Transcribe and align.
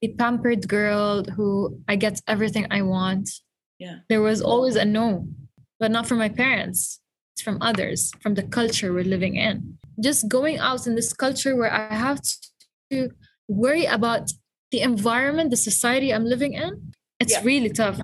the 0.00 0.08
pampered 0.08 0.68
girl 0.68 1.24
who 1.24 1.80
I 1.88 1.96
get 1.96 2.20
everything 2.28 2.66
I 2.70 2.82
want. 2.82 3.28
Yeah. 3.78 3.98
There 4.08 4.22
was 4.22 4.40
always 4.40 4.76
a 4.76 4.84
no, 4.84 5.28
but 5.80 5.90
not 5.90 6.06
from 6.06 6.18
my 6.18 6.28
parents. 6.28 7.00
It's 7.34 7.42
from 7.42 7.58
others, 7.60 8.12
from 8.20 8.34
the 8.34 8.42
culture 8.42 8.92
we're 8.92 9.04
living 9.04 9.36
in. 9.36 9.78
Just 10.00 10.28
going 10.28 10.58
out 10.58 10.86
in 10.86 10.94
this 10.94 11.12
culture 11.12 11.56
where 11.56 11.72
I 11.72 11.94
have 11.94 12.20
to 12.90 13.10
worry 13.48 13.84
about 13.86 14.32
the 14.70 14.80
environment, 14.80 15.50
the 15.50 15.56
society 15.56 16.12
I'm 16.12 16.24
living 16.24 16.52
in, 16.54 16.92
it's 17.20 17.32
Yeah. 17.32 17.42
really 17.44 17.70
tough. 17.70 18.00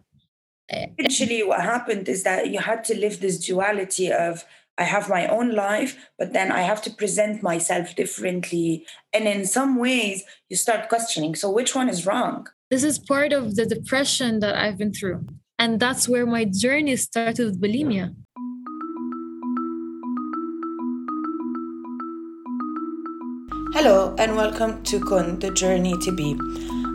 Actually, 0.98 1.42
what 1.42 1.60
happened 1.60 2.08
is 2.08 2.22
that 2.22 2.48
you 2.50 2.58
had 2.58 2.84
to 2.84 2.98
live 2.98 3.20
this 3.20 3.38
duality 3.38 4.10
of 4.10 4.44
I 4.76 4.84
have 4.84 5.08
my 5.08 5.28
own 5.28 5.54
life, 5.54 5.96
but 6.18 6.32
then 6.32 6.50
I 6.50 6.62
have 6.62 6.82
to 6.82 6.90
present 6.90 7.44
myself 7.44 7.94
differently. 7.94 8.84
And 9.12 9.28
in 9.28 9.46
some 9.46 9.76
ways, 9.76 10.24
you 10.48 10.56
start 10.56 10.88
questioning 10.88 11.36
so, 11.36 11.48
which 11.48 11.76
one 11.76 11.88
is 11.88 12.06
wrong? 12.06 12.48
This 12.70 12.82
is 12.82 12.98
part 12.98 13.32
of 13.32 13.54
the 13.54 13.66
depression 13.66 14.40
that 14.40 14.56
I've 14.56 14.76
been 14.76 14.92
through. 14.92 15.26
And 15.60 15.78
that's 15.78 16.08
where 16.08 16.26
my 16.26 16.44
journey 16.44 16.96
started 16.96 17.46
with 17.46 17.62
bulimia. 17.62 18.16
Hello, 23.74 24.14
and 24.18 24.34
welcome 24.34 24.82
to 24.84 24.98
Kun, 24.98 25.38
the 25.38 25.52
journey 25.52 25.94
to 25.98 26.10
be. 26.10 26.36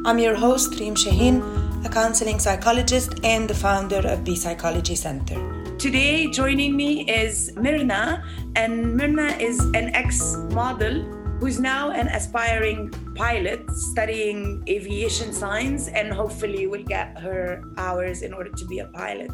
I'm 0.05 0.19
your 0.19 0.35
host, 0.35 0.77
Reem 0.81 0.95
Shaheen, 0.95 1.85
a 1.85 1.89
counseling 1.89 2.39
psychologist 2.39 3.19
and 3.23 3.49
the 3.49 3.55
founder 3.55 4.05
of 4.05 4.25
Be 4.25 4.35
Psychology 4.35 4.95
Center. 4.95 5.58
Today, 5.79 6.27
joining 6.27 6.75
me 6.75 7.09
is 7.09 7.53
Mirna, 7.55 8.21
and 8.57 8.99
Mirna 8.99 9.39
is 9.39 9.61
an 9.73 9.95
ex 9.95 10.35
model 10.51 11.03
who's 11.39 11.57
now 11.57 11.91
an 11.91 12.09
aspiring 12.09 12.91
pilot 13.15 13.61
studying 13.71 14.61
aviation 14.67 15.31
science 15.31 15.87
and 15.87 16.11
hopefully 16.11 16.67
will 16.67 16.83
get 16.83 17.17
her 17.19 17.63
hours 17.77 18.23
in 18.23 18.33
order 18.33 18.51
to 18.51 18.65
be 18.65 18.79
a 18.79 18.87
pilot. 18.87 19.31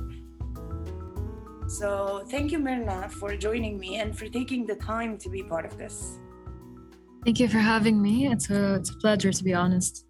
So, 1.67 2.23
thank 2.29 2.51
you, 2.51 2.59
Mirna, 2.59 3.09
for 3.09 3.35
joining 3.35 3.79
me 3.79 3.95
and 3.95 4.15
for 4.15 4.27
taking 4.27 4.67
the 4.67 4.75
time 4.75 5.17
to 5.17 5.29
be 5.29 5.41
part 5.41 5.65
of 5.65 5.79
this. 5.79 6.19
Thank 7.23 7.39
you 7.39 7.47
for 7.47 7.57
having 7.57 7.99
me. 7.99 8.27
It's 8.27 8.51
a, 8.51 8.75
it's 8.75 8.91
a 8.91 8.97
pleasure, 8.97 9.31
to 9.31 9.43
be 9.43 9.55
honest. 9.55 10.05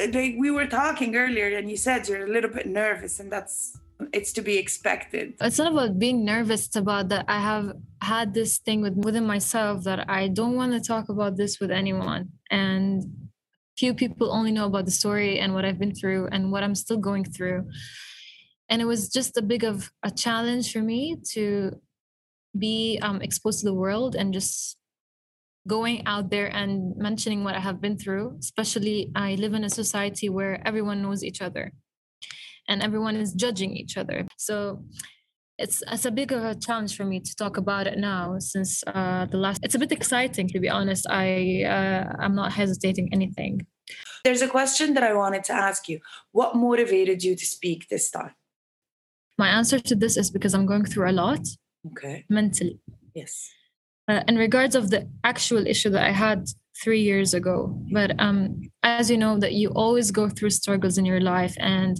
Uh, 0.00 0.06
like 0.12 0.34
we 0.36 0.50
were 0.50 0.66
talking 0.66 1.14
earlier 1.14 1.56
and 1.56 1.70
you 1.70 1.76
said 1.76 2.08
you're 2.08 2.26
a 2.26 2.30
little 2.30 2.50
bit 2.50 2.66
nervous 2.66 3.20
and 3.20 3.30
that's 3.30 3.79
it's 4.12 4.32
to 4.32 4.42
be 4.42 4.56
expected 4.56 5.34
It's 5.40 5.58
not 5.58 5.72
about 5.72 5.98
being 5.98 6.24
nervous, 6.24 6.66
it's 6.66 6.76
about 6.76 7.08
that 7.10 7.24
I 7.28 7.40
have 7.40 7.72
had 8.02 8.34
this 8.34 8.58
thing 8.58 8.80
with, 8.82 8.94
within 8.94 9.26
myself 9.26 9.84
that 9.84 10.08
I 10.08 10.28
don't 10.28 10.56
want 10.56 10.72
to 10.72 10.80
talk 10.80 11.08
about 11.08 11.36
this 11.36 11.60
with 11.60 11.70
anyone. 11.70 12.30
And 12.50 13.04
few 13.76 13.94
people 13.94 14.30
only 14.30 14.52
know 14.52 14.66
about 14.66 14.84
the 14.84 14.90
story 14.90 15.38
and 15.38 15.54
what 15.54 15.64
I've 15.64 15.78
been 15.78 15.94
through 15.94 16.28
and 16.32 16.52
what 16.52 16.62
I'm 16.62 16.74
still 16.74 16.98
going 16.98 17.24
through. 17.24 17.68
And 18.68 18.82
it 18.82 18.84
was 18.84 19.08
just 19.08 19.36
a 19.36 19.42
big 19.42 19.64
of 19.64 19.90
a 20.02 20.10
challenge 20.10 20.72
for 20.72 20.82
me 20.82 21.16
to 21.32 21.80
be 22.58 22.98
um, 23.02 23.22
exposed 23.22 23.60
to 23.60 23.66
the 23.66 23.74
world 23.74 24.14
and 24.14 24.34
just 24.34 24.76
going 25.66 26.06
out 26.06 26.30
there 26.30 26.46
and 26.46 26.96
mentioning 26.96 27.42
what 27.42 27.54
I 27.54 27.60
have 27.60 27.80
been 27.80 27.96
through. 27.96 28.36
Especially, 28.38 29.10
I 29.14 29.34
live 29.36 29.54
in 29.54 29.64
a 29.64 29.70
society 29.70 30.28
where 30.28 30.60
everyone 30.66 31.02
knows 31.02 31.24
each 31.24 31.40
other 31.40 31.72
and 32.70 32.82
everyone 32.82 33.16
is 33.24 33.30
judging 33.44 33.70
each 33.76 33.94
other. 34.00 34.18
So 34.38 34.56
it's 35.62 35.78
it's 35.94 36.06
a 36.06 36.10
big 36.20 36.30
of 36.32 36.42
a 36.44 36.54
challenge 36.66 36.92
for 36.98 37.04
me 37.12 37.18
to 37.28 37.32
talk 37.42 37.54
about 37.64 37.84
it 37.90 37.98
now 37.98 38.24
since 38.38 38.70
uh, 38.86 39.26
the 39.32 39.36
last. 39.44 39.58
It's 39.64 39.74
a 39.74 39.78
bit 39.84 39.92
exciting 39.92 40.46
to 40.54 40.58
be 40.64 40.70
honest. 40.78 41.04
I 41.24 41.28
uh, 41.76 42.02
I'm 42.22 42.34
not 42.42 42.50
hesitating 42.60 43.06
anything. 43.16 43.54
there's 44.26 44.42
a 44.48 44.52
question 44.58 44.86
that 44.94 45.04
i 45.10 45.12
wanted 45.22 45.42
to 45.50 45.54
ask 45.68 45.80
you 45.90 45.98
what 46.38 46.50
motivated 46.68 47.18
you 47.26 47.32
to 47.42 47.46
speak 47.56 47.80
this 47.94 48.06
time 48.16 48.34
My 49.44 49.48
answer 49.58 49.78
to 49.90 49.94
this 50.02 50.14
is 50.22 50.28
because 50.36 50.52
I'm 50.56 50.66
going 50.72 50.86
through 50.90 51.08
a 51.12 51.16
lot 51.24 51.42
okay 51.90 52.16
mentally. 52.38 52.76
yes 53.20 53.32
uh, 54.10 54.22
in 54.30 54.36
regards 54.46 54.74
of 54.80 54.84
the 54.92 55.00
actual 55.32 55.62
issue 55.72 55.90
that 55.94 56.04
I 56.10 56.14
had 56.26 56.38
three 56.82 57.02
years 57.10 57.30
ago. 57.40 57.56
But 57.98 58.10
um, 58.26 58.40
as 58.82 59.10
you 59.12 59.18
know, 59.24 59.34
that 59.42 59.52
you 59.60 59.68
always 59.84 60.08
go 60.20 60.24
through 60.28 60.50
struggles 60.50 60.96
in 60.98 61.04
your 61.12 61.20
life, 61.34 61.54
and 61.76 61.94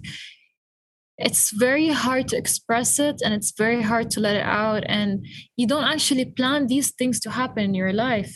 it's 1.21 1.51
very 1.51 1.89
hard 1.89 2.29
to 2.29 2.37
express 2.37 2.99
it, 2.99 3.17
and 3.25 3.35
it's 3.35 3.53
very 3.57 3.83
hard 3.83 4.11
to 4.13 4.21
let 4.21 4.37
it 4.37 4.45
out, 4.65 4.83
and 4.87 5.25
you 5.57 5.67
don't 5.67 5.85
actually 5.85 6.25
plan 6.25 6.67
these 6.67 6.91
things 6.93 7.21
to 7.21 7.31
happen 7.31 7.63
in 7.65 7.75
your 7.75 7.93
life. 7.93 8.33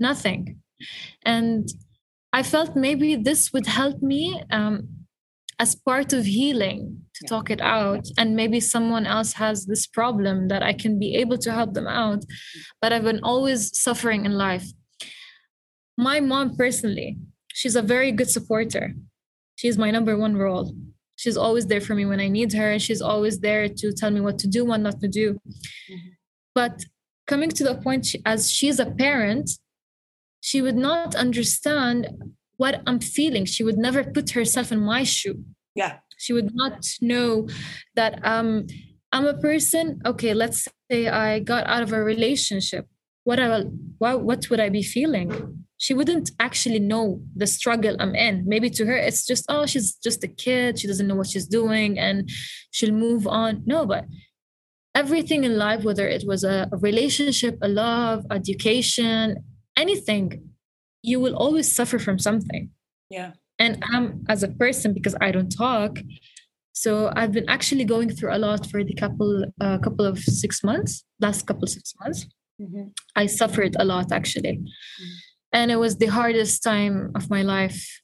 Nothing, 0.00 0.60
and 1.24 1.68
I 2.32 2.42
felt 2.42 2.76
maybe 2.76 3.16
this 3.16 3.52
would 3.52 3.66
help 3.66 4.02
me 4.02 4.42
um, 4.50 4.88
as 5.58 5.74
part 5.74 6.12
of 6.12 6.24
healing 6.24 6.80
to 7.14 7.20
Yeah. 7.24 7.28
talk 7.28 7.50
it 7.50 7.60
out 7.60 8.04
and 8.18 8.36
maybe 8.36 8.60
someone 8.60 9.06
else 9.06 9.32
has 9.44 9.66
this 9.66 9.86
problem 9.98 10.48
that 10.48 10.62
i 10.62 10.72
can 10.72 10.98
be 11.04 11.10
able 11.22 11.38
to 11.38 11.50
help 11.58 11.74
them 11.74 11.88
out 11.88 12.22
but 12.80 12.92
i've 12.92 13.02
been 13.10 13.24
always 13.32 13.60
suffering 13.86 14.24
in 14.24 14.34
life 14.48 14.66
my 15.96 16.20
mom 16.20 16.56
personally 16.56 17.18
she's 17.52 17.76
a 17.76 17.82
very 17.82 18.12
good 18.12 18.30
supporter 18.30 18.94
she's 19.56 19.76
my 19.78 19.90
number 19.90 20.16
one 20.16 20.36
role 20.36 20.74
she's 21.20 21.36
always 21.44 21.64
there 21.70 21.80
for 21.86 21.94
me 21.98 22.04
when 22.10 22.20
i 22.26 22.28
need 22.38 22.50
her 22.60 22.68
and 22.74 22.80
she's 22.86 23.02
always 23.12 23.36
there 23.46 23.64
to 23.80 23.86
tell 24.00 24.10
me 24.16 24.20
what 24.26 24.36
to 24.42 24.46
do 24.56 24.60
what 24.70 24.80
not 24.86 24.96
to 25.04 25.08
do. 25.20 25.26
Mhm. 25.92 26.10
but 26.60 26.76
coming 27.32 27.50
to 27.58 27.62
the 27.68 27.76
point 27.86 28.02
she- 28.08 28.22
as 28.32 28.40
she's 28.56 28.78
a 28.86 28.88
parent 29.04 29.46
she 30.48 30.58
would 30.64 30.80
not 30.88 31.08
understand 31.26 31.98
what 32.62 32.74
i'm 32.88 33.00
feeling. 33.16 33.44
She 33.54 33.62
would 33.66 33.78
never 33.86 34.00
put 34.16 34.26
herself 34.38 34.66
in 34.74 34.80
my 34.92 35.02
shoe. 35.16 35.36
Yeah. 35.82 35.92
She 36.24 36.32
would 36.36 36.50
not 36.62 36.78
know 37.12 37.28
that 37.98 38.12
um 38.32 38.50
i'm 39.14 39.26
a 39.34 39.38
person 39.48 39.84
okay 40.10 40.32
let's 40.42 40.60
say 40.90 41.00
i 41.24 41.28
got 41.52 41.62
out 41.72 41.82
of 41.86 41.90
a 41.98 42.02
relationship. 42.14 42.84
What 43.28 43.38
i 43.44 43.46
what, 44.02 44.16
what 44.28 44.40
would 44.50 44.60
i 44.66 44.68
be 44.78 44.84
feeling 44.96 45.28
she 45.78 45.94
wouldn't 45.94 46.30
actually 46.40 46.78
know 46.78 47.20
the 47.36 47.46
struggle 47.46 47.96
i'm 48.00 48.14
in 48.14 48.44
maybe 48.46 48.68
to 48.68 48.84
her 48.84 48.96
it's 48.96 49.24
just 49.24 49.44
oh 49.48 49.64
she's 49.66 49.94
just 49.94 50.22
a 50.24 50.28
kid 50.28 50.78
she 50.78 50.86
doesn't 50.86 51.06
know 51.06 51.14
what 51.14 51.28
she's 51.28 51.46
doing 51.46 51.98
and 51.98 52.28
she'll 52.70 52.92
move 53.06 53.26
on 53.26 53.62
no 53.66 53.86
but 53.86 54.04
everything 54.94 55.44
in 55.44 55.56
life 55.56 55.84
whether 55.84 56.06
it 56.08 56.24
was 56.26 56.42
a, 56.44 56.68
a 56.72 56.76
relationship 56.78 57.56
a 57.62 57.68
love 57.68 58.24
education 58.30 59.36
anything 59.76 60.26
you 61.02 61.20
will 61.20 61.36
always 61.36 61.70
suffer 61.70 61.98
from 61.98 62.18
something 62.18 62.70
yeah 63.10 63.32
and 63.58 63.82
I'm 63.92 64.24
as 64.28 64.42
a 64.42 64.48
person 64.48 64.94
because 64.94 65.16
I 65.20 65.32
don't 65.32 65.50
talk. 65.50 65.98
So 66.72 67.10
I've 67.16 67.32
been 67.32 67.48
actually 67.48 67.84
going 67.84 68.10
through 68.10 68.32
a 68.34 68.38
lot 68.38 68.66
for 68.70 68.84
the 68.84 68.94
couple 68.94 69.44
uh, 69.60 69.78
couple 69.78 70.06
of 70.06 70.18
six 70.20 70.62
months, 70.62 71.04
last 71.20 71.46
couple 71.46 71.64
of 71.64 71.70
six 71.70 71.92
months. 72.00 72.26
Mhm. 72.60 72.92
I 73.16 73.26
suffered 73.26 73.74
a 73.78 73.84
lot 73.84 74.12
actually, 74.12 74.60
and 75.52 75.70
it 75.70 75.76
was 75.76 75.96
the 75.96 76.06
hardest 76.06 76.62
time 76.62 77.12
of 77.14 77.30
my 77.30 77.42
life. 77.42 78.00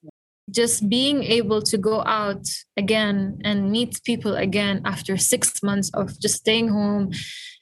Just 0.51 0.89
being 0.89 1.23
able 1.23 1.63
to 1.63 1.79
go 1.79 2.03
out 2.05 2.47
again 2.77 3.41
and 3.45 3.71
meet 3.71 4.01
people 4.05 4.37
again 4.37 4.83
after 4.85 5.17
six 5.17 5.63
months 5.63 5.91
of 5.95 6.21
just 6.21 6.37
staying 6.37 6.69
home 6.69 7.11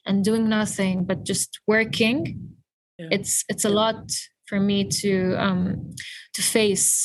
and 0.05 0.25
doing 0.25 0.49
nothing 0.49 1.05
but 1.05 1.25
just 1.25 1.61
working. 1.67 2.57
Yeah. 2.99 3.09
It's 3.13 3.45
it's 3.49 3.65
a 3.65 3.71
lot 3.71 4.11
for 4.47 4.59
me 4.59 4.85
to 4.85 5.35
um, 5.39 5.95
to 6.35 6.43
face 6.43 7.05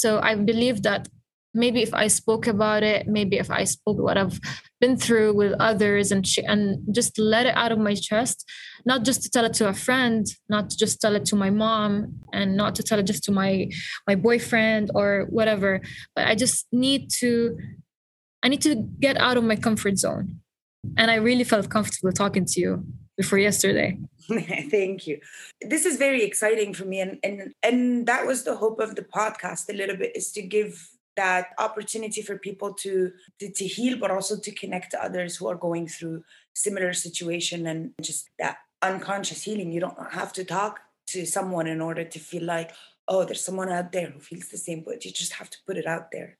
so 0.00 0.18
I 0.22 0.34
believe 0.34 0.82
that 0.84 1.08
maybe 1.54 1.82
if 1.82 1.92
I 1.92 2.06
spoke 2.08 2.46
about 2.46 2.82
it, 2.82 3.06
maybe 3.06 3.38
if 3.38 3.50
I 3.50 3.64
spoke 3.64 3.98
what 3.98 4.16
I've 4.16 4.38
been 4.80 4.96
through 4.96 5.34
with 5.34 5.52
others 5.60 6.12
and 6.12 6.26
sh- 6.26 6.46
and 6.46 6.78
just 6.94 7.18
let 7.18 7.46
it 7.46 7.56
out 7.56 7.72
of 7.72 7.78
my 7.78 7.94
chest, 7.94 8.48
not 8.84 9.04
just 9.04 9.22
to 9.22 9.30
tell 9.30 9.44
it 9.44 9.54
to 9.54 9.68
a 9.68 9.74
friend, 9.74 10.26
not 10.48 10.70
to 10.70 10.76
just 10.76 11.00
tell 11.00 11.16
it 11.16 11.24
to 11.26 11.36
my 11.36 11.50
mom, 11.50 12.20
and 12.32 12.56
not 12.56 12.74
to 12.76 12.82
tell 12.82 12.98
it 12.98 13.06
just 13.06 13.24
to 13.24 13.32
my 13.32 13.68
my 14.06 14.14
boyfriend 14.14 14.90
or 14.94 15.26
whatever, 15.30 15.80
but 16.14 16.26
I 16.26 16.34
just 16.34 16.66
need 16.72 17.10
to 17.20 17.56
I 18.42 18.48
need 18.48 18.62
to 18.62 18.76
get 19.00 19.16
out 19.16 19.36
of 19.36 19.44
my 19.44 19.56
comfort 19.56 19.98
zone. 19.98 20.40
And 20.96 21.10
I 21.10 21.16
really 21.16 21.44
felt 21.44 21.68
comfortable 21.68 22.12
talking 22.12 22.46
to 22.46 22.60
you 22.60 22.84
before 23.16 23.38
yesterday. 23.38 23.98
Thank 24.70 25.06
you. 25.06 25.20
This 25.60 25.84
is 25.84 25.98
very 25.98 26.22
exciting 26.22 26.72
for 26.72 26.86
me, 26.86 27.00
and 27.00 27.18
and 27.22 27.52
and 27.62 28.06
that 28.06 28.26
was 28.26 28.44
the 28.44 28.56
hope 28.56 28.80
of 28.80 28.94
the 28.94 29.02
podcast. 29.02 29.68
A 29.68 29.74
little 29.74 29.96
bit 29.96 30.16
is 30.16 30.32
to 30.32 30.42
give 30.42 30.88
that 31.20 31.44
opportunity 31.66 32.22
for 32.22 32.36
people 32.48 32.70
to, 32.82 32.92
to 33.38 33.46
to 33.58 33.66
heal, 33.76 33.94
but 34.02 34.10
also 34.16 34.34
to 34.46 34.50
connect 34.62 34.88
to 34.90 35.02
others 35.06 35.32
who 35.36 35.46
are 35.50 35.60
going 35.68 35.86
through 35.94 36.16
similar 36.66 36.92
situation, 37.06 37.60
and 37.70 37.80
just 38.08 38.22
that 38.42 38.56
unconscious 38.90 39.42
healing. 39.46 39.72
You 39.72 39.82
don't 39.86 40.12
have 40.20 40.32
to 40.38 40.44
talk 40.44 40.74
to 41.12 41.26
someone 41.36 41.68
in 41.74 41.80
order 41.88 42.04
to 42.14 42.18
feel 42.30 42.44
like, 42.56 42.70
oh, 43.12 43.22
there's 43.24 43.44
someone 43.48 43.70
out 43.78 43.92
there 43.92 44.10
who 44.12 44.20
feels 44.20 44.48
the 44.48 44.62
same, 44.66 44.80
but 44.86 45.04
you 45.04 45.10
just 45.22 45.34
have 45.38 45.50
to 45.50 45.58
put 45.66 45.76
it 45.82 45.86
out 45.94 46.06
there. 46.14 46.30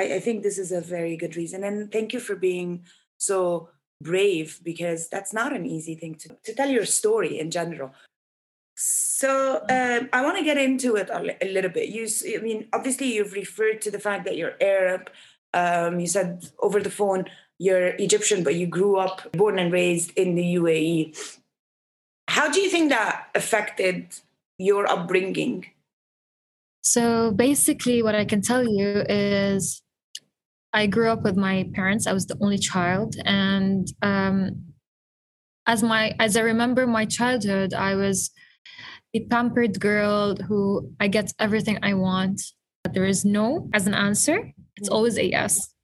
I, 0.00 0.04
I 0.16 0.20
think 0.24 0.36
this 0.42 0.58
is 0.64 0.72
a 0.72 0.80
very 0.96 1.16
good 1.22 1.36
reason, 1.36 1.64
and 1.68 1.92
thank 1.94 2.12
you 2.14 2.20
for 2.20 2.36
being 2.50 2.70
so 3.18 3.68
brave 4.02 4.60
because 4.70 5.08
that's 5.12 5.32
not 5.40 5.56
an 5.58 5.64
easy 5.76 5.94
thing 6.00 6.14
to, 6.22 6.28
to 6.44 6.54
tell 6.54 6.70
your 6.76 6.88
story 7.00 7.32
in 7.42 7.50
general. 7.50 7.90
So 8.76 9.64
um, 9.70 10.10
I 10.12 10.22
want 10.22 10.36
to 10.36 10.44
get 10.44 10.58
into 10.58 10.96
it 10.96 11.08
a, 11.08 11.36
a, 11.42 11.48
little 11.50 11.70
bit. 11.70 11.88
You, 11.88 12.06
I 12.36 12.42
mean, 12.42 12.68
obviously 12.74 13.14
you've 13.14 13.32
referred 13.32 13.80
to 13.82 13.90
the 13.90 13.98
fact 13.98 14.24
that 14.26 14.36
you're 14.36 14.54
Arab. 14.60 15.10
Um, 15.54 15.98
you 15.98 16.06
said 16.06 16.44
over 16.60 16.80
the 16.80 16.90
phone 16.90 17.24
you're 17.58 17.88
Egyptian, 17.96 18.44
but 18.44 18.54
you 18.54 18.66
grew 18.66 18.98
up, 18.98 19.32
born 19.32 19.58
and 19.58 19.72
raised 19.72 20.12
in 20.16 20.34
the 20.34 20.56
UAE. 20.56 21.16
How 22.28 22.50
do 22.50 22.60
you 22.60 22.68
think 22.68 22.90
that 22.90 23.28
affected 23.34 24.08
your 24.58 24.86
upbringing? 24.86 25.64
So 26.82 27.32
basically, 27.32 28.02
what 28.02 28.14
I 28.14 28.26
can 28.26 28.42
tell 28.42 28.62
you 28.62 29.04
is 29.08 29.82
I 30.74 30.86
grew 30.86 31.10
up 31.10 31.22
with 31.22 31.36
my 31.36 31.70
parents. 31.74 32.06
I 32.06 32.12
was 32.12 32.26
the 32.26 32.36
only 32.42 32.58
child, 32.58 33.16
and 33.24 33.88
um, 34.02 34.66
as 35.66 35.82
my 35.82 36.14
as 36.20 36.36
I 36.36 36.42
remember 36.42 36.86
my 36.86 37.06
childhood, 37.06 37.72
I 37.72 37.94
was 37.94 38.30
a 39.14 39.20
pampered 39.26 39.80
girl 39.80 40.36
who 40.36 40.92
I 41.00 41.08
get 41.08 41.32
everything 41.38 41.78
I 41.82 41.94
want. 41.94 42.42
But 42.82 42.94
there 42.94 43.06
is 43.06 43.24
no 43.24 43.68
as 43.74 43.86
an 43.86 43.94
answer. 43.94 44.52
It's 44.76 44.88
always 44.88 45.16
a 45.18 45.24
yes 45.24 45.74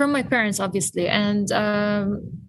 from 0.00 0.12
my 0.12 0.22
parents, 0.22 0.60
obviously. 0.60 1.08
And 1.08 1.52
um, 1.52 2.48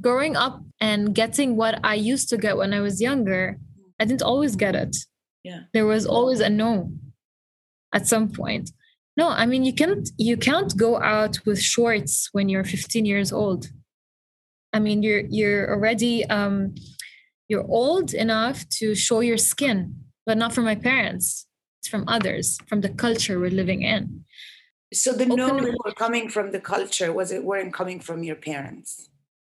growing 0.00 0.36
up 0.36 0.62
and 0.80 1.14
getting 1.14 1.54
what 1.54 1.78
I 1.84 1.96
used 1.96 2.30
to 2.30 2.38
get 2.38 2.56
when 2.56 2.72
I 2.72 2.80
was 2.80 2.98
younger, 2.98 3.58
I 4.00 4.06
didn't 4.06 4.22
always 4.22 4.56
get 4.56 4.74
it. 4.74 4.96
Yeah. 5.44 5.64
There 5.74 5.84
was 5.84 6.06
always 6.06 6.40
a 6.40 6.48
no 6.48 6.92
at 7.92 8.06
some 8.06 8.30
point. 8.30 8.70
No, 9.18 9.28
I 9.28 9.44
mean 9.44 9.64
you 9.64 9.74
can't 9.74 10.08
you 10.16 10.36
can't 10.38 10.74
go 10.76 11.00
out 11.00 11.44
with 11.46 11.60
shorts 11.60 12.30
when 12.32 12.48
you're 12.48 12.64
15 12.64 13.04
years 13.04 13.32
old. 13.32 13.68
I 14.72 14.78
mean 14.78 15.02
you're 15.02 15.24
you're 15.28 15.70
already 15.70 16.24
um 16.26 16.74
you're 17.48 17.66
old 17.68 18.12
enough 18.14 18.68
to 18.78 18.94
show 18.94 19.20
your 19.20 19.38
skin, 19.38 19.96
but 20.24 20.36
not 20.36 20.52
from 20.52 20.64
my 20.64 20.74
parents. 20.74 21.46
It's 21.80 21.88
from 21.88 22.04
others, 22.08 22.58
from 22.68 22.80
the 22.80 22.88
culture 22.88 23.38
we're 23.38 23.50
living 23.50 23.82
in. 23.82 24.24
So 24.92 25.12
the 25.12 25.24
Open 25.24 25.36
no 25.36 25.74
were 25.84 25.92
coming 25.92 26.28
from 26.28 26.52
the 26.52 26.60
culture, 26.60 27.12
was 27.12 27.32
it 27.32 27.44
weren't 27.44 27.72
coming 27.72 28.00
from 28.00 28.22
your 28.22 28.36
parents? 28.36 29.08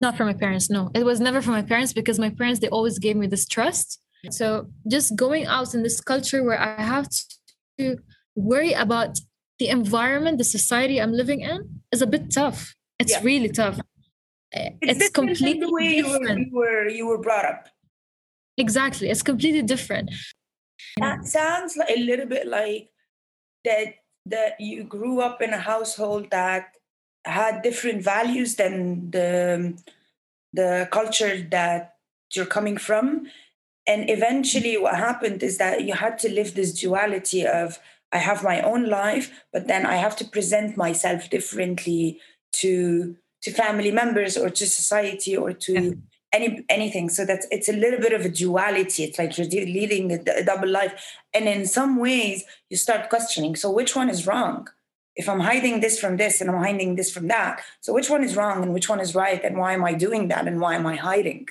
Not 0.00 0.16
from 0.16 0.26
my 0.26 0.34
parents, 0.34 0.70
no. 0.70 0.90
It 0.94 1.04
was 1.04 1.20
never 1.20 1.40
from 1.40 1.54
my 1.54 1.62
parents 1.62 1.92
because 1.92 2.18
my 2.18 2.30
parents 2.30 2.60
they 2.60 2.68
always 2.68 2.98
gave 2.98 3.16
me 3.16 3.26
this 3.26 3.46
trust. 3.46 4.00
So 4.30 4.68
just 4.88 5.14
going 5.14 5.46
out 5.46 5.72
in 5.74 5.84
this 5.84 6.00
culture 6.00 6.42
where 6.42 6.60
I 6.60 6.82
have 6.82 7.08
to 7.78 7.98
worry 8.34 8.72
about 8.72 9.20
the 9.58 9.68
environment, 9.68 10.38
the 10.38 10.44
society 10.44 11.00
I'm 11.00 11.12
living 11.12 11.40
in 11.40 11.82
is 11.92 12.02
a 12.02 12.06
bit 12.06 12.32
tough. 12.32 12.74
It's 12.98 13.12
yeah. 13.12 13.20
really 13.22 13.48
tough. 13.48 13.78
It's, 14.52 15.00
it's 15.00 15.10
completely 15.10 15.60
the 15.60 15.70
way 15.70 16.02
different. 16.02 16.48
You, 16.48 16.56
were, 16.56 16.66
you 16.66 16.86
were 16.86 16.88
you 16.88 17.06
were 17.06 17.18
brought 17.18 17.44
up. 17.44 17.68
Exactly, 18.56 19.10
it's 19.10 19.22
completely 19.22 19.62
different. 19.62 20.10
That 20.98 21.26
sounds 21.26 21.76
like 21.76 21.90
a 21.90 22.00
little 22.00 22.26
bit 22.26 22.46
like 22.46 22.90
that 23.64 23.94
that 24.26 24.60
you 24.60 24.84
grew 24.84 25.20
up 25.20 25.40
in 25.40 25.52
a 25.52 25.58
household 25.58 26.30
that 26.30 26.74
had 27.24 27.62
different 27.62 28.02
values 28.02 28.56
than 28.56 29.10
the 29.10 29.76
the 30.52 30.88
culture 30.90 31.42
that 31.50 31.96
you're 32.34 32.46
coming 32.46 32.76
from 32.76 33.26
and 33.86 34.10
eventually 34.10 34.76
what 34.76 34.96
happened 34.96 35.42
is 35.42 35.58
that 35.58 35.84
you 35.84 35.94
had 35.94 36.18
to 36.18 36.28
live 36.28 36.54
this 36.54 36.72
duality 36.72 37.46
of 37.46 37.78
I 38.12 38.18
have 38.18 38.42
my 38.42 38.60
own 38.62 38.88
life, 38.88 39.30
but 39.52 39.66
then 39.68 39.84
I 39.86 39.96
have 39.96 40.16
to 40.16 40.24
present 40.24 40.76
myself 40.76 41.30
differently 41.30 42.20
to 42.54 43.16
to 43.42 43.50
family 43.52 43.92
members 43.92 44.36
or 44.36 44.50
to 44.50 44.66
society 44.66 45.36
or 45.36 45.52
to. 45.52 45.98
Any 46.32 46.64
anything. 46.68 47.08
So 47.08 47.24
that's 47.24 47.46
it's 47.50 47.68
a 47.68 47.72
little 47.72 48.00
bit 48.00 48.12
of 48.12 48.24
a 48.24 48.28
duality. 48.28 49.04
It's 49.04 49.18
like 49.18 49.36
you're 49.36 49.46
leading 49.46 50.12
a, 50.12 50.40
a 50.40 50.44
double 50.44 50.68
life, 50.68 50.94
and 51.34 51.48
in 51.48 51.66
some 51.66 51.98
ways 51.98 52.44
you 52.70 52.76
start 52.76 53.08
questioning. 53.08 53.56
So 53.56 53.70
which 53.70 53.96
one 53.96 54.10
is 54.10 54.26
wrong? 54.26 54.68
If 55.14 55.28
I'm 55.28 55.40
hiding 55.40 55.80
this 55.80 55.98
from 55.98 56.18
this 56.18 56.40
and 56.40 56.50
I'm 56.50 56.58
hiding 56.58 56.96
this 56.96 57.10
from 57.10 57.28
that, 57.28 57.62
so 57.80 57.94
which 57.94 58.10
one 58.10 58.22
is 58.22 58.36
wrong 58.36 58.62
and 58.62 58.74
which 58.74 58.88
one 58.88 59.00
is 59.00 59.14
right, 59.14 59.42
and 59.42 59.56
why 59.56 59.72
am 59.72 59.84
I 59.84 59.94
doing 59.94 60.28
that 60.28 60.46
and 60.46 60.60
why 60.60 60.74
am 60.74 60.86
I 60.86 60.96
hiding? 60.96 61.48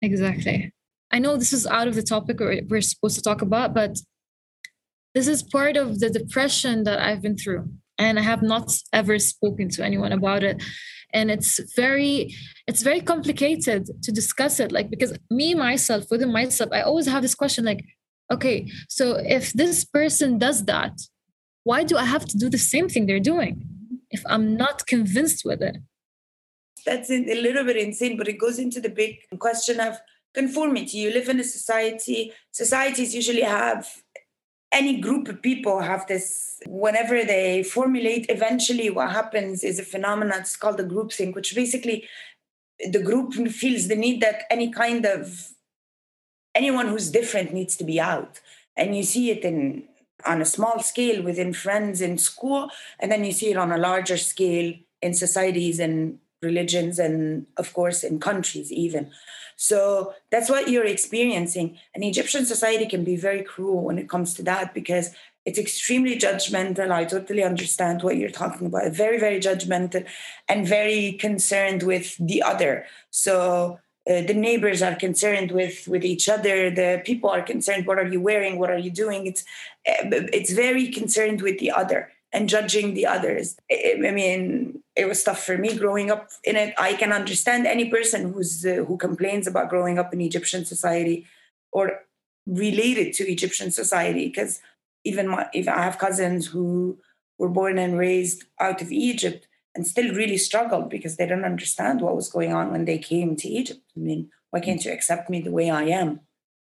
Exactly. 0.00 0.72
I 1.10 1.18
know 1.18 1.36
this 1.36 1.52
is 1.52 1.66
out 1.66 1.88
of 1.88 1.94
the 1.94 2.02
topic 2.02 2.40
we're 2.40 2.80
supposed 2.80 3.16
to 3.16 3.22
talk 3.22 3.42
about, 3.42 3.74
but 3.74 3.98
this 5.14 5.26
is 5.26 5.42
part 5.42 5.76
of 5.76 5.98
the 5.98 6.08
depression 6.08 6.84
that 6.84 7.00
I've 7.00 7.20
been 7.20 7.36
through. 7.36 7.68
And 7.98 8.18
I 8.18 8.22
have 8.22 8.42
not 8.42 8.72
ever 8.94 9.18
spoken 9.18 9.68
to 9.70 9.84
anyone 9.84 10.12
about 10.12 10.42
it. 10.42 10.62
And 11.12 11.30
it's 11.30 11.60
very, 11.74 12.34
it's 12.66 12.82
very 12.82 13.00
complicated 13.00 13.88
to 14.02 14.12
discuss 14.12 14.60
it. 14.60 14.72
Like, 14.72 14.90
because 14.90 15.16
me, 15.30 15.54
myself, 15.54 16.04
within 16.10 16.32
myself, 16.32 16.70
I 16.72 16.82
always 16.82 17.06
have 17.06 17.22
this 17.22 17.34
question 17.34 17.64
like, 17.64 17.84
okay, 18.32 18.70
so 18.88 19.16
if 19.18 19.52
this 19.52 19.84
person 19.84 20.38
does 20.38 20.64
that, 20.66 21.00
why 21.64 21.84
do 21.84 21.96
I 21.96 22.04
have 22.04 22.24
to 22.26 22.38
do 22.38 22.48
the 22.48 22.58
same 22.58 22.88
thing 22.88 23.06
they're 23.06 23.20
doing 23.20 23.62
if 24.10 24.22
I'm 24.26 24.56
not 24.56 24.86
convinced 24.86 25.42
with 25.44 25.62
it? 25.62 25.76
That's 26.86 27.10
a 27.10 27.18
little 27.18 27.64
bit 27.64 27.76
insane, 27.76 28.16
but 28.16 28.28
it 28.28 28.38
goes 28.38 28.58
into 28.58 28.80
the 28.80 28.88
big 28.88 29.16
question 29.38 29.80
of 29.80 29.98
conformity. 30.32 30.98
You 30.98 31.12
live 31.12 31.28
in 31.28 31.40
a 31.40 31.44
society, 31.44 32.32
societies 32.52 33.14
usually 33.14 33.42
have 33.42 33.88
any 34.72 35.00
group 35.00 35.26
of 35.28 35.42
people 35.42 35.80
have 35.80 36.06
this 36.06 36.60
whenever 36.66 37.24
they 37.24 37.62
formulate 37.62 38.26
eventually 38.28 38.88
what 38.88 39.10
happens 39.10 39.64
is 39.64 39.78
a 39.78 39.84
phenomenon 39.84 40.40
it's 40.40 40.56
called 40.56 40.76
the 40.76 40.84
group 40.84 41.08
groupthink 41.08 41.34
which 41.34 41.54
basically 41.54 42.06
the 42.90 43.02
group 43.02 43.34
feels 43.48 43.88
the 43.88 43.96
need 43.96 44.20
that 44.20 44.44
any 44.50 44.70
kind 44.70 45.04
of 45.04 45.52
anyone 46.54 46.88
who's 46.88 47.10
different 47.10 47.52
needs 47.52 47.76
to 47.76 47.84
be 47.84 48.00
out. 48.00 48.40
And 48.76 48.96
you 48.96 49.02
see 49.02 49.30
it 49.30 49.44
in 49.44 49.84
on 50.26 50.42
a 50.42 50.46
small 50.46 50.80
scale 50.80 51.22
within 51.22 51.54
friends 51.54 52.02
in 52.02 52.18
school 52.18 52.68
and 52.98 53.10
then 53.10 53.24
you 53.24 53.32
see 53.32 53.50
it 53.50 53.56
on 53.56 53.72
a 53.72 53.78
larger 53.78 54.18
scale 54.18 54.74
in 55.00 55.14
societies 55.14 55.80
and 55.80 56.18
religions 56.42 56.98
and 56.98 57.46
of 57.56 57.72
course 57.72 58.04
in 58.04 58.20
countries 58.20 58.70
even 58.70 59.10
so 59.60 60.14
that's 60.30 60.48
what 60.48 60.68
you're 60.68 60.86
experiencing. 60.86 61.78
And 61.94 62.02
Egyptian 62.02 62.46
society 62.46 62.86
can 62.86 63.04
be 63.04 63.14
very 63.14 63.42
cruel 63.42 63.82
when 63.82 63.98
it 63.98 64.08
comes 64.08 64.32
to 64.34 64.42
that 64.44 64.72
because 64.72 65.10
it's 65.44 65.58
extremely 65.58 66.18
judgmental. 66.18 66.90
I 66.90 67.04
totally 67.04 67.44
understand 67.44 68.02
what 68.02 68.16
you're 68.16 68.30
talking 68.30 68.68
about. 68.68 68.92
Very, 68.92 69.20
very 69.20 69.38
judgmental 69.38 70.06
and 70.48 70.66
very 70.66 71.12
concerned 71.12 71.82
with 71.82 72.16
the 72.16 72.42
other. 72.42 72.86
So 73.10 73.78
uh, 74.08 74.22
the 74.22 74.32
neighbors 74.32 74.80
are 74.80 74.94
concerned 74.94 75.50
with 75.52 75.86
with 75.86 76.04
each 76.04 76.26
other. 76.26 76.70
The 76.70 77.02
people 77.04 77.28
are 77.28 77.42
concerned. 77.42 77.86
What 77.86 77.98
are 77.98 78.08
you 78.08 78.22
wearing? 78.22 78.58
What 78.58 78.70
are 78.70 78.78
you 78.78 78.90
doing? 78.90 79.26
It's 79.26 79.42
uh, 79.86 80.24
it's 80.32 80.52
very 80.52 80.88
concerned 80.88 81.42
with 81.42 81.58
the 81.58 81.70
other 81.70 82.10
and 82.32 82.48
judging 82.48 82.94
the 82.94 83.06
others. 83.06 83.56
I, 83.70 83.96
I 84.06 84.10
mean, 84.10 84.82
it 84.96 85.06
was 85.06 85.22
tough 85.22 85.44
for 85.44 85.58
me 85.58 85.76
growing 85.76 86.10
up 86.10 86.28
in 86.44 86.56
it. 86.56 86.74
I 86.78 86.94
can 86.94 87.12
understand 87.12 87.66
any 87.66 87.90
person 87.90 88.32
who's 88.32 88.64
uh, 88.64 88.84
who 88.86 88.96
complains 88.96 89.46
about 89.46 89.70
growing 89.70 89.98
up 89.98 90.12
in 90.12 90.20
Egyptian 90.20 90.64
society 90.64 91.26
or 91.72 92.02
related 92.46 93.12
to 93.14 93.30
Egyptian 93.30 93.70
society 93.70 94.26
because 94.26 94.60
even 95.04 95.28
my, 95.28 95.48
even 95.54 95.72
I 95.72 95.82
have 95.82 95.98
cousins 95.98 96.46
who 96.46 96.98
were 97.38 97.48
born 97.48 97.78
and 97.78 97.98
raised 97.98 98.44
out 98.58 98.82
of 98.82 98.92
Egypt 98.92 99.46
and 99.74 99.86
still 99.86 100.14
really 100.14 100.36
struggled 100.36 100.90
because 100.90 101.16
they 101.16 101.26
don't 101.26 101.44
understand 101.44 102.00
what 102.00 102.16
was 102.16 102.28
going 102.28 102.52
on 102.52 102.70
when 102.70 102.84
they 102.84 102.98
came 102.98 103.36
to 103.36 103.48
Egypt. 103.48 103.80
I 103.96 104.00
mean, 104.00 104.30
why 104.50 104.60
can't 104.60 104.84
you 104.84 104.92
accept 104.92 105.30
me 105.30 105.40
the 105.40 105.52
way 105.52 105.70
I 105.70 105.84
am? 105.84 106.20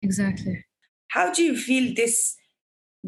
Exactly. 0.02 0.64
How 1.08 1.32
do 1.32 1.42
you 1.42 1.56
feel 1.56 1.94
this 1.94 2.36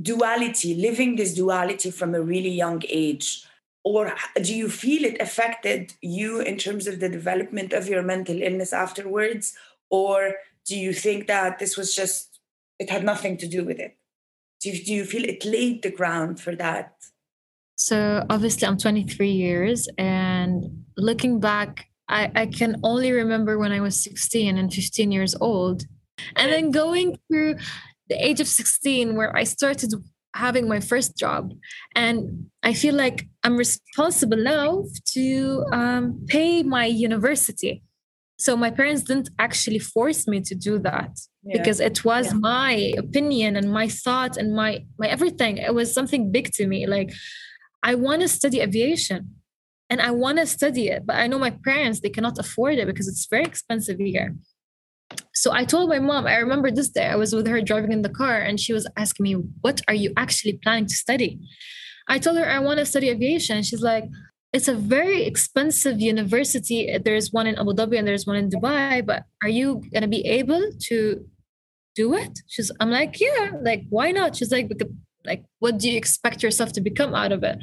duality, 0.02 0.74
living 0.74 1.16
this 1.16 1.34
duality 1.34 1.90
from 1.90 2.14
a 2.14 2.22
really 2.22 2.50
young 2.50 2.82
age? 2.88 3.44
Or 3.84 4.14
do 4.42 4.54
you 4.54 4.68
feel 4.68 5.04
it 5.04 5.20
affected 5.20 5.94
you 6.02 6.40
in 6.40 6.58
terms 6.58 6.86
of 6.86 7.00
the 7.00 7.08
development 7.08 7.72
of 7.72 7.88
your 7.88 8.02
mental 8.02 8.40
illness 8.42 8.72
afterwards? 8.72 9.54
Or 9.90 10.34
do 10.66 10.76
you 10.76 10.92
think 10.92 11.26
that 11.28 11.58
this 11.58 11.76
was 11.76 11.94
just, 11.94 12.40
it 12.78 12.90
had 12.90 13.04
nothing 13.04 13.36
to 13.38 13.48
do 13.48 13.64
with 13.64 13.78
it? 13.78 13.96
Do 14.60 14.70
you, 14.70 14.84
do 14.84 14.92
you 14.92 15.04
feel 15.04 15.24
it 15.24 15.44
laid 15.44 15.82
the 15.82 15.90
ground 15.90 16.40
for 16.40 16.54
that? 16.56 16.94
So 17.76 18.26
obviously, 18.28 18.66
I'm 18.66 18.76
23 18.76 19.30
years, 19.30 19.88
and 19.98 20.84
looking 20.96 21.38
back, 21.38 21.88
I, 22.08 22.30
I 22.34 22.46
can 22.46 22.80
only 22.82 23.12
remember 23.12 23.56
when 23.56 23.70
I 23.70 23.80
was 23.80 24.02
16 24.02 24.58
and 24.58 24.72
15 24.72 25.12
years 25.12 25.36
old. 25.40 25.84
And 26.34 26.50
then 26.50 26.72
going 26.72 27.18
through 27.28 27.56
the 28.08 28.24
age 28.24 28.40
of 28.40 28.46
16 28.46 29.16
where 29.16 29.36
I 29.36 29.44
started 29.44 29.92
having 30.34 30.68
my 30.68 30.80
first 30.80 31.16
job. 31.16 31.52
And 31.94 32.46
I 32.62 32.72
feel 32.72 32.94
like 32.94 33.26
I'm 33.44 33.56
responsible 33.56 34.36
now 34.36 34.84
to 35.14 35.64
um, 35.72 36.24
pay 36.26 36.62
my 36.62 36.86
university. 36.86 37.82
So 38.38 38.56
my 38.56 38.70
parents 38.70 39.02
didn't 39.02 39.30
actually 39.38 39.80
force 39.80 40.28
me 40.28 40.40
to 40.42 40.54
do 40.54 40.78
that 40.80 41.18
yeah. 41.42 41.58
because 41.58 41.80
it 41.80 42.04
was 42.04 42.26
yeah. 42.26 42.38
my 42.38 42.92
opinion 42.96 43.56
and 43.56 43.72
my 43.72 43.88
thought 43.88 44.36
and 44.36 44.54
my 44.54 44.84
my 44.98 45.08
everything. 45.08 45.56
It 45.56 45.74
was 45.74 45.92
something 45.92 46.30
big 46.30 46.52
to 46.52 46.68
me. 46.68 46.86
Like 46.86 47.10
I 47.82 47.96
want 47.96 48.22
to 48.22 48.28
study 48.28 48.60
aviation 48.60 49.34
and 49.90 50.00
I 50.00 50.12
want 50.12 50.38
to 50.38 50.46
study 50.46 50.88
it, 50.88 51.04
but 51.04 51.16
I 51.16 51.26
know 51.26 51.38
my 51.38 51.54
parents 51.64 51.98
they 52.00 52.10
cannot 52.10 52.38
afford 52.38 52.74
it 52.78 52.86
because 52.86 53.08
it's 53.08 53.26
very 53.26 53.44
expensive 53.44 53.98
here. 53.98 54.36
So 55.34 55.52
I 55.52 55.64
told 55.64 55.88
my 55.88 55.98
mom, 55.98 56.26
I 56.26 56.36
remember 56.36 56.70
this 56.70 56.88
day, 56.88 57.06
I 57.06 57.16
was 57.16 57.34
with 57.34 57.46
her 57.46 57.60
driving 57.60 57.92
in 57.92 58.02
the 58.02 58.08
car 58.08 58.40
and 58.40 58.58
she 58.58 58.72
was 58.72 58.86
asking 58.96 59.24
me, 59.24 59.32
What 59.60 59.80
are 59.88 59.94
you 59.94 60.12
actually 60.16 60.58
planning 60.62 60.86
to 60.86 60.94
study? 60.94 61.38
I 62.08 62.18
told 62.18 62.38
her 62.38 62.48
I 62.48 62.58
want 62.58 62.78
to 62.78 62.86
study 62.86 63.08
aviation. 63.08 63.62
She's 63.62 63.82
like, 63.82 64.04
It's 64.52 64.68
a 64.68 64.74
very 64.74 65.24
expensive 65.24 66.00
university. 66.00 66.98
There's 66.98 67.32
one 67.32 67.46
in 67.46 67.56
Abu 67.56 67.72
Dhabi 67.72 67.98
and 67.98 68.08
there's 68.08 68.26
one 68.26 68.36
in 68.36 68.50
Dubai, 68.50 69.04
but 69.04 69.24
are 69.42 69.48
you 69.48 69.82
going 69.92 70.02
to 70.02 70.08
be 70.08 70.26
able 70.26 70.70
to 70.88 71.24
do 71.94 72.14
it? 72.14 72.40
She's, 72.48 72.70
I'm 72.80 72.90
like, 72.90 73.20
Yeah, 73.20 73.52
like, 73.62 73.84
why 73.90 74.10
not? 74.10 74.36
She's 74.36 74.52
like, 74.52 74.70
like, 75.24 75.44
what 75.58 75.78
do 75.78 75.90
you 75.90 75.96
expect 75.96 76.42
yourself 76.42 76.72
to 76.72 76.80
become 76.80 77.14
out 77.14 77.32
of 77.32 77.42
it? 77.44 77.58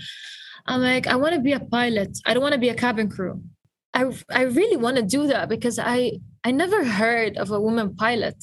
I'm 0.67 0.81
like, 0.81 1.07
I 1.07 1.15
want 1.15 1.35
to 1.35 1.41
be 1.41 1.53
a 1.53 1.59
pilot. 1.59 2.17
I 2.25 2.33
don't 2.33 2.41
want 2.41 2.53
to 2.53 2.59
be 2.59 2.69
a 2.69 2.75
cabin 2.75 3.09
crew. 3.09 3.43
I, 3.95 4.11
I 4.29 4.41
really 4.43 4.77
want 4.77 4.97
to 4.97 5.03
do 5.03 5.25
that 5.27 5.47
because 5.49 5.79
I 5.79 6.19
I 6.43 6.51
never 6.51 6.83
heard 6.83 7.37
of 7.37 7.49
a 7.49 7.59
woman 7.59 7.95
pilot. 7.95 8.35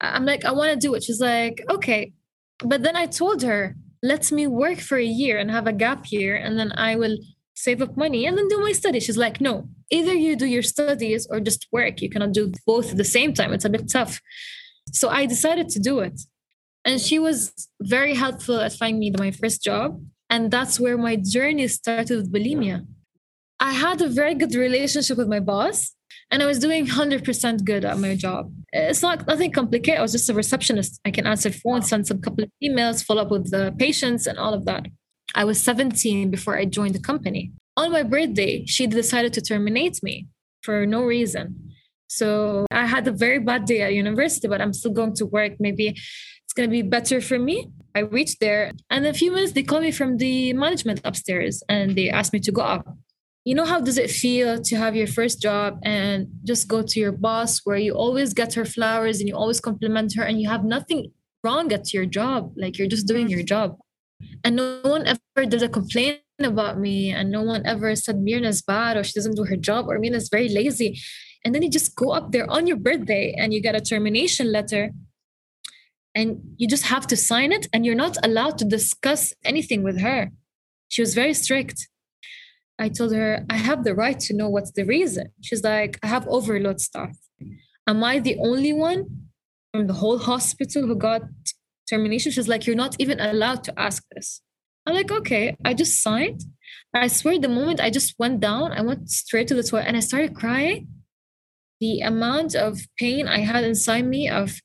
I'm 0.00 0.24
like, 0.24 0.44
I 0.44 0.52
want 0.52 0.72
to 0.72 0.86
do 0.86 0.94
it. 0.94 1.04
She's 1.04 1.20
like, 1.20 1.62
okay. 1.70 2.12
But 2.58 2.82
then 2.82 2.96
I 2.96 3.06
told 3.06 3.42
her, 3.42 3.76
let 4.02 4.32
me 4.32 4.46
work 4.46 4.78
for 4.80 4.98
a 4.98 5.04
year 5.04 5.38
and 5.38 5.50
have 5.50 5.66
a 5.66 5.72
gap 5.72 6.10
year, 6.10 6.34
and 6.36 6.58
then 6.58 6.72
I 6.72 6.96
will 6.96 7.16
save 7.54 7.80
up 7.80 7.96
money 7.96 8.26
and 8.26 8.36
then 8.36 8.48
do 8.48 8.58
my 8.60 8.72
studies. 8.72 9.04
She's 9.04 9.16
like, 9.16 9.40
no, 9.40 9.68
either 9.90 10.12
you 10.12 10.36
do 10.36 10.46
your 10.46 10.62
studies 10.62 11.26
or 11.30 11.38
just 11.40 11.68
work. 11.70 12.02
You 12.02 12.10
cannot 12.10 12.32
do 12.32 12.52
both 12.66 12.90
at 12.90 12.96
the 12.96 13.04
same 13.04 13.32
time. 13.32 13.52
It's 13.52 13.64
a 13.64 13.70
bit 13.70 13.88
tough. 13.88 14.20
So 14.92 15.08
I 15.08 15.26
decided 15.26 15.68
to 15.70 15.78
do 15.78 16.00
it. 16.00 16.20
And 16.84 17.00
she 17.00 17.18
was 17.18 17.68
very 17.80 18.14
helpful 18.14 18.60
at 18.60 18.72
finding 18.72 18.98
me 18.98 19.12
my 19.16 19.30
first 19.30 19.62
job. 19.62 20.02
And 20.28 20.50
that's 20.50 20.80
where 20.80 20.98
my 20.98 21.16
journey 21.16 21.68
started 21.68 22.16
with 22.16 22.32
bulimia. 22.32 22.86
I 23.60 23.72
had 23.72 24.00
a 24.02 24.08
very 24.08 24.34
good 24.34 24.54
relationship 24.54 25.16
with 25.16 25.28
my 25.28 25.40
boss 25.40 25.94
and 26.30 26.42
I 26.42 26.46
was 26.46 26.58
doing 26.58 26.86
100% 26.86 27.64
good 27.64 27.84
at 27.84 27.98
my 27.98 28.14
job. 28.16 28.52
It's 28.72 29.02
not 29.02 29.26
nothing 29.26 29.52
complicated. 29.52 29.98
I 29.98 30.02
was 30.02 30.12
just 30.12 30.28
a 30.28 30.34
receptionist. 30.34 31.00
I 31.04 31.10
can 31.10 31.26
answer 31.26 31.50
phones, 31.50 31.88
send 31.88 32.06
some 32.06 32.20
couple 32.20 32.44
of 32.44 32.50
emails, 32.62 33.04
follow 33.04 33.22
up 33.22 33.30
with 33.30 33.50
the 33.50 33.74
patients, 33.78 34.26
and 34.26 34.38
all 34.38 34.54
of 34.54 34.64
that. 34.64 34.86
I 35.34 35.44
was 35.44 35.62
17 35.62 36.30
before 36.30 36.56
I 36.56 36.64
joined 36.64 36.94
the 36.94 37.00
company. 37.00 37.52
On 37.76 37.92
my 37.92 38.02
birthday, 38.02 38.64
she 38.66 38.86
decided 38.86 39.32
to 39.34 39.40
terminate 39.40 40.02
me 40.02 40.26
for 40.62 40.86
no 40.86 41.02
reason. 41.02 41.72
So 42.08 42.66
I 42.70 42.86
had 42.86 43.06
a 43.08 43.12
very 43.12 43.38
bad 43.38 43.64
day 43.64 43.82
at 43.82 43.94
university, 43.94 44.48
but 44.48 44.60
I'm 44.60 44.72
still 44.72 44.92
going 44.92 45.14
to 45.16 45.26
work. 45.26 45.52
Maybe 45.58 45.88
it's 45.88 46.52
going 46.54 46.68
to 46.68 46.70
be 46.70 46.82
better 46.82 47.20
for 47.20 47.38
me. 47.38 47.68
I 47.94 48.00
reached 48.00 48.40
there, 48.40 48.72
and 48.90 49.04
in 49.04 49.10
a 49.10 49.14
few 49.14 49.30
minutes, 49.32 49.52
they 49.52 49.62
called 49.62 49.82
me 49.82 49.92
from 49.92 50.16
the 50.18 50.52
management 50.52 51.00
upstairs 51.04 51.62
and 51.68 51.94
they 51.94 52.10
asked 52.10 52.32
me 52.32 52.40
to 52.40 52.52
go 52.52 52.62
up 52.62 52.86
you 53.44 53.54
know 53.54 53.66
how 53.66 53.80
does 53.80 53.98
it 53.98 54.10
feel 54.10 54.60
to 54.62 54.76
have 54.76 54.96
your 54.96 55.06
first 55.06 55.40
job 55.40 55.78
and 55.82 56.28
just 56.44 56.66
go 56.66 56.82
to 56.82 56.98
your 56.98 57.12
boss 57.12 57.60
where 57.64 57.76
you 57.76 57.92
always 57.92 58.32
get 58.32 58.54
her 58.54 58.64
flowers 58.64 59.20
and 59.20 59.28
you 59.28 59.36
always 59.36 59.60
compliment 59.60 60.14
her 60.16 60.24
and 60.24 60.40
you 60.40 60.48
have 60.48 60.64
nothing 60.64 61.12
wrong 61.42 61.70
at 61.72 61.92
your 61.92 62.06
job 62.06 62.52
like 62.56 62.78
you're 62.78 62.88
just 62.88 63.06
doing 63.06 63.28
your 63.28 63.40
mm-hmm. 63.40 63.46
job. 63.46 63.78
And 64.42 64.56
no 64.56 64.80
one 64.82 65.06
ever 65.06 65.46
did 65.46 65.62
a 65.62 65.68
complaint 65.68 66.20
about 66.42 66.78
me 66.78 67.10
and 67.10 67.30
no 67.30 67.42
one 67.42 67.66
ever 67.66 67.94
said 67.94 68.16
Mirna's 68.16 68.62
bad 68.62 68.96
or 68.96 69.04
she 69.04 69.12
doesn't 69.12 69.36
do 69.36 69.44
her 69.44 69.56
job 69.56 69.88
or 69.88 69.98
Mirna's 69.98 70.30
very 70.30 70.48
lazy. 70.48 70.98
And 71.44 71.54
then 71.54 71.62
you 71.62 71.70
just 71.70 71.94
go 71.94 72.12
up 72.12 72.32
there 72.32 72.50
on 72.50 72.66
your 72.66 72.78
birthday 72.78 73.34
and 73.36 73.52
you 73.52 73.60
get 73.60 73.76
a 73.76 73.80
termination 73.80 74.50
letter 74.50 74.90
and 76.14 76.40
you 76.56 76.66
just 76.66 76.84
have 76.84 77.06
to 77.08 77.16
sign 77.16 77.52
it 77.52 77.66
and 77.74 77.84
you're 77.84 77.94
not 77.94 78.16
allowed 78.24 78.56
to 78.58 78.64
discuss 78.64 79.34
anything 79.44 79.82
with 79.82 80.00
her. 80.00 80.30
She 80.88 81.02
was 81.02 81.14
very 81.14 81.34
strict 81.34 81.88
I 82.78 82.88
told 82.88 83.14
her, 83.14 83.44
I 83.48 83.56
have 83.56 83.84
the 83.84 83.94
right 83.94 84.18
to 84.20 84.34
know 84.34 84.48
what's 84.48 84.72
the 84.72 84.84
reason. 84.84 85.30
She's 85.40 85.62
like, 85.62 85.98
I 86.02 86.08
have 86.08 86.26
overload 86.28 86.80
staff. 86.80 87.16
Am 87.86 88.02
I 88.02 88.18
the 88.18 88.36
only 88.38 88.72
one 88.72 89.28
from 89.72 89.86
the 89.86 89.94
whole 89.94 90.18
hospital 90.18 90.86
who 90.86 90.96
got 90.96 91.22
termination? 91.88 92.32
She's 92.32 92.48
like, 92.48 92.66
You're 92.66 92.76
not 92.76 92.96
even 92.98 93.20
allowed 93.20 93.62
to 93.64 93.78
ask 93.78 94.02
this. 94.14 94.40
I'm 94.86 94.94
like, 94.94 95.10
Okay. 95.10 95.56
I 95.64 95.74
just 95.74 96.02
signed. 96.02 96.42
I 96.94 97.08
swear, 97.08 97.38
the 97.38 97.48
moment 97.48 97.80
I 97.80 97.90
just 97.90 98.14
went 98.18 98.40
down, 98.40 98.72
I 98.72 98.80
went 98.80 99.10
straight 99.10 99.48
to 99.48 99.54
the 99.54 99.62
toilet 99.62 99.86
and 99.86 99.96
I 99.96 100.00
started 100.00 100.34
crying. 100.34 100.88
The 101.80 102.00
amount 102.00 102.54
of 102.54 102.80
pain 102.98 103.26
I 103.28 103.40
had 103.40 103.64
inside 103.64 104.06
me 104.06 104.28
of 104.28 104.60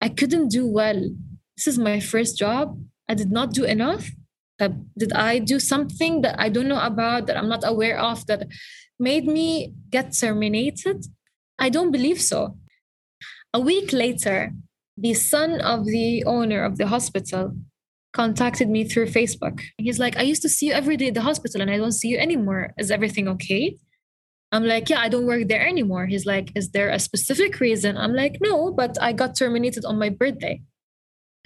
I 0.00 0.08
couldn't 0.08 0.48
do 0.48 0.66
well. 0.66 1.00
This 1.56 1.66
is 1.66 1.78
my 1.78 2.00
first 2.00 2.38
job. 2.38 2.78
I 3.08 3.14
did 3.14 3.30
not 3.30 3.52
do 3.52 3.64
enough 3.64 4.10
Uh, 4.58 4.70
did 4.96 5.12
I 5.12 5.38
do 5.38 5.60
something 5.60 6.22
that 6.22 6.36
I 6.38 6.48
don't 6.48 6.68
know 6.68 6.80
about, 6.80 7.26
that 7.26 7.36
I'm 7.36 7.48
not 7.48 7.62
aware 7.66 7.98
of, 7.98 8.26
that 8.26 8.48
made 8.98 9.26
me 9.26 9.74
get 9.90 10.16
terminated? 10.18 11.06
I 11.58 11.68
don't 11.68 11.90
believe 11.90 12.20
so. 12.20 12.56
A 13.52 13.60
week 13.60 13.92
later, 13.92 14.52
the 14.96 15.14
son 15.14 15.60
of 15.60 15.84
the 15.84 16.24
owner 16.24 16.64
of 16.64 16.78
the 16.78 16.86
hospital 16.86 17.54
contacted 18.12 18.68
me 18.70 18.84
through 18.84 19.06
Facebook. 19.06 19.60
He's 19.76 19.98
like, 19.98 20.16
I 20.16 20.22
used 20.22 20.42
to 20.42 20.48
see 20.48 20.66
you 20.68 20.72
every 20.72 20.96
day 20.96 21.08
at 21.08 21.14
the 21.14 21.20
hospital 21.20 21.60
and 21.60 21.70
I 21.70 21.76
don't 21.76 21.92
see 21.92 22.08
you 22.08 22.18
anymore. 22.18 22.72
Is 22.78 22.90
everything 22.90 23.28
okay? 23.28 23.76
I'm 24.52 24.64
like, 24.64 24.88
yeah, 24.88 25.00
I 25.00 25.08
don't 25.10 25.26
work 25.26 25.48
there 25.48 25.66
anymore. 25.66 26.06
He's 26.06 26.24
like, 26.24 26.50
is 26.54 26.70
there 26.70 26.88
a 26.88 26.98
specific 26.98 27.60
reason? 27.60 27.98
I'm 27.98 28.14
like, 28.14 28.38
no, 28.40 28.72
but 28.72 28.96
I 29.02 29.12
got 29.12 29.36
terminated 29.36 29.84
on 29.84 29.98
my 29.98 30.08
birthday. 30.08 30.62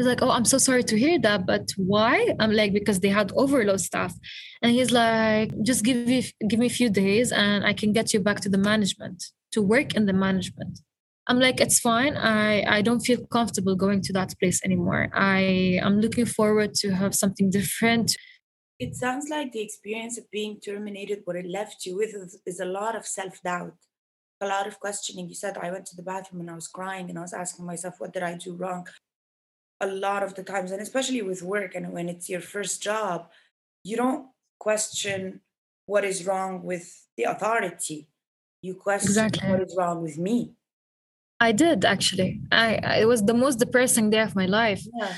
He's 0.00 0.06
like, 0.06 0.22
oh, 0.22 0.30
I'm 0.30 0.46
so 0.46 0.56
sorry 0.56 0.82
to 0.84 0.98
hear 0.98 1.18
that, 1.18 1.44
but 1.44 1.72
why? 1.76 2.34
I'm 2.40 2.52
like, 2.52 2.72
because 2.72 3.00
they 3.00 3.10
had 3.10 3.32
overload 3.36 3.82
staff. 3.82 4.14
And 4.62 4.72
he's 4.72 4.92
like, 4.92 5.52
just 5.62 5.84
give 5.84 6.06
me 6.06 6.24
give 6.48 6.58
me 6.58 6.68
a 6.68 6.76
few 6.80 6.88
days 6.88 7.32
and 7.32 7.66
I 7.66 7.74
can 7.74 7.92
get 7.92 8.14
you 8.14 8.20
back 8.20 8.40
to 8.40 8.48
the 8.48 8.56
management, 8.56 9.22
to 9.52 9.60
work 9.60 9.94
in 9.94 10.06
the 10.06 10.14
management. 10.14 10.78
I'm 11.26 11.38
like, 11.38 11.60
it's 11.60 11.80
fine. 11.80 12.16
I, 12.16 12.78
I 12.78 12.80
don't 12.80 13.00
feel 13.00 13.26
comfortable 13.26 13.76
going 13.76 14.00
to 14.04 14.12
that 14.14 14.32
place 14.40 14.64
anymore. 14.64 15.10
I 15.12 15.78
am 15.82 16.00
looking 16.00 16.24
forward 16.24 16.72
to 16.76 16.92
have 16.92 17.14
something 17.14 17.50
different. 17.58 18.16
It 18.78 18.94
sounds 18.94 19.28
like 19.28 19.52
the 19.52 19.60
experience 19.60 20.16
of 20.16 20.30
being 20.30 20.60
terminated, 20.64 21.20
what 21.26 21.36
it 21.36 21.46
left 21.46 21.84
you 21.84 21.98
with 21.98 22.14
is, 22.14 22.40
is 22.46 22.58
a 22.58 22.64
lot 22.64 22.96
of 22.96 23.06
self-doubt, 23.06 23.76
a 24.40 24.46
lot 24.46 24.66
of 24.66 24.80
questioning. 24.80 25.28
You 25.28 25.34
said 25.34 25.58
I 25.58 25.70
went 25.70 25.84
to 25.88 25.96
the 25.96 26.02
bathroom 26.02 26.40
and 26.40 26.50
I 26.50 26.54
was 26.54 26.68
crying 26.68 27.10
and 27.10 27.18
I 27.18 27.22
was 27.22 27.34
asking 27.34 27.66
myself, 27.66 27.96
what 27.98 28.14
did 28.14 28.22
I 28.22 28.38
do 28.38 28.54
wrong? 28.56 28.86
A 29.80 29.86
lot 29.86 30.22
of 30.22 30.34
the 30.34 30.42
times 30.42 30.70
and 30.70 30.80
especially 30.80 31.22
with 31.22 31.42
work 31.42 31.74
and 31.74 31.92
when 31.92 32.08
it's 32.08 32.28
your 32.28 32.40
first 32.40 32.82
job 32.82 33.28
you 33.82 33.96
don't 33.96 34.26
question 34.58 35.40
what 35.86 36.04
is 36.04 36.26
wrong 36.26 36.62
with 36.62 37.06
the 37.16 37.24
authority 37.24 38.08
you 38.62 38.74
question 38.74 39.10
exactly. 39.10 39.48
what 39.48 39.60
is 39.60 39.74
wrong 39.76 40.02
with 40.02 40.18
me 40.18 40.52
i 41.40 41.50
did 41.50 41.84
actually 41.84 42.40
i 42.52 42.74
it 43.00 43.06
was 43.06 43.24
the 43.24 43.34
most 43.34 43.58
depressing 43.58 44.10
day 44.10 44.20
of 44.20 44.36
my 44.36 44.46
life 44.46 44.82
yeah. 45.00 45.14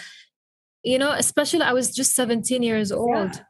you 0.85 0.99
know 0.99 1.12
especially 1.12 1.62
i 1.62 1.73
was 1.73 1.95
just 1.95 2.14
17 2.14 2.62
years 2.62 2.92
old 2.92 3.35
yeah. 3.35 3.45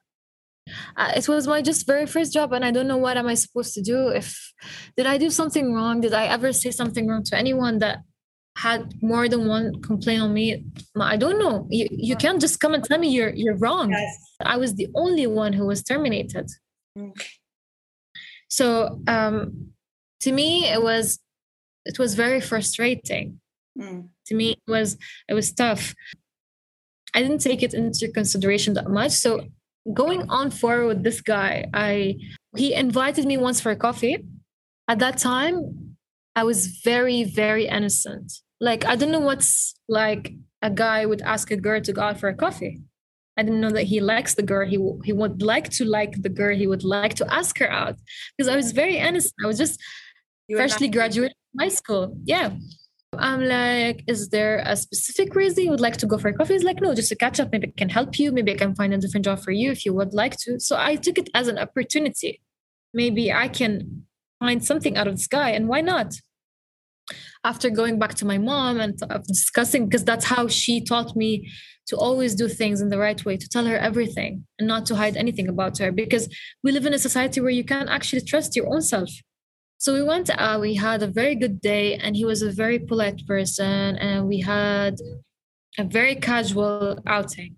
Uh, 0.97 1.11
it 1.17 1.29
was 1.29 1.49
my 1.49 1.61
just 1.61 1.89
very 1.89 2.07
first 2.07 2.33
job 2.33 2.53
and 2.53 2.65
i 2.65 2.71
don't 2.71 2.87
know 2.87 2.97
what 2.97 3.17
am 3.17 3.27
i 3.27 3.35
supposed 3.35 3.75
to 3.75 3.83
do 3.83 4.09
if 4.09 4.53
did 4.97 5.07
i 5.07 5.19
do 5.19 5.29
something 5.29 5.75
wrong 5.75 6.01
did 6.01 6.15
i 6.15 6.25
ever 6.27 6.53
say 6.53 6.71
something 6.71 7.09
wrong 7.09 7.25
to 7.25 7.37
anyone 7.37 7.81
that 7.81 7.99
had 8.57 8.95
more 9.03 9.29
than 9.29 9.47
one 9.47 9.81
complaint 9.81 10.21
on 10.23 10.33
me 10.33 10.65
i 11.01 11.17
don't 11.17 11.39
know. 11.39 11.67
You, 11.71 11.89
you 11.91 12.17
can't 12.17 12.41
just 12.41 12.61
come 12.61 12.75
and 12.75 12.85
tell 12.85 12.99
me 12.99 13.09
you're 13.09 13.31
you're 13.31 13.57
wrong. 13.57 13.91
Yes. 13.91 14.19
i 14.45 14.57
was 14.57 14.75
the 14.75 14.89
only 14.95 15.27
one 15.27 15.53
who 15.53 15.67
was 15.67 15.83
terminated. 15.83 16.51
Mm. 16.99 17.13
so 18.49 19.01
um 19.09 19.73
to 20.21 20.33
me 20.33 20.67
it 20.67 20.83
was 20.83 21.19
it 21.87 21.99
was 21.99 22.15
very 22.15 22.41
frustrating. 22.41 23.41
Mm. 23.79 24.09
to 24.27 24.35
me 24.35 24.51
it 24.53 24.71
was 24.71 24.99
it 25.29 25.35
was 25.35 25.53
tough. 25.53 25.95
I 27.15 27.23
didn't 27.23 27.41
take 27.41 27.63
it 27.63 27.75
into 27.75 28.09
consideration 28.09 28.75
that 28.75 28.89
much. 28.89 29.13
So 29.13 29.47
going 29.93 30.29
on 30.29 30.51
forward 30.51 30.87
with 30.87 31.03
this 31.03 31.21
guy 31.21 31.67
i 31.75 32.17
he 32.57 32.75
invited 32.75 33.25
me 33.25 33.39
once 33.39 33.61
for 33.63 33.71
a 33.71 33.77
coffee. 33.77 34.19
At 34.89 34.99
that 34.99 35.17
time 35.17 35.82
I 36.35 36.45
was 36.45 36.67
very, 36.85 37.25
very 37.25 37.67
innocent. 37.67 38.33
Like, 38.61 38.85
I 38.85 38.97
don't 38.97 39.11
know 39.11 39.21
what's 39.21 39.75
like 39.89 40.33
a 40.63 40.71
guy 40.71 41.05
would 41.05 41.23
ask 41.23 41.51
a 41.51 41.57
girl 41.57 41.81
to 41.81 41.93
go 41.93 42.01
out 42.03 42.21
for 42.21 42.29
a 42.29 42.35
coffee. 42.35 42.81
I 43.37 43.43
didn't 43.43 43.61
know 43.61 43.71
that 43.71 43.85
he 43.85 44.01
likes 44.01 44.35
the 44.35 44.43
girl. 44.43 44.69
He, 44.69 44.79
he 45.05 45.13
would 45.13 45.43
like 45.43 45.71
to 45.71 45.85
like 45.85 46.23
the 46.23 46.29
girl. 46.29 46.57
He 46.57 46.67
would 46.67 46.85
like 46.85 47.15
to 47.15 47.33
ask 47.33 47.59
her 47.59 47.71
out 47.71 47.97
because 48.37 48.49
I 48.49 48.57
was 48.57 48.73
very 48.73 48.99
innocent. 48.99 49.35
I 49.43 49.47
was 49.47 49.59
just 49.59 49.81
freshly 50.51 50.89
graduated 50.89 51.37
high 51.59 51.69
school. 51.69 52.17
Yeah. 52.25 52.53
I'm 53.19 53.45
like, 53.45 54.05
is 54.07 54.31
there 54.31 54.63
a 54.65 54.75
specific 54.75 55.35
reason 55.35 55.65
you 55.65 55.71
would 55.71 55.81
like 55.81 55.99
to 55.99 56.07
go 56.07 56.17
for 56.17 56.29
a 56.29 56.35
coffee? 56.35 56.55
He's 56.55 56.65
like, 56.65 56.81
no, 56.81 56.95
just 56.95 57.11
to 57.11 57.17
catch 57.17 57.41
up. 57.41 57.53
Maybe 57.53 57.69
I 57.69 57.73
can 57.77 57.89
help 57.91 58.19
you. 58.19 58.33
Maybe 58.33 58.53
I 58.53 58.57
can 58.57 58.75
find 58.75 58.95
a 58.95 58.99
different 58.99 59.25
job 59.25 59.41
for 59.41 59.51
you 59.51 59.71
if 59.71 59.85
you 59.85 59.93
would 59.93 60.15
like 60.15 60.37
to. 60.39 60.59
So 60.61 60.77
I 60.79 60.97
took 60.97 61.19
it 61.19 61.29
as 61.35 61.49
an 61.49 61.59
opportunity. 61.59 62.41
Maybe 62.95 63.33
I 63.33 63.49
can 63.49 64.07
find 64.43 64.61
something 64.71 64.95
out 64.97 65.09
of 65.11 65.15
the 65.17 65.27
sky 65.31 65.51
and 65.57 65.65
why 65.69 65.81
not 65.81 66.09
after 67.45 67.69
going 67.81 67.97
back 68.03 68.15
to 68.21 68.25
my 68.33 68.39
mom 68.51 68.75
and 68.85 68.93
discussing 69.37 69.83
because 69.87 70.05
that's 70.11 70.27
how 70.35 70.45
she 70.61 70.75
taught 70.93 71.11
me 71.23 71.31
to 71.89 71.95
always 71.97 72.33
do 72.35 72.47
things 72.49 72.81
in 72.81 72.89
the 72.93 73.03
right 73.07 73.21
way 73.27 73.37
to 73.37 73.49
tell 73.55 73.67
her 73.71 73.79
everything 73.89 74.33
and 74.59 74.67
not 74.73 74.87
to 74.87 74.95
hide 75.03 75.17
anything 75.17 75.49
about 75.55 75.75
her 75.79 75.91
because 76.03 76.25
we 76.65 76.73
live 76.73 76.87
in 76.87 76.95
a 76.95 77.05
society 77.09 77.39
where 77.41 77.59
you 77.61 77.67
can't 77.73 77.91
actually 77.97 78.25
trust 78.31 78.57
your 78.57 78.69
own 78.73 78.83
self 78.95 79.11
So 79.85 79.93
we 79.95 80.05
went 80.15 80.31
out, 80.31 80.61
we 80.61 80.75
had 80.89 81.03
a 81.03 81.15
very 81.21 81.35
good 81.35 81.57
day, 81.61 81.87
and 82.03 82.15
he 82.15 82.25
was 82.25 82.41
a 82.41 82.53
very 82.63 82.79
polite 82.79 83.21
person, 83.27 83.99
and 84.07 84.29
we 84.33 84.39
had 84.39 84.95
a 85.83 85.85
very 85.99 86.15
casual 86.15 87.01
outing. 87.17 87.57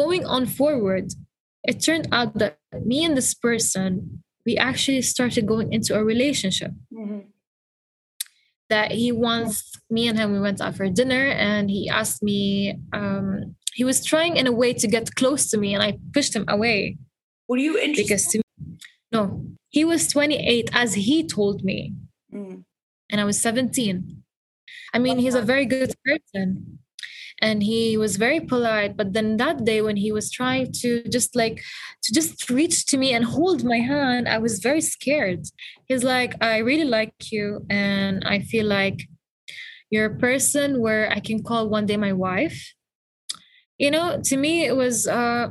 Going 0.00 0.22
on 0.24 0.46
forward, 0.46 1.06
it 1.70 1.82
turned 1.86 2.06
out 2.12 2.30
that 2.38 2.58
me 2.90 2.98
and 3.06 3.16
this 3.16 3.34
person, 3.34 4.22
we 4.46 4.56
actually 4.56 5.02
started 5.02 5.46
going 5.46 5.72
into 5.72 5.94
a 5.94 6.02
relationship. 6.02 6.70
Mm-hmm. 6.92 7.28
That 8.68 8.92
he 8.92 9.12
wants 9.12 9.72
me 9.90 10.08
and 10.08 10.18
him, 10.18 10.32
we 10.32 10.40
went 10.40 10.60
out 10.60 10.76
for 10.76 10.88
dinner, 10.88 11.26
and 11.26 11.70
he 11.70 11.88
asked 11.88 12.22
me, 12.22 12.78
um, 12.92 13.56
he 13.74 13.84
was 13.84 14.04
trying 14.04 14.36
in 14.36 14.46
a 14.46 14.52
way 14.52 14.72
to 14.72 14.88
get 14.88 15.14
close 15.14 15.50
to 15.50 15.58
me, 15.58 15.74
and 15.74 15.82
I 15.82 15.98
pushed 16.14 16.34
him 16.34 16.44
away. 16.48 16.96
Were 17.48 17.58
you 17.58 17.78
interested? 17.78 18.08
Because 18.08 18.26
to 18.28 18.38
me, 18.38 18.78
no, 19.12 19.46
he 19.68 19.84
was 19.84 20.08
28, 20.08 20.70
as 20.72 20.94
he 20.94 21.26
told 21.26 21.62
me. 21.62 21.94
Mm. 22.32 22.64
And 23.10 23.20
I 23.20 23.24
was 23.24 23.40
17. 23.40 24.22
I 24.92 24.98
mean, 24.98 25.18
he's 25.18 25.34
a 25.34 25.42
very 25.42 25.66
good 25.66 25.94
person. 26.04 26.75
And 27.42 27.62
he 27.62 27.96
was 27.96 28.16
very 28.16 28.40
polite. 28.40 28.96
But 28.96 29.12
then 29.12 29.36
that 29.36 29.64
day, 29.64 29.82
when 29.82 29.96
he 29.96 30.10
was 30.10 30.30
trying 30.30 30.72
to 30.80 31.02
just 31.08 31.36
like, 31.36 31.62
to 32.04 32.12
just 32.12 32.48
reach 32.48 32.86
to 32.86 32.96
me 32.96 33.12
and 33.12 33.24
hold 33.24 33.64
my 33.64 33.78
hand, 33.78 34.28
I 34.28 34.38
was 34.38 34.60
very 34.60 34.80
scared. 34.80 35.44
He's 35.86 36.02
like, 36.02 36.34
I 36.42 36.58
really 36.58 36.84
like 36.84 37.14
you. 37.30 37.66
And 37.68 38.24
I 38.24 38.40
feel 38.40 38.66
like 38.66 39.06
you're 39.90 40.06
a 40.06 40.18
person 40.18 40.80
where 40.80 41.10
I 41.12 41.20
can 41.20 41.42
call 41.42 41.68
one 41.68 41.86
day 41.86 41.96
my 41.96 42.12
wife. 42.12 42.72
You 43.78 43.90
know, 43.90 44.20
to 44.24 44.36
me, 44.36 44.64
it 44.64 44.74
was, 44.74 45.06
uh, 45.06 45.48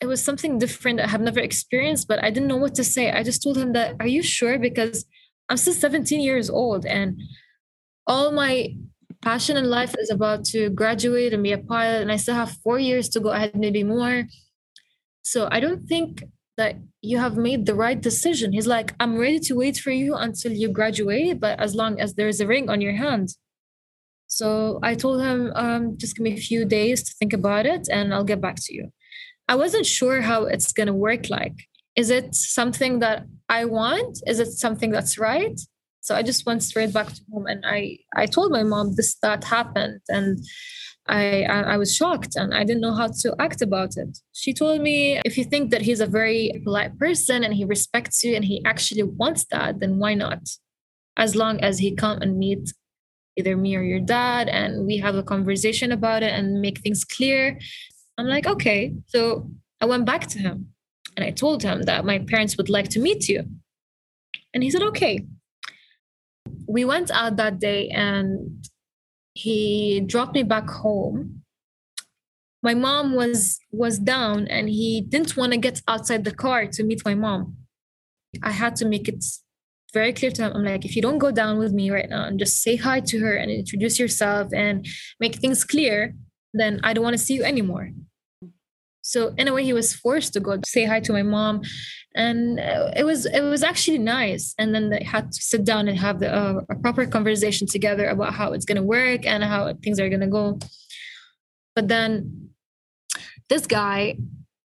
it 0.00 0.06
was 0.06 0.22
something 0.22 0.58
different 0.58 1.00
I 1.00 1.06
have 1.06 1.20
never 1.20 1.40
experienced, 1.40 2.08
but 2.08 2.22
I 2.22 2.30
didn't 2.30 2.48
know 2.48 2.56
what 2.56 2.74
to 2.74 2.84
say. 2.84 3.10
I 3.10 3.22
just 3.22 3.42
told 3.42 3.56
him 3.56 3.72
that, 3.72 3.96
are 4.00 4.06
you 4.06 4.22
sure? 4.22 4.58
Because 4.58 5.06
I'm 5.48 5.56
still 5.56 5.74
17 5.74 6.20
years 6.20 6.50
old 6.50 6.84
and 6.84 7.20
all 8.06 8.32
my 8.32 8.74
passion 9.22 9.56
in 9.56 9.70
life 9.70 9.94
is 9.98 10.10
about 10.10 10.44
to 10.46 10.70
graduate 10.70 11.32
and 11.32 11.42
be 11.42 11.52
a 11.52 11.58
pilot. 11.58 12.02
And 12.02 12.12
I 12.12 12.16
still 12.16 12.34
have 12.34 12.52
four 12.64 12.78
years 12.78 13.08
to 13.10 13.20
go 13.20 13.30
ahead, 13.30 13.54
maybe 13.54 13.82
more. 13.82 14.24
So 15.22 15.48
I 15.50 15.60
don't 15.60 15.86
think 15.86 16.22
that 16.56 16.76
you 17.02 17.18
have 17.18 17.36
made 17.36 17.66
the 17.66 17.74
right 17.74 18.00
decision. 18.00 18.52
He's 18.52 18.66
like, 18.66 18.94
I'm 18.98 19.18
ready 19.18 19.38
to 19.40 19.54
wait 19.54 19.76
for 19.76 19.90
you 19.90 20.14
until 20.14 20.52
you 20.52 20.68
graduate, 20.68 21.40
but 21.40 21.60
as 21.60 21.74
long 21.74 22.00
as 22.00 22.14
there's 22.14 22.40
a 22.40 22.46
ring 22.46 22.70
on 22.70 22.80
your 22.80 22.94
hand. 22.94 23.30
So 24.26 24.80
I 24.82 24.94
told 24.94 25.20
him, 25.20 25.52
um, 25.54 25.96
just 25.98 26.16
give 26.16 26.24
me 26.24 26.34
a 26.34 26.36
few 26.40 26.64
days 26.64 27.02
to 27.04 27.12
think 27.18 27.32
about 27.32 27.66
it 27.66 27.88
and 27.90 28.12
I'll 28.12 28.24
get 28.24 28.40
back 28.40 28.56
to 28.56 28.74
you. 28.74 28.90
I 29.48 29.54
wasn't 29.54 29.86
sure 29.86 30.22
how 30.22 30.44
it's 30.44 30.72
going 30.72 30.88
to 30.88 30.94
work 30.94 31.30
like. 31.30 31.54
Is 31.94 32.10
it 32.10 32.34
something 32.34 32.98
that 32.98 33.24
I 33.48 33.64
want? 33.64 34.20
Is 34.26 34.40
it 34.40 34.52
something 34.52 34.90
that's 34.90 35.18
right? 35.18 35.58
So 36.06 36.14
I 36.14 36.22
just 36.22 36.46
went 36.46 36.62
straight 36.62 36.92
back 36.92 37.08
to 37.12 37.20
home 37.32 37.46
and 37.46 37.64
I 37.66 37.98
I 38.14 38.26
told 38.26 38.52
my 38.52 38.62
mom 38.62 38.94
this 38.94 39.16
that 39.22 39.42
happened 39.44 40.00
and 40.08 40.38
I, 41.08 41.44
I, 41.44 41.76
was 41.76 41.94
shocked 41.94 42.34
and 42.34 42.52
I 42.52 42.64
didn't 42.64 42.80
know 42.80 42.92
how 42.92 43.08
to 43.22 43.36
act 43.38 43.62
about 43.62 43.96
it. 43.96 44.18
She 44.32 44.52
told 44.52 44.80
me 44.80 45.20
if 45.24 45.38
you 45.38 45.44
think 45.44 45.70
that 45.70 45.82
he's 45.82 46.00
a 46.00 46.06
very 46.20 46.50
polite 46.64 46.98
person 46.98 47.44
and 47.44 47.54
he 47.54 47.64
respects 47.64 48.24
you 48.24 48.34
and 48.34 48.44
he 48.44 48.60
actually 48.64 49.04
wants 49.04 49.46
that, 49.52 49.78
then 49.78 50.00
why 50.00 50.14
not? 50.14 50.40
As 51.16 51.36
long 51.36 51.60
as 51.60 51.78
he 51.78 51.94
come 51.94 52.18
and 52.22 52.36
meet 52.36 52.72
either 53.36 53.56
me 53.56 53.76
or 53.76 53.82
your 53.82 54.00
dad 54.00 54.48
and 54.48 54.84
we 54.84 54.96
have 54.98 55.14
a 55.14 55.22
conversation 55.22 55.92
about 55.92 56.24
it 56.24 56.32
and 56.32 56.60
make 56.60 56.80
things 56.80 57.04
clear 57.04 57.56
I'm 58.18 58.26
like, 58.26 58.46
okay. 58.46 58.94
So 59.06 59.50
I 59.80 59.86
went 59.86 60.06
back 60.06 60.26
to 60.28 60.38
him 60.38 60.72
and 61.16 61.24
I 61.24 61.30
told 61.30 61.62
him 61.62 61.82
that 61.82 62.04
my 62.04 62.18
parents 62.18 62.56
would 62.56 62.70
like 62.70 62.88
to 62.90 63.00
meet 63.00 63.28
you. 63.28 63.44
And 64.54 64.62
he 64.62 64.70
said, 64.70 64.82
okay. 64.82 65.26
We 66.66 66.84
went 66.84 67.10
out 67.10 67.36
that 67.36 67.58
day 67.58 67.88
and 67.88 68.66
he 69.34 70.00
dropped 70.00 70.34
me 70.34 70.42
back 70.42 70.68
home. 70.68 71.42
My 72.62 72.74
mom 72.74 73.14
was 73.14 73.60
was 73.70 73.98
down 73.98 74.46
and 74.48 74.68
he 74.68 75.00
didn't 75.00 75.36
want 75.36 75.52
to 75.52 75.58
get 75.58 75.82
outside 75.86 76.24
the 76.24 76.34
car 76.34 76.66
to 76.66 76.82
meet 76.82 77.04
my 77.04 77.14
mom. 77.14 77.56
I 78.42 78.50
had 78.50 78.76
to 78.76 78.84
make 78.84 79.08
it 79.08 79.24
very 79.92 80.12
clear 80.12 80.30
to 80.32 80.42
him. 80.42 80.52
I'm 80.54 80.64
like, 80.64 80.84
if 80.84 80.96
you 80.96 81.02
don't 81.02 81.18
go 81.18 81.30
down 81.30 81.58
with 81.58 81.72
me 81.72 81.90
right 81.90 82.08
now 82.08 82.24
and 82.24 82.38
just 82.38 82.62
say 82.62 82.76
hi 82.76 83.00
to 83.00 83.18
her 83.20 83.34
and 83.34 83.50
introduce 83.50 83.98
yourself 83.98 84.52
and 84.52 84.86
make 85.20 85.36
things 85.36 85.64
clear, 85.64 86.14
then 86.52 86.80
I 86.82 86.92
don't 86.92 87.04
want 87.04 87.14
to 87.14 87.22
see 87.22 87.34
you 87.34 87.44
anymore. 87.44 87.90
So 89.02 89.32
in 89.38 89.46
a 89.46 89.54
way, 89.54 89.62
he 89.62 89.72
was 89.72 89.94
forced 89.94 90.32
to 90.32 90.40
go 90.40 90.58
say 90.66 90.84
hi 90.84 90.98
to 91.00 91.12
my 91.12 91.22
mom, 91.22 91.62
and 92.16 92.58
uh, 92.58 92.90
it 92.96 93.04
was 93.04 93.26
it 93.26 93.42
was 93.42 93.62
actually 93.62 93.98
nice. 93.98 94.54
And 94.58 94.74
then 94.74 94.88
they 94.88 95.04
had 95.04 95.30
to 95.30 95.42
sit 95.42 95.64
down 95.64 95.86
and 95.86 95.98
have 95.98 96.18
the, 96.18 96.34
uh, 96.34 96.60
a 96.70 96.74
proper 96.76 97.06
conversation 97.06 97.66
together 97.66 98.08
about 98.08 98.34
how 98.34 98.52
it's 98.52 98.64
going 98.64 98.76
to 98.76 98.82
work 98.82 99.26
and 99.26 99.44
how 99.44 99.72
things 99.84 100.00
are 100.00 100.08
going 100.08 100.22
to 100.22 100.26
go. 100.26 100.58
But 101.74 101.88
then 101.88 102.50
this 103.50 103.66
guy, 103.66 104.16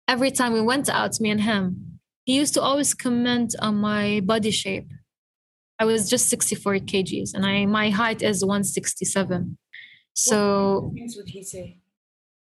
every 0.08 0.32
time 0.32 0.54
we 0.54 0.62
went 0.62 0.90
out, 0.90 1.20
me 1.20 1.32
and 1.32 1.42
him, 1.42 2.00
he 2.24 2.36
used 2.36 2.54
to 2.54 2.62
always 2.62 2.94
comment 2.94 3.56
on 3.60 3.76
my 3.76 4.22
body 4.24 4.52
shape. 4.52 4.92
I 5.80 5.86
was 5.86 6.10
just 6.10 6.30
64 6.30 6.76
kgs, 6.76 7.34
and 7.34 7.46
I 7.46 7.66
my 7.66 7.90
height 7.90 8.22
is 8.22 8.46
167. 8.46 9.58
So 10.14 10.92
what 10.94 11.12
would 11.18 11.30
he 11.30 11.42
say? 11.42 11.80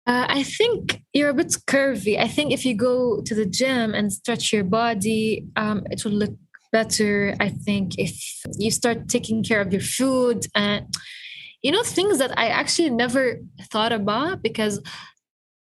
Uh, 0.08 0.26
I 0.28 0.44
think 0.44 1.04
you're 1.14 1.30
a 1.30 1.34
bit 1.34 1.56
curvy. 1.68 2.20
I 2.20 2.28
think 2.28 2.52
if 2.52 2.66
you 2.66 2.74
go 2.74 3.22
to 3.22 3.36
the 3.36 3.46
gym 3.46 3.94
and 3.94 4.12
stretch 4.12 4.52
your 4.52 4.64
body, 4.64 5.46
um, 5.56 5.84
it 5.92 6.04
will 6.04 6.14
look 6.14 6.36
better. 6.72 7.36
I 7.40 7.50
think 7.50 8.00
if 8.00 8.42
you 8.58 8.72
start 8.72 9.10
taking 9.10 9.44
care 9.44 9.62
of 9.62 9.72
your 9.72 9.82
food 9.82 10.48
and 10.56 10.88
you 11.62 11.72
know 11.72 11.84
things 11.84 12.18
that 12.18 12.38
I 12.38 12.48
actually 12.48 12.90
never 12.90 13.40
thought 13.70 13.92
about 13.92 14.42
because 14.42 14.82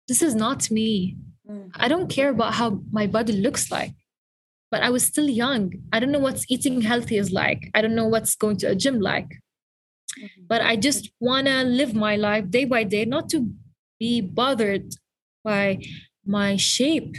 this 0.07 0.21
is 0.21 0.35
not 0.35 0.69
me. 0.69 1.15
Mm. 1.49 1.71
I 1.75 1.87
don't 1.87 2.09
care 2.09 2.29
about 2.29 2.55
how 2.55 2.81
my 2.91 3.07
body 3.07 3.33
looks 3.33 3.71
like. 3.71 3.93
But 4.71 4.83
I 4.83 4.89
was 4.89 5.05
still 5.05 5.29
young. 5.29 5.71
I 5.93 5.99
don't 5.99 6.11
know 6.11 6.19
what's 6.19 6.45
eating 6.49 6.81
healthy 6.81 7.17
is 7.17 7.31
like. 7.31 7.71
I 7.73 7.81
don't 7.81 7.95
know 7.95 8.07
what's 8.07 8.35
going 8.35 8.57
to 8.57 8.71
a 8.71 8.75
gym 8.75 8.99
like. 8.99 9.29
Mm-hmm. 10.19 10.43
But 10.47 10.61
I 10.61 10.75
just 10.75 11.11
want 11.21 11.47
to 11.47 11.63
live 11.63 11.93
my 11.93 12.15
life 12.17 12.49
day 12.49 12.65
by 12.65 12.83
day, 12.83 13.05
not 13.05 13.29
to 13.29 13.49
be 13.99 14.21
bothered 14.21 14.95
by 15.43 15.81
my 16.25 16.55
shape. 16.55 17.15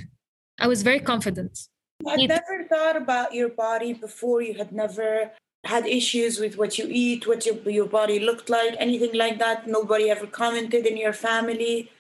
I 0.59 0.67
was 0.67 0.83
very 0.83 1.01
confident. 1.01 1.59
I'd 2.07 2.29
never 2.29 2.65
thought 2.69 2.97
about 2.97 3.33
your 3.33 3.49
body 3.49 3.93
before. 3.93 4.43
You 4.43 4.55
had 4.55 4.73
never 4.73 5.33
had 5.65 5.87
issues 5.87 6.39
with 6.39 6.57
what 6.57 6.79
you 6.79 6.87
eat, 6.89 7.27
what 7.27 7.47
your, 7.47 7.57
your 7.69 7.87
body 7.87 8.19
looked 8.21 8.49
like, 8.49 8.75
anything 8.79 9.15
like 9.15 9.39
that. 9.39 9.67
Nobody 9.67 10.11
ever 10.11 10.27
commented 10.27 10.87
in 10.87 10.97
your 10.97 11.13
family. 11.13 11.91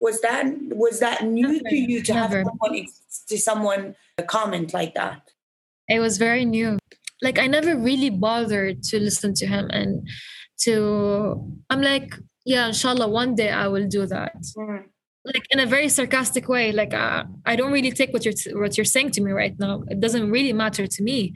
Was 0.00 0.20
that 0.20 0.44
was 0.68 1.00
that 1.00 1.24
new 1.24 1.48
never, 1.48 1.68
to 1.70 1.76
you 1.76 2.02
to 2.02 2.14
never. 2.14 2.38
have 2.38 2.46
someone 2.46 2.86
to 3.28 3.38
someone 3.38 3.96
comment 4.26 4.74
like 4.74 4.94
that? 4.94 5.30
It 5.88 6.00
was 6.00 6.18
very 6.18 6.44
new. 6.44 6.78
Like 7.22 7.38
I 7.38 7.46
never 7.46 7.76
really 7.76 8.10
bothered 8.10 8.82
to 8.84 9.00
listen 9.00 9.34
to 9.34 9.46
him 9.46 9.70
and 9.70 10.06
to 10.60 11.50
I'm 11.70 11.80
like 11.80 12.14
yeah 12.44 12.66
inshallah 12.68 13.08
one 13.08 13.34
day 13.34 13.50
i 13.50 13.66
will 13.66 13.88
do 13.88 14.06
that. 14.06 14.36
Like 15.26 15.46
in 15.50 15.58
a 15.58 15.64
very 15.64 15.88
sarcastic 15.88 16.48
way 16.48 16.70
like 16.72 16.92
uh, 16.92 17.24
i 17.46 17.56
don't 17.56 17.72
really 17.72 17.92
take 17.92 18.12
what 18.12 18.24
you're 18.24 18.34
what 18.60 18.76
you're 18.76 18.84
saying 18.84 19.10
to 19.12 19.20
me 19.20 19.32
right 19.32 19.58
now. 19.58 19.82
It 19.88 20.00
doesn't 20.00 20.30
really 20.30 20.52
matter 20.52 20.86
to 20.86 21.02
me. 21.02 21.34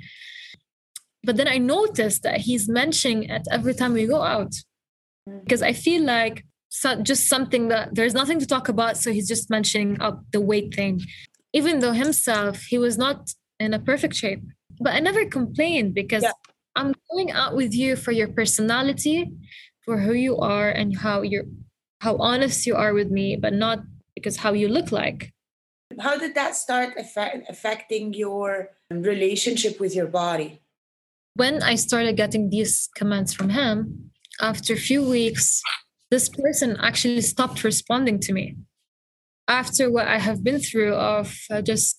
But 1.24 1.36
then 1.36 1.48
i 1.48 1.58
noticed 1.58 2.22
that 2.22 2.40
he's 2.42 2.68
mentioning 2.68 3.24
it 3.24 3.44
every 3.50 3.74
time 3.74 3.94
we 3.94 4.06
go 4.06 4.22
out. 4.22 4.52
Mm. 5.28 5.44
because 5.44 5.62
i 5.62 5.72
feel 5.72 6.02
like 6.02 6.44
so, 6.70 7.00
just 7.00 7.28
something 7.28 7.68
that 7.68 7.94
there's 7.94 8.14
nothing 8.14 8.38
to 8.40 8.46
talk 8.46 8.68
about 8.68 8.96
so 8.98 9.10
he's 9.10 9.28
just 9.28 9.48
mentioning 9.48 10.00
up 10.02 10.22
the 10.32 10.40
weight 10.40 10.74
thing. 10.74 11.00
Even 11.54 11.80
though 11.80 11.92
himself 11.92 12.64
he 12.64 12.76
was 12.76 12.98
not 12.98 13.30
in 13.58 13.72
a 13.72 13.78
perfect 13.78 14.14
shape. 14.14 14.42
But 14.80 14.94
i 14.94 15.00
never 15.00 15.24
complained 15.24 15.94
because 15.94 16.22
yeah. 16.22 16.32
i'm 16.76 16.94
going 17.10 17.30
out 17.32 17.56
with 17.56 17.74
you 17.74 17.96
for 17.96 18.12
your 18.12 18.28
personality 18.28 19.18
for 19.88 19.96
who 19.96 20.12
you 20.12 20.36
are 20.36 20.68
and 20.68 20.98
how 20.98 21.22
you're 21.22 21.48
how 22.04 22.14
honest 22.18 22.66
you 22.66 22.76
are 22.76 22.92
with 22.92 23.10
me 23.10 23.36
but 23.44 23.54
not 23.54 23.78
because 24.14 24.36
how 24.44 24.52
you 24.52 24.68
look 24.68 24.92
like. 24.92 25.32
How 25.98 26.18
did 26.18 26.34
that 26.34 26.54
start 26.54 26.90
affecting 27.54 28.12
your 28.12 28.48
relationship 28.90 29.80
with 29.80 29.92
your 29.98 30.10
body? 30.22 30.60
When 31.42 31.54
i 31.70 31.74
started 31.86 32.20
getting 32.22 32.44
these 32.50 32.74
comments 32.98 33.32
from 33.32 33.48
him 33.60 33.76
after 34.50 34.70
a 34.74 34.84
few 34.90 35.00
weeks 35.16 35.46
this 36.10 36.28
person 36.28 36.70
actually 36.88 37.22
stopped 37.22 37.64
responding 37.64 38.18
to 38.26 38.32
me. 38.38 38.44
After 39.60 39.84
what 39.94 40.06
i 40.16 40.18
have 40.28 40.44
been 40.48 40.60
through 40.68 40.94
of 41.16 41.26
uh, 41.50 41.62
just 41.72 41.90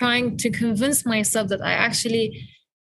trying 0.00 0.26
to 0.42 0.48
convince 0.62 1.00
myself 1.14 1.46
that 1.52 1.62
i 1.70 1.74
actually 1.86 2.26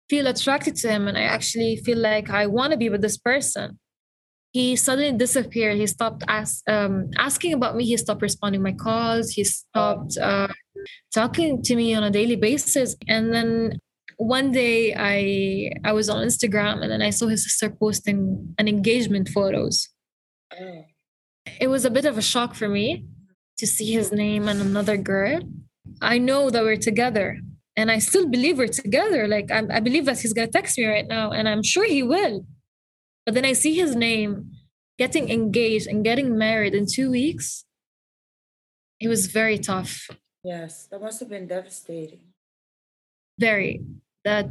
feel 0.10 0.26
attracted 0.34 0.76
to 0.82 0.88
him 0.94 1.04
and 1.10 1.18
i 1.24 1.26
actually 1.36 1.74
feel 1.86 2.00
like 2.12 2.28
i 2.42 2.44
want 2.58 2.72
to 2.72 2.84
be 2.84 2.90
with 2.94 3.04
this 3.06 3.20
person 3.32 3.68
he 4.52 4.76
suddenly 4.76 5.18
disappeared. 5.18 5.78
He 5.78 5.88
stopped 5.88 6.24
ask, 6.28 6.68
um, 6.68 7.10
asking 7.18 7.54
about 7.54 7.76
me. 7.76 7.86
He 7.86 7.98
stopped 7.98 8.22
responding 8.22 8.62
my 8.62 8.74
calls. 8.74 9.32
He 9.32 9.44
stopped 9.44 10.18
uh, 10.18 10.48
talking 11.14 11.62
to 11.64 11.76
me 11.76 11.94
on 11.94 12.04
a 12.04 12.10
daily 12.10 12.36
basis. 12.36 12.96
And 13.08 13.34
then 13.34 13.80
one 14.18 14.52
day 14.52 14.94
I 14.98 15.72
I 15.88 15.94
was 15.94 16.10
on 16.10 16.26
Instagram 16.26 16.82
and 16.82 16.92
then 16.92 17.02
I 17.02 17.12
saw 17.12 17.28
his 17.28 17.44
sister 17.44 17.70
posting 17.70 18.54
an 18.58 18.68
engagement 18.68 19.30
photos. 19.30 19.88
Oh. 20.60 20.86
It 21.60 21.68
was 21.68 21.86
a 21.86 21.92
bit 21.92 22.06
of 22.06 22.18
a 22.18 22.22
shock 22.22 22.56
for 22.56 22.68
me 22.68 23.06
to 23.60 23.68
see 23.68 23.92
his 23.92 24.12
name 24.12 24.48
and 24.48 24.62
another 24.62 24.98
girl. 24.98 25.40
I 26.02 26.18
know 26.18 26.50
that 26.50 26.64
we're 26.64 26.78
together 26.78 27.40
and 27.78 27.90
I 27.90 28.00
still 28.00 28.28
believe 28.28 28.58
we're 28.58 28.68
together. 28.68 29.28
Like 29.28 29.52
I, 29.52 29.64
I 29.72 29.80
believe 29.80 30.06
that 30.06 30.20
he's 30.20 30.34
gonna 30.34 30.48
text 30.48 30.78
me 30.78 30.86
right 30.86 31.08
now, 31.08 31.32
and 31.32 31.48
I'm 31.48 31.64
sure 31.64 31.86
he 31.86 32.04
will. 32.04 32.46
But 33.30 33.36
then 33.36 33.46
I 33.46 33.54
see 33.54 33.76
his 33.76 33.96
name 33.96 34.54
getting 34.98 35.30
engaged 35.30 35.86
and 35.86 36.04
getting 36.04 36.36
married 36.36 36.74
in 36.74 36.88
two 36.88 37.12
weeks. 37.12 37.64
It 39.00 39.08
was 39.08 39.28
very 39.28 39.60
tough. 39.60 40.10
Yes, 40.44 40.88
that 40.88 41.00
must 41.00 41.20
have 41.20 41.30
been 41.30 41.46
devastating. 41.46 42.22
Very. 43.38 43.82
That 44.26 44.50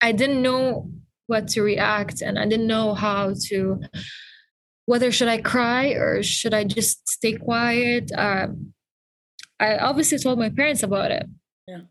I 0.00 0.10
didn't 0.10 0.42
know 0.42 0.90
what 1.28 1.46
to 1.50 1.62
react 1.62 2.22
and 2.22 2.40
I 2.40 2.46
didn't 2.48 2.66
know 2.66 2.94
how 2.94 3.34
to 3.50 3.80
whether 4.86 5.12
should 5.12 5.28
I 5.28 5.40
cry 5.40 5.90
or 5.90 6.24
should 6.24 6.54
I 6.54 6.64
just 6.64 7.08
stay 7.08 7.34
quiet. 7.34 8.10
Um, 8.18 8.74
I 9.60 9.78
obviously 9.78 10.18
told 10.18 10.40
my 10.40 10.50
parents 10.50 10.82
about 10.82 11.12
it. 11.12 11.26
Yeah. 11.68 11.82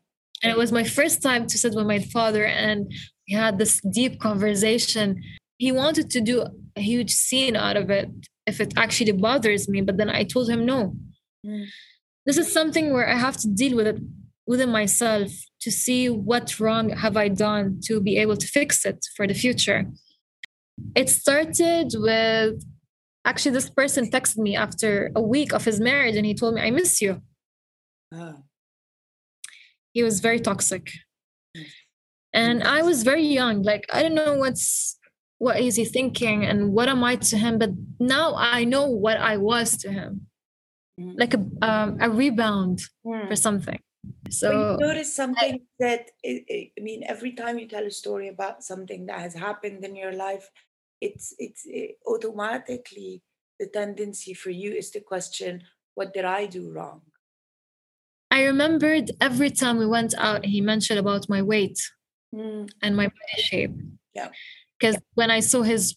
And 0.43 0.51
it 0.51 0.57
was 0.57 0.73
my 0.73 0.83
first 0.83 1.21
time 1.21 1.47
to 1.47 1.57
sit 1.57 1.73
with 1.73 1.87
my 1.87 1.99
father 1.99 2.43
and 2.43 2.91
we 3.29 3.35
had 3.35 3.57
this 3.57 3.79
deep 3.79 4.19
conversation. 4.19 5.23
He 5.59 5.71
wanted 5.71 6.09
to 6.09 6.19
do 6.21 6.47
a 6.75 6.81
huge 6.81 7.11
scene 7.11 7.55
out 7.55 7.77
of 7.77 7.91
it 7.91 8.09
if 8.47 8.59
it 8.59 8.73
actually 8.75 9.11
bothers 9.11 9.69
me, 9.69 9.81
but 9.81 9.97
then 9.97 10.09
I 10.09 10.23
told 10.23 10.49
him 10.49 10.65
no. 10.65 10.95
Mm 11.45 11.67
this 12.29 12.37
is 12.37 12.53
something 12.53 12.93
where 12.93 13.09
I 13.09 13.15
have 13.15 13.37
to 13.37 13.47
deal 13.47 13.75
with 13.75 13.87
it 13.87 13.99
within 14.45 14.69
myself 14.69 15.31
to 15.61 15.71
see 15.71 16.09
what 16.09 16.59
wrong 16.59 16.91
have 16.91 17.17
I 17.17 17.27
done 17.27 17.79
to 17.85 17.99
be 17.99 18.17
able 18.17 18.37
to 18.37 18.45
fix 18.45 18.85
it 18.85 19.03
for 19.15 19.25
the 19.25 19.33
future. 19.33 19.85
It 20.93 21.09
started 21.09 21.87
with 21.95 22.63
actually 23.25 23.53
this 23.53 23.71
person 23.71 24.11
texted 24.11 24.37
me 24.37 24.55
after 24.55 25.11
a 25.15 25.21
week 25.21 25.53
of 25.53 25.65
his 25.65 25.79
marriage 25.79 26.15
and 26.15 26.25
he 26.27 26.35
told 26.35 26.53
me, 26.53 26.61
I 26.61 26.69
miss 26.69 27.01
you. 27.01 27.23
Oh. 28.13 28.43
He 29.93 30.03
was 30.03 30.19
very 30.19 30.39
toxic. 30.39 30.91
And 32.31 32.61
I 32.63 32.83
was 32.83 33.01
very 33.01 33.25
young. 33.25 33.63
Like 33.63 33.87
I 33.91 34.03
don't 34.03 34.13
know 34.13 34.35
what's 34.35 34.98
what 35.39 35.59
is 35.59 35.75
he 35.75 35.85
thinking 35.85 36.45
and 36.45 36.73
what 36.73 36.87
am 36.87 37.03
I 37.03 37.15
to 37.15 37.37
him, 37.37 37.57
but 37.57 37.71
now 37.99 38.35
I 38.35 38.63
know 38.63 38.85
what 38.87 39.17
I 39.17 39.37
was 39.37 39.77
to 39.77 39.91
him 39.91 40.27
mm. 40.99 41.13
like 41.17 41.33
a 41.33 41.41
um, 41.61 41.97
a 42.01 42.09
rebound 42.09 42.81
mm. 43.05 43.27
for 43.27 43.35
something. 43.35 43.79
So 44.29 44.51
you 44.51 44.87
notice 44.87 45.13
something 45.13 45.55
I, 45.55 45.61
that 45.79 46.11
I 46.25 46.69
mean, 46.79 47.03
every 47.07 47.33
time 47.33 47.59
you 47.59 47.67
tell 47.67 47.85
a 47.85 47.91
story 47.91 48.27
about 48.27 48.63
something 48.63 49.05
that 49.07 49.19
has 49.19 49.33
happened 49.33 49.83
in 49.83 49.95
your 49.95 50.13
life, 50.13 50.49
it's 51.01 51.33
it's 51.37 51.63
it, 51.65 51.97
automatically 52.05 53.21
the 53.59 53.67
tendency 53.67 54.33
for 54.33 54.51
you 54.51 54.71
is 54.71 54.89
to 54.91 55.01
question, 55.01 55.63
what 55.95 56.13
did 56.13 56.25
I 56.25 56.45
do 56.45 56.71
wrong? 56.71 57.01
I 58.31 58.43
remembered 58.43 59.11
every 59.19 59.49
time 59.51 59.77
we 59.77 59.87
went 59.87 60.13
out, 60.17 60.45
he 60.45 60.61
mentioned 60.61 60.99
about 60.99 61.27
my 61.27 61.41
weight 61.41 61.77
mm. 62.33 62.69
and 62.81 62.95
my 62.95 63.07
body 63.07 63.41
shape. 63.41 63.75
Yeah. 64.13 64.29
Because 64.79 64.95
yeah. 64.95 65.01
when 65.15 65.31
I 65.31 65.39
saw 65.39 65.61
his 65.63 65.95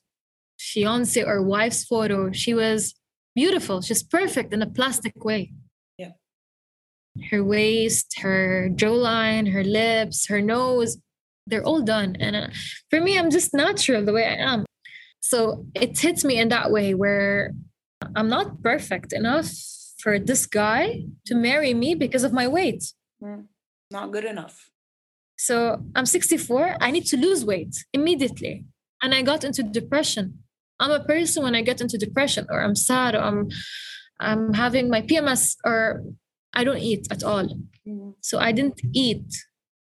fiance 0.59 1.23
or 1.23 1.43
wife's 1.43 1.85
photo, 1.85 2.33
she 2.33 2.55
was 2.55 2.95
beautiful. 3.35 3.81
She's 3.81 4.03
perfect 4.03 4.53
in 4.53 4.63
a 4.63 4.71
plastic 4.71 5.25
way. 5.25 5.53
Yeah. 5.99 6.13
Her 7.31 7.43
waist, 7.45 8.19
her 8.21 8.69
jawline, 8.75 9.53
her 9.53 9.65
lips, 9.65 10.27
her 10.27 10.41
nose, 10.41 10.99
they're 11.47 11.65
all 11.65 11.83
done. 11.83 12.17
And 12.21 12.37
uh, 12.37 12.49
for 12.91 13.01
me, 13.01 13.19
I'm 13.19 13.31
just 13.31 13.55
natural 13.55 14.05
the 14.05 14.13
way 14.13 14.27
I 14.27 14.35
am. 14.35 14.65
So 15.21 15.67
it 15.75 15.99
hits 15.99 16.25
me 16.25 16.39
in 16.39 16.49
that 16.49 16.71
way 16.71 16.95
where 16.95 17.53
I'm 18.17 18.29
not 18.29 18.63
perfect 18.63 19.13
enough 19.13 19.51
for 19.99 20.19
this 20.19 20.47
guy 20.47 21.05
to 21.27 21.35
marry 21.35 21.75
me 21.75 21.95
because 21.95 22.25
of 22.25 22.33
my 22.33 22.49
weight. 22.49 22.85
Mm, 23.23 23.47
not 23.91 24.11
good 24.11 24.25
enough. 24.25 24.71
So 25.37 25.83
I'm 25.95 26.07
64. 26.07 26.77
I 26.81 26.91
need 26.91 27.07
to 27.07 27.17
lose 27.17 27.45
weight 27.45 27.75
immediately. 27.93 28.65
And 29.03 29.15
I 29.15 29.23
got 29.23 29.45
into 29.45 29.63
depression 29.63 30.43
I'm 30.83 30.91
a 30.91 31.05
person 31.05 31.45
when 31.45 31.55
I 31.55 31.63
get 31.63 31.81
into 31.81 31.97
depression 31.97 32.47
or 32.51 32.61
I'm 32.61 32.75
sad 32.75 33.15
or 33.15 33.21
I'm 33.21 33.49
I'm 34.19 34.53
having 34.53 34.91
my 34.91 35.03
PMS 35.03 35.57
or 35.65 36.03
I 36.53 36.65
don't 36.65 36.79
eat 36.79 37.07
at 37.11 37.23
all. 37.23 37.45
Mm-hmm. 37.87 38.11
So 38.21 38.39
I 38.39 38.51
didn't 38.53 38.81
eat 38.93 39.25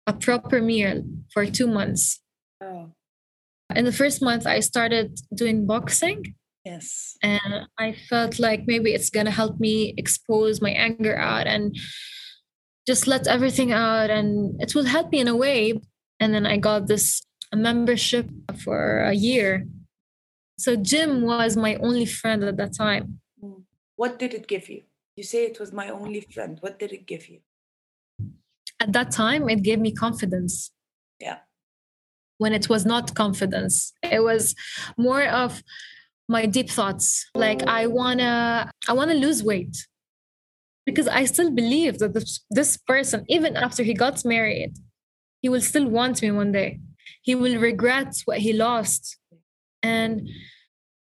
a 0.07 0.13
proper 0.13 0.61
meal 0.61 1.03
for 1.31 1.45
two 1.45 1.67
months. 1.67 2.21
Oh. 2.61 2.91
In 3.75 3.85
the 3.85 3.91
first 3.91 4.21
month, 4.21 4.47
I 4.47 4.59
started 4.59 5.19
doing 5.33 5.67
boxing. 5.67 6.35
Yes. 6.65 7.17
And 7.23 7.67
I 7.77 7.95
felt 8.09 8.39
like 8.39 8.63
maybe 8.65 8.93
it's 8.93 9.09
going 9.09 9.25
to 9.25 9.31
help 9.31 9.59
me 9.59 9.93
expose 9.97 10.61
my 10.61 10.71
anger 10.71 11.17
out 11.17 11.47
and 11.47 11.75
just 12.87 13.07
let 13.07 13.27
everything 13.27 13.71
out. 13.71 14.09
And 14.09 14.59
it 14.61 14.73
will 14.75 14.85
help 14.85 15.11
me 15.11 15.19
in 15.19 15.27
a 15.27 15.35
way. 15.35 15.79
And 16.19 16.33
then 16.33 16.45
I 16.45 16.57
got 16.57 16.87
this 16.87 17.21
membership 17.55 18.29
for 18.63 19.01
a 19.01 19.13
year 19.13 19.65
so 20.59 20.75
gym 20.75 21.21
was 21.21 21.55
my 21.55 21.75
only 21.75 22.05
friend 22.05 22.43
at 22.43 22.57
that 22.57 22.73
time. 22.73 23.21
What 23.95 24.19
did 24.19 24.33
it 24.33 24.45
give 24.45 24.69
you? 24.69 24.81
You 25.15 25.23
say 25.23 25.45
it 25.45 25.57
was 25.57 25.71
my 25.71 25.87
only 25.89 26.19
friend. 26.19 26.57
What 26.59 26.77
did 26.77 26.91
it 26.91 27.05
give 27.05 27.29
you? 27.29 27.39
At 28.77 28.91
that 28.91 29.11
time, 29.11 29.47
it 29.47 29.63
gave 29.63 29.79
me 29.79 29.93
confidence. 29.93 30.71
Yeah. 31.19 31.37
When 32.39 32.51
it 32.51 32.67
was 32.67 32.85
not 32.85 33.15
confidence, 33.15 33.93
it 34.03 34.21
was 34.21 34.53
more 34.97 35.23
of 35.23 35.63
my 36.27 36.45
deep 36.45 36.69
thoughts. 36.69 37.25
Like 37.33 37.63
I 37.63 37.87
wanna, 37.87 38.69
I 38.87 38.93
wanna 38.93 39.13
lose 39.13 39.41
weight 39.41 39.87
because 40.85 41.07
I 41.07 41.23
still 41.23 41.51
believe 41.51 41.99
that 41.99 42.13
this, 42.13 42.41
this 42.49 42.75
person, 42.75 43.23
even 43.29 43.55
after 43.55 43.83
he 43.83 43.93
got 43.93 44.25
married, 44.25 44.73
he 45.41 45.47
will 45.47 45.61
still 45.61 45.87
want 45.87 46.21
me 46.21 46.31
one 46.31 46.51
day. 46.51 46.79
He 47.21 47.35
will 47.35 47.59
regret 47.59 48.15
what 48.25 48.39
he 48.39 48.53
lost 48.53 49.17
and 49.81 50.29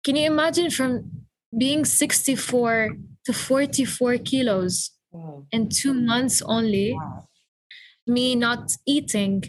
can 0.03 0.15
you 0.15 0.25
imagine 0.25 0.69
from 0.69 1.25
being 1.57 1.85
64 1.85 2.89
to 3.25 3.33
44 3.33 4.17
kilos 4.17 4.91
wow. 5.11 5.45
in 5.51 5.69
two 5.69 5.93
months 5.93 6.41
only? 6.41 6.93
Wow. 6.93 7.27
Me 8.05 8.35
not 8.35 8.73
eating 8.85 9.43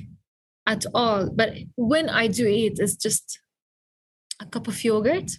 at 0.67 0.85
all. 0.95 1.29
But 1.31 1.55
when 1.77 2.09
I 2.09 2.29
do 2.29 2.47
eat, 2.47 2.79
it's 2.79 2.95
just 2.95 3.41
a 4.41 4.47
cup 4.47 4.69
of 4.69 4.83
yogurt 4.85 5.33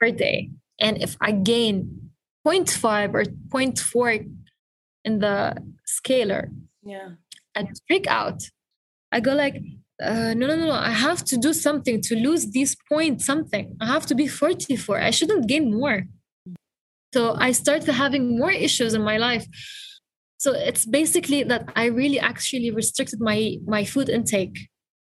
per 0.00 0.10
day. 0.10 0.50
And 0.80 1.02
if 1.02 1.16
I 1.20 1.32
gain 1.32 2.10
0.5 2.46 3.14
or 3.14 3.24
0.4 3.24 4.30
in 5.04 5.18
the 5.18 5.56
scaler, 5.84 6.50
yeah, 6.82 7.10
I 7.54 7.68
freak 7.86 8.06
out. 8.06 8.42
I 9.12 9.20
go 9.20 9.34
like, 9.34 9.60
uh, 10.02 10.32
no, 10.34 10.46
no, 10.46 10.56
no, 10.56 10.66
no, 10.66 10.72
I 10.72 10.90
have 10.90 11.24
to 11.24 11.36
do 11.36 11.52
something 11.52 12.00
to 12.02 12.14
lose 12.14 12.50
these 12.52 12.76
points, 12.88 13.26
something. 13.26 13.76
I 13.80 13.86
have 13.86 14.06
to 14.06 14.14
be 14.14 14.28
44. 14.28 15.00
I 15.00 15.10
shouldn't 15.10 15.48
gain 15.48 15.72
more. 15.72 16.04
So 17.12 17.34
I 17.36 17.52
started 17.52 17.92
having 17.92 18.38
more 18.38 18.50
issues 18.50 18.94
in 18.94 19.02
my 19.02 19.16
life. 19.16 19.46
So 20.38 20.52
it's 20.52 20.86
basically 20.86 21.42
that 21.44 21.68
I 21.74 21.86
really 21.86 22.20
actually 22.20 22.70
restricted 22.70 23.18
my 23.20 23.56
my 23.66 23.84
food 23.84 24.08
intake, 24.08 24.68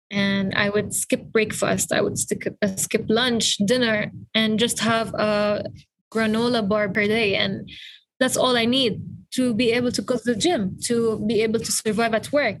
and 0.09 0.55
I 0.55 0.69
would 0.69 0.93
skip 0.93 1.31
breakfast. 1.31 1.91
I 1.91 2.01
would 2.01 2.17
skip, 2.17 2.57
uh, 2.63 2.75
skip 2.77 3.05
lunch, 3.09 3.57
dinner, 3.57 4.11
and 4.33 4.57
just 4.57 4.79
have 4.79 5.13
a 5.13 5.65
granola 6.11 6.67
bar 6.67 6.89
per 6.89 7.05
day, 7.05 7.35
and 7.35 7.69
that's 8.19 8.37
all 8.37 8.57
I 8.57 8.65
need 8.65 9.03
to 9.35 9.53
be 9.53 9.71
able 9.71 9.91
to 9.91 10.01
go 10.01 10.17
to 10.17 10.23
the 10.23 10.35
gym, 10.35 10.77
to 10.85 11.23
be 11.27 11.43
able 11.43 11.59
to 11.59 11.71
survive 11.71 12.15
at 12.15 12.31
work 12.31 12.57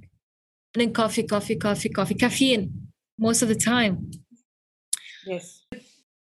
and 0.73 0.81
then 0.81 0.93
coffee, 0.93 1.23
coffee, 1.23 1.55
coffee, 1.55 1.89
coffee, 1.89 2.15
caffeine 2.15 2.89
most 3.17 3.41
of 3.41 3.47
the 3.47 3.55
time. 3.55 4.11
Yes. 5.25 5.63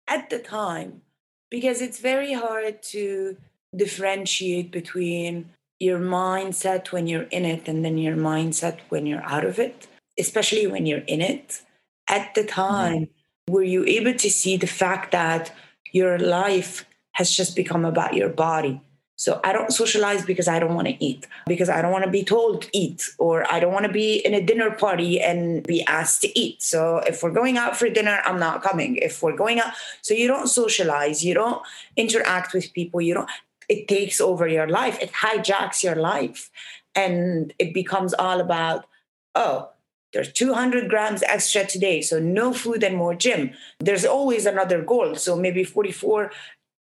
At 0.07 0.31
the 0.31 0.39
time, 0.39 1.03
because 1.51 1.83
it's 1.83 1.99
very 1.99 2.33
hard 2.33 2.83
to 2.95 3.37
differentiate 3.77 4.71
between 4.71 5.51
your 5.79 5.99
mindset 5.99 6.91
when 6.93 7.07
you're 7.07 7.29
in 7.31 7.45
it 7.45 7.69
and 7.69 7.85
then 7.85 7.99
your 7.99 8.17
mindset 8.17 8.79
when 8.89 9.07
you're 9.07 9.25
out 9.25 9.45
of 9.45 9.59
it, 9.59 9.87
especially 10.19 10.67
when 10.67 10.87
you're 10.87 11.07
in 11.07 11.21
it. 11.21 11.63
At 12.09 12.35
the 12.35 12.41
mm-hmm. 12.41 12.49
time, 12.49 13.03
mm-hmm. 13.03 13.53
were 13.53 13.63
you 13.63 13.85
able 13.85 14.15
to 14.15 14.31
see 14.31 14.57
the 14.57 14.67
fact 14.67 15.13
that 15.13 15.53
your 15.93 16.19
life 16.19 16.85
has 17.13 17.31
just 17.31 17.55
become 17.55 17.85
about 17.85 18.15
your 18.15 18.29
body? 18.29 18.81
So 19.19 19.41
I 19.43 19.53
don't 19.53 19.73
socialize 19.73 20.25
because 20.25 20.47
I 20.47 20.61
don't 20.61 20.77
want 20.77 20.87
to 20.87 21.05
eat, 21.05 21.27
because 21.49 21.69
I 21.69 21.83
don't 21.83 21.91
want 21.91 22.05
to 22.05 22.11
be 22.11 22.23
told 22.23 22.63
to 22.63 22.69
eat, 22.73 23.03
or 23.19 23.53
I 23.53 23.59
don't 23.59 23.73
want 23.73 23.85
to 23.85 23.93
be 23.93 24.25
in 24.25 24.33
a 24.33 24.41
dinner 24.41 24.71
party 24.71 25.21
and 25.21 25.67
be 25.67 25.85
asked 25.87 26.23
to 26.23 26.39
eat. 26.39 26.63
So 26.63 26.99
if 26.99 27.21
we're 27.21 27.33
going 27.33 27.59
out 27.59 27.77
for 27.77 27.89
dinner, 27.89 28.21
I'm 28.25 28.39
not 28.39 28.63
coming. 28.63 28.95
If 28.95 29.21
we're 29.21 29.37
going 29.37 29.59
out, 29.59 29.73
so 30.03 30.15
you 30.15 30.29
don't 30.29 30.47
socialize, 30.47 31.25
you 31.25 31.35
don't 31.35 31.61
interact 31.97 32.55
with 32.55 32.73
people, 32.73 33.01
you 33.01 33.13
don't, 33.13 33.29
it 33.69 33.89
takes 33.89 34.21
over 34.21 34.47
your 34.47 34.69
life, 34.69 35.03
it 35.03 35.11
hijacks 35.13 35.83
your 35.83 35.97
life. 35.97 36.49
And 36.95 37.53
it 37.59 37.75
becomes 37.75 38.15
all 38.15 38.41
about, 38.41 38.87
oh, 39.35 39.71
there's 40.13 40.33
200 40.33 40.89
grams 40.89 41.23
extra 41.25 41.67
today, 41.67 42.01
so 42.03 42.19
no 42.19 42.55
food 42.55 42.83
and 42.83 42.97
more 42.97 43.15
gym. 43.15 43.51
There's 43.81 44.05
always 44.07 44.47
another 44.47 44.81
goal. 44.81 45.17
So 45.17 45.37
maybe 45.37 45.65
44 45.65 46.31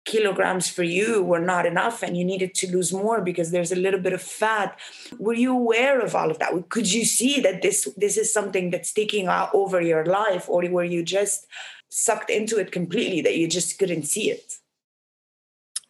kilograms 0.04 0.68
for 0.68 0.82
you 0.82 1.22
were 1.22 1.40
not 1.40 1.66
enough 1.66 2.02
and 2.02 2.16
you 2.16 2.24
needed 2.24 2.54
to 2.54 2.70
lose 2.70 2.92
more 2.92 3.20
because 3.20 3.50
there's 3.50 3.72
a 3.72 3.76
little 3.76 4.00
bit 4.00 4.12
of 4.12 4.22
fat. 4.22 4.78
Were 5.18 5.34
you 5.34 5.52
aware 5.52 6.00
of 6.00 6.14
all 6.14 6.30
of 6.30 6.38
that? 6.38 6.52
Could 6.70 6.92
you 6.92 7.04
see 7.04 7.40
that 7.40 7.62
this 7.62 7.88
this 7.96 8.16
is 8.16 8.32
something 8.32 8.70
that's 8.70 8.92
taking 8.92 9.26
out 9.26 9.50
over 9.54 9.80
your 9.80 10.04
life 10.06 10.48
or 10.48 10.68
were 10.70 10.84
you 10.84 11.02
just 11.02 11.46
sucked 11.90 12.30
into 12.30 12.58
it 12.58 12.72
completely 12.72 13.20
that 13.22 13.36
you 13.36 13.48
just 13.48 13.78
couldn't 13.78 14.04
see 14.04 14.30
it? 14.30 14.54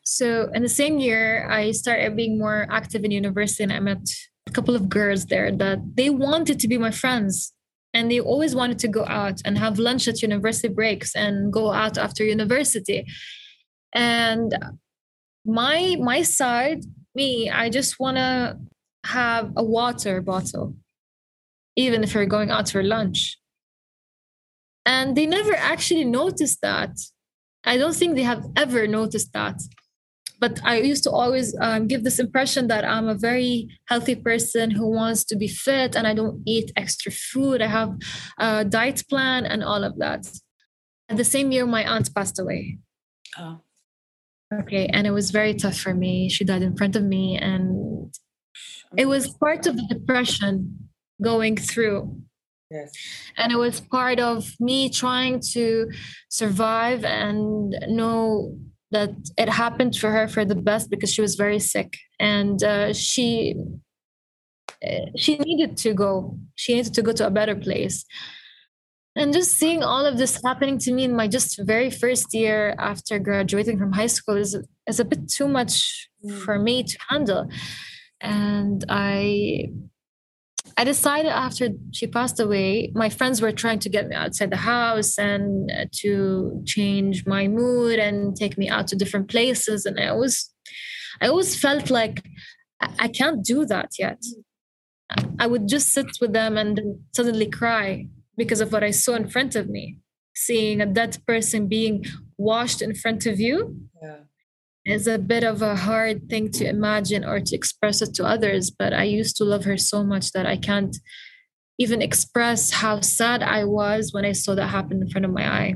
So 0.03 0.51
in 0.55 0.63
the 0.63 0.71
same 0.71 0.99
year 0.99 1.49
i 1.51 1.71
started 1.71 2.17
being 2.17 2.39
more 2.39 2.67
active 2.71 3.05
in 3.05 3.11
university 3.11 3.63
and 3.63 3.73
i 3.73 3.79
met 3.79 4.05
a 4.47 4.51
couple 4.51 4.75
of 4.75 4.89
girls 4.89 5.27
there 5.27 5.53
that 5.53 5.79
they 5.97 6.09
wanted 6.09 6.59
to 6.61 6.69
be 6.69 6.79
my 6.79 6.91
friends 6.91 7.53
and 7.95 8.11
they 8.11 8.21
always 8.21 8.55
wanted 8.55 8.79
to 8.81 8.89
go 8.89 9.05
out 9.07 9.41
and 9.45 9.59
have 9.59 9.79
lunch 9.79 10.09
at 10.09 10.23
university 10.23 10.69
breaks 10.69 11.15
and 11.15 11.53
go 11.53 11.73
out 11.73 11.99
after 11.99 12.25
university 12.25 13.07
and 13.93 14.57
my 15.45 15.97
my 16.01 16.23
side 16.23 16.85
me 17.15 17.51
i 17.51 17.71
just 17.71 17.99
want 17.99 18.17
to 18.17 18.59
have 19.05 19.53
a 19.57 19.65
water 19.65 20.21
bottle 20.21 20.75
even 21.79 22.03
if 22.03 22.13
we're 22.15 22.27
going 22.27 22.51
out 22.51 22.69
for 22.69 22.83
lunch. 22.83 23.39
And 24.85 25.17
they 25.17 25.27
never 25.27 25.55
actually 25.55 26.05
noticed 26.05 26.61
that. 26.63 26.91
I 27.65 27.77
don't 27.77 27.95
think 27.95 28.17
they 28.17 28.25
have 28.25 28.45
ever 28.57 28.87
noticed 28.89 29.33
that. 29.33 29.57
But 30.41 30.61
i 30.65 30.75
used 30.93 31.05
to 31.05 31.11
always 31.11 31.49
um, 31.61 31.89
give 31.89 32.05
this 32.05 32.21
impression 32.21 32.69
that 32.69 32.85
i'm 32.85 33.09
a 33.09 33.23
very 33.29 33.53
healthy 33.91 34.15
person 34.29 34.71
who 34.71 34.87
wants 35.01 35.25
to 35.25 35.35
be 35.43 35.49
fit 35.49 35.97
and 35.97 36.07
i 36.07 36.15
don't 36.15 36.37
eat 36.47 36.71
extra 36.77 37.11
food. 37.11 37.61
I 37.61 37.67
have 37.79 37.93
a 38.39 38.65
diet 38.65 39.03
plan 39.11 39.41
and 39.47 39.65
all 39.65 39.83
of 39.83 39.99
that. 39.99 40.23
At 41.09 41.17
the 41.17 41.31
same 41.35 41.51
year 41.51 41.67
my 41.67 41.83
aunt 41.93 42.15
passed 42.15 42.39
away. 42.39 42.79
Oh 43.37 43.59
Okay. 44.53 44.87
And 44.87 45.07
it 45.07 45.11
was 45.11 45.31
very 45.31 45.55
tough 45.55 45.79
for 45.79 45.95
me. 45.95 46.29
She 46.29 46.45
died 46.45 46.63
in 46.63 46.77
front 46.77 46.97
of 46.97 47.03
me. 47.03 47.37
And 47.37 48.15
it 48.97 49.07
was 49.07 49.29
part 49.29 49.67
of 49.67 49.77
the 49.77 49.87
depression 49.89 50.89
going 51.23 51.57
through. 51.57 52.23
Yes. 52.71 52.93
And 53.37 53.53
it 53.53 53.57
was 53.57 53.81
part 53.81 54.21
of 54.21 54.53
me 54.61 54.91
trying 54.91 55.41
to 55.53 55.91
survive 56.29 57.05
and 57.05 57.75
know 57.89 58.59
that 58.91 59.11
it 59.37 59.49
happened 59.49 59.97
for 59.97 60.11
her 60.11 60.29
for 60.29 60.45
the 60.45 60.55
best 60.55 60.91
because 60.91 61.13
she 61.13 61.21
was 61.21 61.35
very 61.35 61.59
sick 61.59 61.97
and 62.19 62.63
uh, 62.63 62.93
she 62.93 63.55
eh, 64.83 65.07
she 65.17 65.37
needed 65.39 65.77
to 65.77 65.93
go 65.93 66.39
she 66.55 66.75
needed 66.75 66.95
to 66.95 67.03
go 67.03 67.13
to 67.13 67.27
a 67.27 67.31
better 67.31 67.55
place 67.55 68.05
and 69.19 69.33
just 69.33 69.59
seeing 69.59 69.83
all 69.83 70.07
of 70.07 70.17
this 70.17 70.41
happening 70.45 70.79
to 70.79 70.93
me 70.93 71.03
in 71.05 71.15
my 71.15 71.27
just 71.27 71.59
very 71.65 71.91
first 71.91 72.33
year 72.33 72.75
after 72.79 73.19
graduating 73.19 73.77
from 73.77 73.93
high 73.93 74.07
school 74.07 74.37
is 74.37 74.57
is 74.87 75.01
a 75.01 75.05
bit 75.05 75.29
too 75.29 75.49
much 75.49 76.09
for 76.45 76.57
mm. 76.57 76.63
me 76.63 76.83
to 76.85 76.97
handle. 77.09 77.49
And 78.21 78.85
i 78.89 79.71
i 80.77 80.85
decided 80.85 81.33
after 81.33 81.69
she 81.93 82.07
passed 82.07 82.39
away 82.39 82.93
my 82.95 83.09
friends 83.09 83.41
were 83.41 83.53
trying 83.53 83.81
to 83.81 83.89
get 83.89 84.09
me 84.09 84.15
outside 84.15 84.51
the 84.51 84.65
house 84.75 85.19
and 85.19 85.73
to 86.01 86.63
change 86.65 87.27
my 87.27 87.49
mood 87.49 87.99
and 87.99 88.37
take 88.37 88.57
me 88.57 88.69
out 88.69 88.87
to 88.89 88.97
different 88.97 89.29
places. 89.29 89.85
And 89.85 89.99
i 89.99 90.13
was 90.13 90.35
i 91.21 91.27
always 91.27 91.61
felt 91.61 91.91
like 91.91 92.23
i 93.05 93.09
can't 93.09 93.45
do 93.45 93.67
that 93.67 93.91
yet. 93.99 94.23
I 95.41 95.47
would 95.47 95.67
just 95.69 95.89
sit 95.93 96.11
with 96.21 96.33
them 96.35 96.59
and 96.59 96.79
suddenly 97.17 97.49
cry 97.49 98.09
because 98.39 98.61
of 98.63 98.73
what 98.73 98.85
I 98.85 98.93
saw 98.93 99.15
in 99.15 99.29
front 99.29 99.55
of 99.57 99.69
me. 99.69 99.99
Seeing 100.35 100.81
a 100.81 100.87
dead 100.87 101.19
person 101.27 101.69
being 101.69 102.05
washed 102.39 102.81
in 102.81 102.95
front 102.95 103.27
of 103.27 103.41
you 103.41 103.77
yeah. 104.01 104.21
is 104.87 105.09
a 105.09 105.19
bit 105.19 105.43
of 105.43 105.61
a 105.61 105.75
hard 105.75 106.31
thing 106.31 106.51
to 106.53 106.65
imagine 106.67 107.25
or 107.25 107.41
to 107.41 107.57
express 107.57 108.01
it 108.01 108.15
to 108.15 108.25
others. 108.25 108.71
But 108.71 108.95
I 108.95 109.03
used 109.03 109.37
to 109.39 109.45
love 109.45 109.65
her 109.65 109.77
so 109.77 110.05
much 110.05 110.31
that 110.33 110.47
I 110.47 110.57
can't 110.57 110.97
even 111.79 112.01
express 112.01 112.71
how 112.71 113.01
sad 113.01 113.43
I 113.43 113.65
was 113.65 114.13
when 114.13 114.25
I 114.25 114.33
saw 114.33 114.55
that 114.55 114.69
happen 114.69 115.03
in 115.03 115.11
front 115.11 115.25
of 115.25 115.33
my 115.33 115.47
eye. 115.47 115.75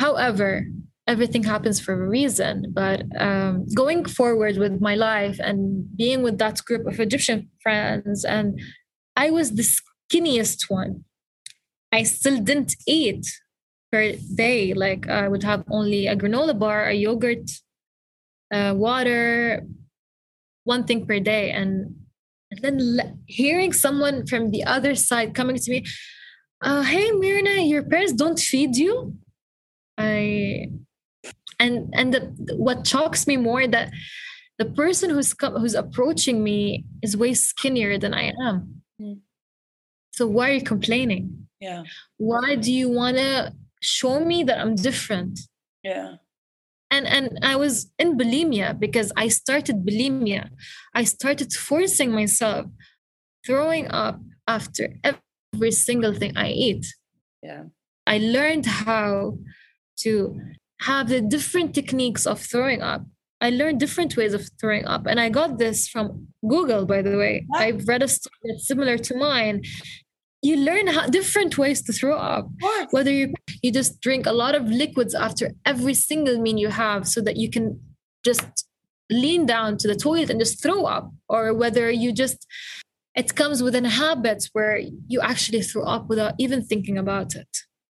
However, 0.00 0.66
everything 1.06 1.44
happens 1.44 1.80
for 1.80 1.94
a 1.94 2.08
reason. 2.08 2.72
But 2.72 3.02
um, 3.18 3.66
going 3.74 4.04
forward 4.04 4.58
with 4.58 4.80
my 4.80 4.94
life 4.94 5.38
and 5.40 5.84
being 5.96 6.22
with 6.22 6.38
that 6.38 6.64
group 6.64 6.86
of 6.86 7.00
Egyptian 7.00 7.50
friends, 7.62 8.24
and 8.24 8.60
I 9.16 9.30
was 9.30 9.52
this 9.52 9.80
skinniest 10.08 10.70
one. 10.70 11.04
I 11.92 12.02
still 12.02 12.38
didn't 12.38 12.76
eat 12.86 13.26
per 13.90 14.12
day. 14.34 14.74
Like 14.74 15.08
I 15.08 15.28
would 15.28 15.42
have 15.42 15.64
only 15.70 16.06
a 16.06 16.16
granola 16.16 16.58
bar, 16.58 16.86
a 16.86 16.94
yogurt, 16.94 17.50
uh, 18.52 18.74
water, 18.76 19.62
one 20.64 20.84
thing 20.84 21.06
per 21.06 21.20
day. 21.20 21.50
And, 21.50 21.96
and 22.50 22.62
then 22.62 23.22
hearing 23.26 23.72
someone 23.72 24.26
from 24.26 24.50
the 24.50 24.64
other 24.64 24.94
side 24.94 25.34
coming 25.34 25.56
to 25.56 25.70
me, 25.70 25.84
uh, 26.62 26.82
hey 26.82 27.10
Mirna, 27.12 27.68
your 27.68 27.82
parents 27.82 28.12
don't 28.12 28.38
feed 28.38 28.76
you. 28.76 29.14
I 29.96 30.68
and 31.60 31.92
and 31.94 32.14
the, 32.14 32.54
what 32.56 32.86
shocks 32.86 33.26
me 33.26 33.36
more 33.36 33.66
that 33.66 33.90
the 34.58 34.64
person 34.64 35.10
who's 35.10 35.34
who's 35.40 35.74
approaching 35.74 36.42
me 36.42 36.84
is 37.02 37.16
way 37.16 37.34
skinnier 37.34 37.98
than 37.98 38.14
I 38.14 38.32
am. 38.40 38.82
Mm. 39.00 39.20
So 40.18 40.26
why 40.26 40.50
are 40.50 40.54
you 40.54 40.62
complaining? 40.62 41.46
Yeah. 41.60 41.84
Why 42.16 42.56
do 42.56 42.72
you 42.72 42.88
want 42.90 43.18
to 43.18 43.52
show 43.80 44.18
me 44.18 44.42
that 44.42 44.58
I'm 44.58 44.74
different? 44.74 45.38
Yeah. 45.84 46.16
And 46.90 47.06
and 47.06 47.38
I 47.40 47.54
was 47.54 47.92
in 48.00 48.18
bulimia 48.18 48.76
because 48.80 49.12
I 49.16 49.28
started 49.28 49.86
bulimia. 49.86 50.50
I 50.92 51.04
started 51.04 51.52
forcing 51.52 52.10
myself 52.10 52.66
throwing 53.46 53.86
up 53.92 54.18
after 54.48 54.84
every 55.04 55.70
single 55.70 56.14
thing 56.14 56.36
I 56.36 56.48
eat. 56.50 56.84
Yeah. 57.40 57.64
I 58.04 58.18
learned 58.18 58.66
how 58.66 59.38
to 60.02 60.40
have 60.80 61.10
the 61.10 61.20
different 61.20 61.76
techniques 61.76 62.26
of 62.26 62.40
throwing 62.40 62.82
up 62.82 63.02
I 63.40 63.50
learned 63.50 63.78
different 63.78 64.16
ways 64.16 64.34
of 64.34 64.50
throwing 64.60 64.84
up. 64.84 65.06
And 65.06 65.20
I 65.20 65.28
got 65.28 65.58
this 65.58 65.88
from 65.88 66.26
Google, 66.46 66.86
by 66.86 67.02
the 67.02 67.16
way. 67.16 67.46
I've 67.54 67.86
read 67.86 68.02
a 68.02 68.08
story 68.08 68.34
that's 68.44 68.66
similar 68.66 68.98
to 68.98 69.16
mine 69.16 69.62
you 70.42 70.56
learn 70.56 70.86
how, 70.86 71.06
different 71.06 71.58
ways 71.58 71.82
to 71.82 71.92
throw 71.92 72.16
up. 72.16 72.48
Whether 72.90 73.10
you 73.10 73.34
you 73.62 73.72
just 73.72 74.00
drink 74.00 74.26
a 74.26 74.32
lot 74.32 74.54
of 74.54 74.68
liquids 74.68 75.14
after 75.14 75.52
every 75.64 75.94
single 75.94 76.40
meal 76.40 76.58
you 76.58 76.68
have, 76.68 77.08
so 77.08 77.20
that 77.22 77.36
you 77.36 77.50
can 77.50 77.80
just 78.24 78.66
lean 79.10 79.46
down 79.46 79.78
to 79.78 79.88
the 79.88 79.96
toilet 79.96 80.30
and 80.30 80.38
just 80.38 80.62
throw 80.62 80.84
up, 80.84 81.12
or 81.28 81.54
whether 81.54 81.90
you 81.90 82.12
just 82.12 82.46
it 83.14 83.34
comes 83.34 83.62
within 83.62 83.84
habits 83.84 84.50
where 84.52 84.80
you 85.08 85.20
actually 85.20 85.62
throw 85.62 85.82
up 85.82 86.08
without 86.08 86.34
even 86.38 86.62
thinking 86.62 86.96
about 86.96 87.34
it. 87.34 87.48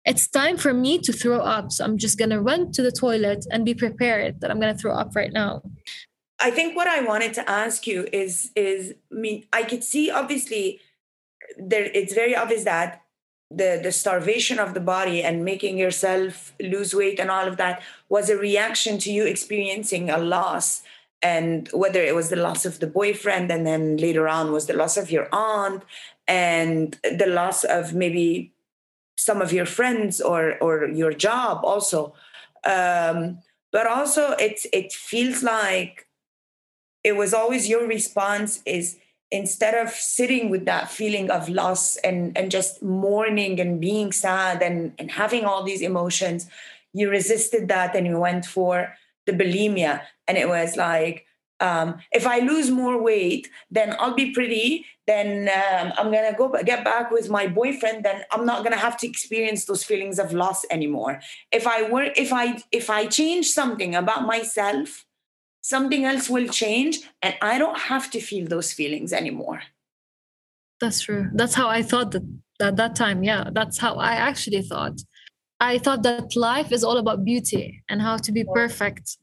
It's 0.05 0.29
time 0.29 0.57
for 0.57 0.75
me 0.75 0.99
to 0.99 1.13
throw 1.13 1.39
up, 1.39 1.71
so 1.71 1.85
I'm 1.85 1.97
just 1.97 2.19
gonna 2.19 2.43
run 2.43 2.73
to 2.73 2.83
the 2.83 2.91
toilet 2.91 3.47
and 3.53 3.65
be 3.65 3.75
prepared 3.75 4.41
that 4.41 4.51
I'm 4.51 4.59
gonna 4.59 4.77
throw 4.77 4.95
up 4.95 5.15
right 5.15 5.33
now. 5.33 5.63
I 6.41 6.51
think 6.51 6.75
what 6.75 6.89
I 6.89 7.03
wanted 7.03 7.35
to 7.35 7.49
ask 7.49 7.87
you 7.87 8.09
is 8.13 8.51
is 8.57 8.95
I 9.13 9.15
mean 9.15 9.45
I 9.53 9.63
could 9.63 9.85
see 9.85 10.11
obviously 10.11 10.81
there 11.59 11.91
it's 11.95 12.15
very 12.15 12.35
obvious 12.37 12.65
that 12.65 13.03
the 13.51 13.81
the 13.83 13.93
starvation 13.93 14.59
of 14.59 14.75
the 14.75 14.81
body 14.81 15.23
and 15.23 15.45
making 15.45 15.77
yourself 15.79 16.55
lose 16.61 16.95
weight 16.95 17.19
and 17.21 17.31
all 17.31 17.47
of 17.47 17.57
that 17.57 17.83
was 18.09 18.31
a 18.31 18.37
reaction 18.37 18.99
to 18.99 19.13
you 19.13 19.25
experiencing 19.25 20.11
a 20.11 20.19
loss. 20.19 20.83
And 21.25 21.69
whether 21.73 22.03
it 22.03 22.17
was 22.17 22.31
the 22.31 22.37
loss 22.37 22.65
of 22.65 22.81
the 22.81 22.87
boyfriend 22.87 23.51
and 23.53 23.65
then 23.65 23.97
later 23.97 24.27
on 24.27 24.51
was 24.51 24.67
the 24.67 24.73
loss 24.73 24.97
of 24.97 25.11
your 25.11 25.29
aunt 25.33 25.85
and 26.27 26.99
the 27.03 27.27
loss 27.27 27.63
of 27.63 27.95
maybe 27.95 28.53
some 29.17 29.41
of 29.41 29.53
your 29.53 29.67
friends 29.67 30.21
or 30.21 30.59
or 30.61 30.89
your 30.89 31.13
job 31.13 31.65
also. 31.65 32.15
Um, 32.65 33.39
but 33.71 33.87
also 33.87 34.31
it's 34.39 34.67
it 34.73 34.93
feels 34.93 35.43
like 35.43 36.07
it 37.05 37.17
was 37.17 37.35
always 37.35 37.69
your 37.69 37.87
response 37.87 38.63
is 38.65 38.99
instead 39.33 39.75
of 39.75 39.89
sitting 39.91 40.51
with 40.51 40.67
that 40.67 40.91
feeling 40.91 41.31
of 41.31 41.49
loss 41.49 41.97
and, 41.97 42.37
and 42.37 42.51
just 42.51 42.83
mourning 42.83 43.59
and 43.59 43.81
being 43.81 44.13
sad 44.13 44.63
and, 44.63 44.93
and 44.99 45.11
having 45.11 45.45
all 45.47 45.65
these 45.65 45.81
emotions, 45.81 46.47
you 46.93 47.09
resisted 47.09 47.67
that 47.69 47.97
and 47.97 48.07
you 48.07 48.19
went 48.19 48.45
for 48.45 48.95
the 49.27 49.33
bulimia. 49.33 50.03
And 50.29 50.37
it 50.37 50.49
was 50.49 50.77
like, 50.77 51.25
um, 51.61 51.99
if 52.11 52.27
I 52.27 52.41
lose 52.41 52.71
more 52.71 53.01
weight, 53.01 53.49
then 53.71 53.97
I'll 53.99 54.15
be 54.15 54.33
pretty. 54.33 54.85
Then 55.07 55.49
um, 55.49 55.93
I'm 55.97 56.13
gonna 56.13 56.35
go 56.37 56.53
get 56.65 56.85
back 56.85 57.11
with 57.11 57.31
my 57.31 57.47
boyfriend. 57.47 58.05
Then 58.05 58.25
I'm 58.33 58.45
not 58.45 58.65
gonna 58.65 58.77
have 58.77 58.99
to 58.99 59.09
experience 59.09 59.65
those 59.65 59.83
feelings 59.83 60.19
of 60.19 60.33
loss 60.33 60.65
anymore. 60.71 61.21
If 61.53 61.67
I 61.67 61.89
were, 61.89 62.09
if 62.17 62.33
I 62.33 62.59
if 62.73 62.91
I 62.91 63.07
change 63.07 63.47
something 63.47 63.95
about 63.95 64.27
myself, 64.27 65.07
something 65.63 66.05
else 66.05 66.29
will 66.29 66.49
change 66.49 67.01
and 67.23 67.35
I 67.41 67.57
don't 67.59 67.79
have 67.79 68.11
to 68.11 68.21
feel 68.21 68.47
those 68.47 68.73
feelings 68.73 69.13
anymore. 69.13 69.63
That's 70.81 71.01
true. 71.01 71.31
That's 71.33 71.55
how 71.55 71.69
I 71.69 71.83
thought 71.83 72.11
that 72.11 72.23
at 72.61 72.77
that 72.77 72.95
time. 72.97 73.23
Yeah, 73.23 73.51
that's 73.53 73.79
how 73.79 73.95
I 73.95 74.13
actually 74.15 74.63
thought. 74.63 75.01
I 75.61 75.79
thought 75.79 76.03
that 76.03 76.35
life 76.35 76.73
is 76.73 76.83
all 76.83 76.99
about 76.99 77.25
beauty 77.25 77.83
and 77.89 78.03
how 78.03 78.17
to 78.17 78.33
be 78.33 78.45
perfect. 78.45 79.17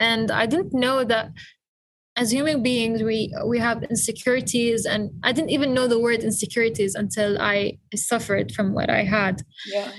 And 0.00 0.30
I 0.30 0.46
didn't 0.46 0.72
know 0.72 1.04
that 1.04 1.30
as 2.16 2.30
human 2.32 2.62
beings 2.62 3.02
we 3.02 3.32
we 3.46 3.58
have 3.58 3.82
insecurities 3.84 4.84
and 4.86 5.10
I 5.22 5.32
didn't 5.32 5.50
even 5.50 5.72
know 5.74 5.86
the 5.86 5.98
word 5.98 6.20
insecurities 6.20 6.94
until 6.94 7.40
I 7.40 7.78
suffered 7.94 8.52
from 8.52 8.74
what 8.74 8.90
I 8.90 9.04
had. 9.04 9.42
Yeah. 9.66 9.92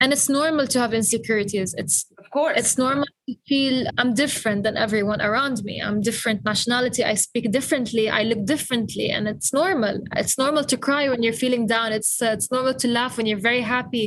And 0.00 0.12
it's 0.12 0.28
normal 0.28 0.66
to 0.68 0.78
have 0.78 0.92
insecurities. 0.92 1.74
It's 1.78 2.04
Of 2.18 2.30
course. 2.30 2.58
it's 2.58 2.76
normal 2.76 3.06
to 3.28 3.34
feel 3.48 3.86
I'm 3.96 4.12
different 4.12 4.62
than 4.62 4.76
everyone 4.76 5.22
around 5.22 5.64
me. 5.64 5.80
I'm 5.80 6.02
different 6.02 6.44
nationality. 6.44 7.02
I 7.02 7.14
speak 7.14 7.50
differently. 7.50 8.10
I 8.10 8.22
look 8.22 8.44
differently, 8.44 9.08
and 9.10 9.26
it's 9.26 9.54
normal. 9.54 10.02
It's 10.14 10.36
normal 10.36 10.64
to 10.64 10.76
cry 10.76 11.08
when 11.08 11.22
you're 11.22 11.40
feeling 11.44 11.66
down. 11.66 11.92
It's 11.92 12.20
uh, 12.20 12.32
it's 12.36 12.50
normal 12.52 12.74
to 12.74 12.88
laugh 12.88 13.16
when 13.16 13.26
you're 13.26 13.46
very 13.50 13.62
happy. 13.62 14.04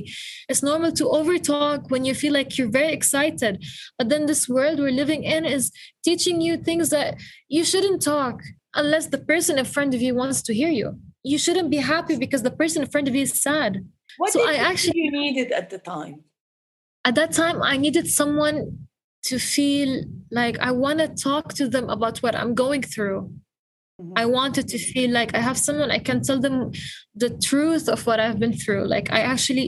It's 0.48 0.62
normal 0.62 0.92
to 1.00 1.06
overtalk 1.06 1.90
when 1.90 2.06
you 2.06 2.14
feel 2.14 2.34
like 2.34 2.56
you're 2.58 2.70
very 2.82 2.94
excited. 2.94 3.54
But 3.98 4.10
then 4.10 4.28
this 4.28 4.48
world 4.48 4.78
we're 4.80 5.00
living 5.04 5.24
in 5.24 5.44
is 5.46 5.72
teaching 6.04 6.40
you 6.40 6.58
things 6.58 6.90
that 6.92 7.16
you 7.48 7.64
shouldn't 7.64 8.04
talk 8.04 8.42
unless 8.76 9.08
the 9.08 9.18
person 9.18 9.58
in 9.58 9.66
front 9.66 9.96
of 9.96 10.02
you 10.02 10.14
wants 10.14 10.44
to 10.44 10.54
hear 10.54 10.70
you. 10.70 11.00
You 11.24 11.40
shouldn't 11.40 11.72
be 11.72 11.78
happy 11.78 12.16
because 12.16 12.44
the 12.44 12.52
person 12.62 12.84
in 12.84 12.90
front 12.90 13.08
of 13.08 13.16
you 13.16 13.24
is 13.24 13.42
sad. 13.42 13.84
What 14.20 14.32
so 14.34 14.40
did 14.40 14.50
I 14.50 14.58
actually- 14.72 15.02
you 15.04 15.12
needed 15.12 15.50
at 15.60 15.68
the 15.74 15.80
time? 15.94 16.16
at 17.10 17.16
that 17.20 17.32
time 17.42 17.58
i 17.74 17.76
needed 17.86 18.06
someone 18.22 18.58
to 19.30 19.36
feel 19.54 19.90
like 20.40 20.56
i 20.68 20.72
want 20.84 20.98
to 21.04 21.08
talk 21.30 21.46
to 21.60 21.66
them 21.74 21.86
about 21.96 22.16
what 22.24 22.36
i'm 22.40 22.54
going 22.64 22.84
through 22.94 23.20
Mhm. 24.02 24.14
i 24.22 24.26
wanted 24.38 24.66
to 24.74 24.78
feel 24.92 25.10
like 25.20 25.32
i 25.40 25.42
have 25.50 25.58
someone 25.68 25.90
i 25.98 26.02
can 26.08 26.20
tell 26.28 26.40
them 26.46 26.58
the 27.24 27.32
truth 27.50 27.86
of 27.94 28.00
what 28.08 28.20
i've 28.24 28.40
been 28.44 28.56
through 28.62 28.84
like 28.96 29.08
i 29.18 29.22
actually 29.34 29.66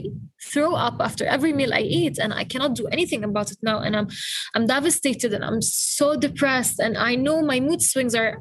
throw 0.50 0.70
up 0.86 0.96
after 1.08 1.24
every 1.34 1.52
meal 1.58 1.72
i 1.80 1.82
eat 2.00 2.16
and 2.22 2.30
i 2.40 2.44
cannot 2.52 2.72
do 2.80 2.84
anything 2.96 3.22
about 3.30 3.48
it 3.54 3.58
now 3.70 3.78
and 3.86 3.92
i'm 3.98 4.08
i'm 4.54 4.66
devastated 4.76 5.30
and 5.36 5.44
i'm 5.48 5.62
so 5.96 6.06
depressed 6.26 6.76
and 6.84 6.94
i 7.08 7.12
know 7.24 7.36
my 7.52 7.58
mood 7.66 7.80
swings 7.90 8.14
are 8.22 8.34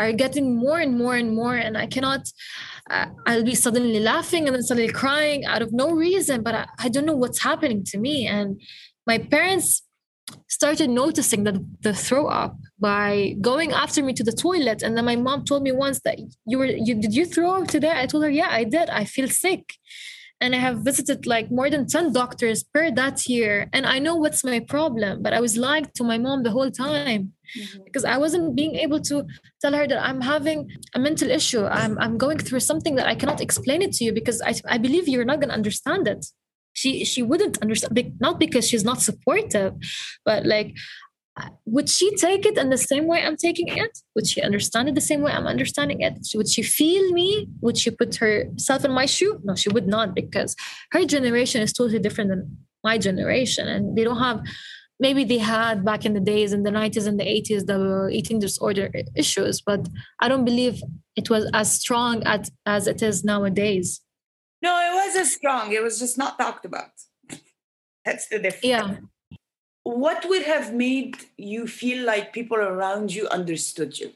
are 0.00 0.12
getting 0.24 0.46
more 0.64 0.78
and 0.84 0.92
more 1.02 1.16
and 1.22 1.30
more 1.40 1.56
and 1.66 1.74
i 1.84 1.86
cannot 1.94 2.22
i'll 3.26 3.44
be 3.44 3.54
suddenly 3.54 4.00
laughing 4.00 4.46
and 4.46 4.54
then 4.54 4.62
suddenly 4.62 4.92
crying 4.92 5.44
out 5.44 5.62
of 5.62 5.72
no 5.72 5.90
reason 5.90 6.42
but 6.42 6.54
I, 6.54 6.66
I 6.78 6.88
don't 6.88 7.06
know 7.06 7.16
what's 7.16 7.42
happening 7.42 7.84
to 7.84 7.98
me. 7.98 8.26
And 8.26 8.60
my 9.06 9.18
parents 9.18 9.82
started 10.48 10.90
noticing 10.90 11.44
that 11.44 11.56
the 11.80 11.94
throw 11.94 12.26
up 12.26 12.56
by 12.78 13.34
going 13.40 13.72
after 13.72 14.02
me 14.02 14.12
to 14.12 14.24
the 14.24 14.32
toilet. 14.32 14.82
And 14.82 14.96
then 14.96 15.04
my 15.04 15.16
mom 15.16 15.44
told 15.44 15.62
me 15.62 15.72
once 15.72 16.00
that 16.00 16.18
you 16.46 16.58
were 16.58 16.66
you 16.66 16.94
did 16.94 17.14
you 17.14 17.24
throw 17.24 17.62
up 17.62 17.68
today? 17.68 17.92
I 17.94 18.06
told 18.06 18.24
her 18.24 18.30
yeah 18.30 18.48
i 18.50 18.64
did. 18.64 18.90
I 18.90 19.04
feel 19.04 19.28
sick 19.28 19.74
and 20.40 20.54
i 20.54 20.58
have 20.58 20.78
visited 20.90 21.26
like 21.26 21.50
more 21.50 21.68
than 21.70 21.86
10 21.86 22.12
doctors 22.12 22.62
per 22.62 22.90
that 22.90 23.26
year 23.28 23.68
and 23.72 23.86
i 23.86 23.98
know 23.98 24.14
what's 24.16 24.44
my 24.44 24.60
problem 24.60 25.22
but 25.22 25.32
i 25.32 25.40
was 25.40 25.56
lying 25.56 25.86
to 25.94 26.04
my 26.04 26.18
mom 26.18 26.42
the 26.42 26.50
whole 26.50 26.70
time 26.70 27.32
Mhm. 27.56 27.84
because 27.86 28.04
I 28.04 28.18
wasn't 28.18 28.54
being 28.60 28.74
able 28.84 29.00
to 29.10 29.24
tell 29.62 29.72
her 29.72 29.86
that 29.88 30.00
I'm 30.08 30.20
having 30.20 30.70
a 30.94 30.98
mental 30.98 31.30
issue. 31.30 31.64
I'm 31.64 31.96
I'm 32.04 32.18
going 32.24 32.36
through 32.46 32.60
something 32.60 32.94
that 32.96 33.06
I 33.12 33.14
cannot 33.20 33.40
explain 33.40 33.80
it 33.80 33.92
to 33.96 34.04
you 34.04 34.12
because 34.12 34.38
I 34.50 34.52
I 34.74 34.76
believe 34.76 35.08
you're 35.08 35.24
not 35.30 35.40
going 35.40 35.48
to 35.48 35.60
understand 35.62 36.04
it. 36.14 36.22
She 36.80 36.90
she 37.12 37.22
wouldn't 37.30 37.56
understand 37.64 37.92
not 38.26 38.36
because 38.44 38.64
she's 38.68 38.84
not 38.90 39.00
supportive, 39.08 39.72
but 40.28 40.40
like 40.54 40.68
would 41.66 41.88
she 41.88 42.14
take 42.16 42.44
it 42.46 42.56
in 42.58 42.70
the 42.70 42.78
same 42.78 43.06
way 43.06 43.22
I'm 43.22 43.36
taking 43.36 43.68
it? 43.68 43.98
Would 44.14 44.26
she 44.26 44.40
understand 44.42 44.88
it 44.88 44.94
the 44.94 45.00
same 45.00 45.20
way 45.22 45.32
I'm 45.32 45.46
understanding 45.46 46.00
it? 46.00 46.14
Would 46.34 46.48
she 46.48 46.62
feel 46.62 47.12
me? 47.12 47.48
Would 47.60 47.78
she 47.78 47.90
put 47.90 48.16
herself 48.16 48.84
in 48.84 48.92
my 48.92 49.06
shoe? 49.06 49.40
No, 49.44 49.54
she 49.54 49.68
would 49.68 49.86
not 49.86 50.14
because 50.14 50.56
her 50.92 51.04
generation 51.04 51.60
is 51.62 51.72
totally 51.72 51.98
different 51.98 52.30
than 52.30 52.58
my 52.84 52.96
generation 52.98 53.66
and 53.68 53.96
they 53.96 54.04
don't 54.04 54.18
have 54.18 54.40
maybe 55.00 55.22
they 55.24 55.38
had 55.38 55.84
back 55.84 56.04
in 56.04 56.14
the 56.14 56.20
days 56.20 56.52
in 56.52 56.62
the 56.62 56.70
90s 56.70 57.06
and 57.06 57.18
the 57.18 57.24
80s 57.24 57.66
the 57.66 58.08
eating 58.12 58.38
disorder 58.38 58.90
issues 59.16 59.60
but 59.60 59.88
i 60.20 60.28
don't 60.28 60.44
believe 60.44 60.80
it 61.16 61.28
was 61.28 61.50
as 61.54 61.72
strong 61.72 62.22
as, 62.24 62.50
as 62.66 62.86
it 62.86 63.02
is 63.02 63.24
nowadays 63.24 64.00
No, 64.62 64.72
it 64.86 64.92
wasn't 64.94 65.26
strong. 65.38 65.72
It 65.72 65.82
was 65.82 66.00
just 66.00 66.16
not 66.18 66.32
talked 66.36 66.64
about. 66.64 66.90
That's 68.04 68.26
the 68.28 68.38
difference. 68.44 68.64
yeah 68.64 68.96
What 69.88 70.28
would 70.28 70.42
have 70.42 70.74
made 70.74 71.16
you 71.38 71.66
feel 71.66 72.04
like 72.04 72.34
people 72.34 72.58
around 72.58 73.14
you 73.14 73.26
understood 73.28 73.98
you? 73.98 74.12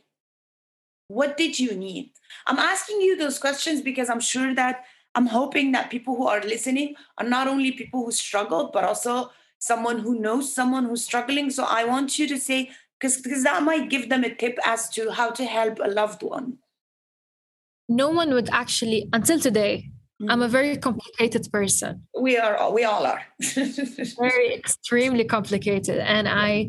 What 1.08 1.36
did 1.38 1.58
you 1.58 1.74
need? 1.74 2.10
I'm 2.46 2.58
asking 2.58 3.00
you 3.00 3.16
those 3.16 3.38
questions 3.38 3.80
because 3.80 4.10
I'm 4.10 4.20
sure 4.20 4.54
that 4.54 4.84
I'm 5.14 5.26
hoping 5.26 5.72
that 5.72 5.90
people 5.90 6.16
who 6.16 6.26
are 6.26 6.40
listening 6.40 6.96
are 7.16 7.26
not 7.26 7.48
only 7.48 7.72
people 7.72 8.04
who 8.04 8.12
struggled, 8.12 8.72
but 8.72 8.84
also 8.84 9.30
someone 9.58 10.00
who 10.00 10.18
knows 10.18 10.54
someone 10.54 10.84
who's 10.84 11.04
struggling. 11.04 11.50
So 11.50 11.64
I 11.64 11.84
want 11.84 12.18
you 12.18 12.28
to 12.28 12.38
say, 12.38 12.70
because 12.98 13.20
because 13.22 13.42
that 13.44 13.62
might 13.62 13.88
give 13.90 14.10
them 14.10 14.24
a 14.24 14.34
tip 14.34 14.58
as 14.66 14.90
to 14.90 15.10
how 15.10 15.30
to 15.30 15.44
help 15.46 15.78
a 15.78 15.88
loved 15.88 16.22
one. 16.22 16.58
no 17.88 18.10
one 18.10 18.32
would 18.32 18.48
actually 18.50 19.08
until 19.12 19.38
today 19.38 19.91
i'm 20.30 20.42
a 20.42 20.48
mm. 20.48 20.50
very 20.50 20.76
complicated 20.76 21.46
person 21.52 22.06
We 22.18 22.36
are 22.38 22.56
all, 22.56 22.72
we 22.72 22.84
all 22.84 23.04
are. 23.06 23.22
very 24.18 24.54
extremely 24.54 25.24
complicated 25.24 25.98
and 25.98 26.28
i 26.28 26.68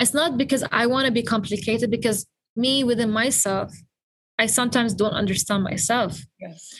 it's 0.00 0.14
not 0.14 0.36
because 0.36 0.64
i 0.72 0.86
want 0.86 1.06
to 1.06 1.12
be 1.12 1.22
complicated 1.22 1.90
because 1.90 2.26
me 2.54 2.84
within 2.84 3.10
myself 3.10 3.72
i 4.38 4.46
sometimes 4.46 4.94
don't 4.94 5.12
understand 5.14 5.62
myself 5.62 6.20
yes. 6.40 6.74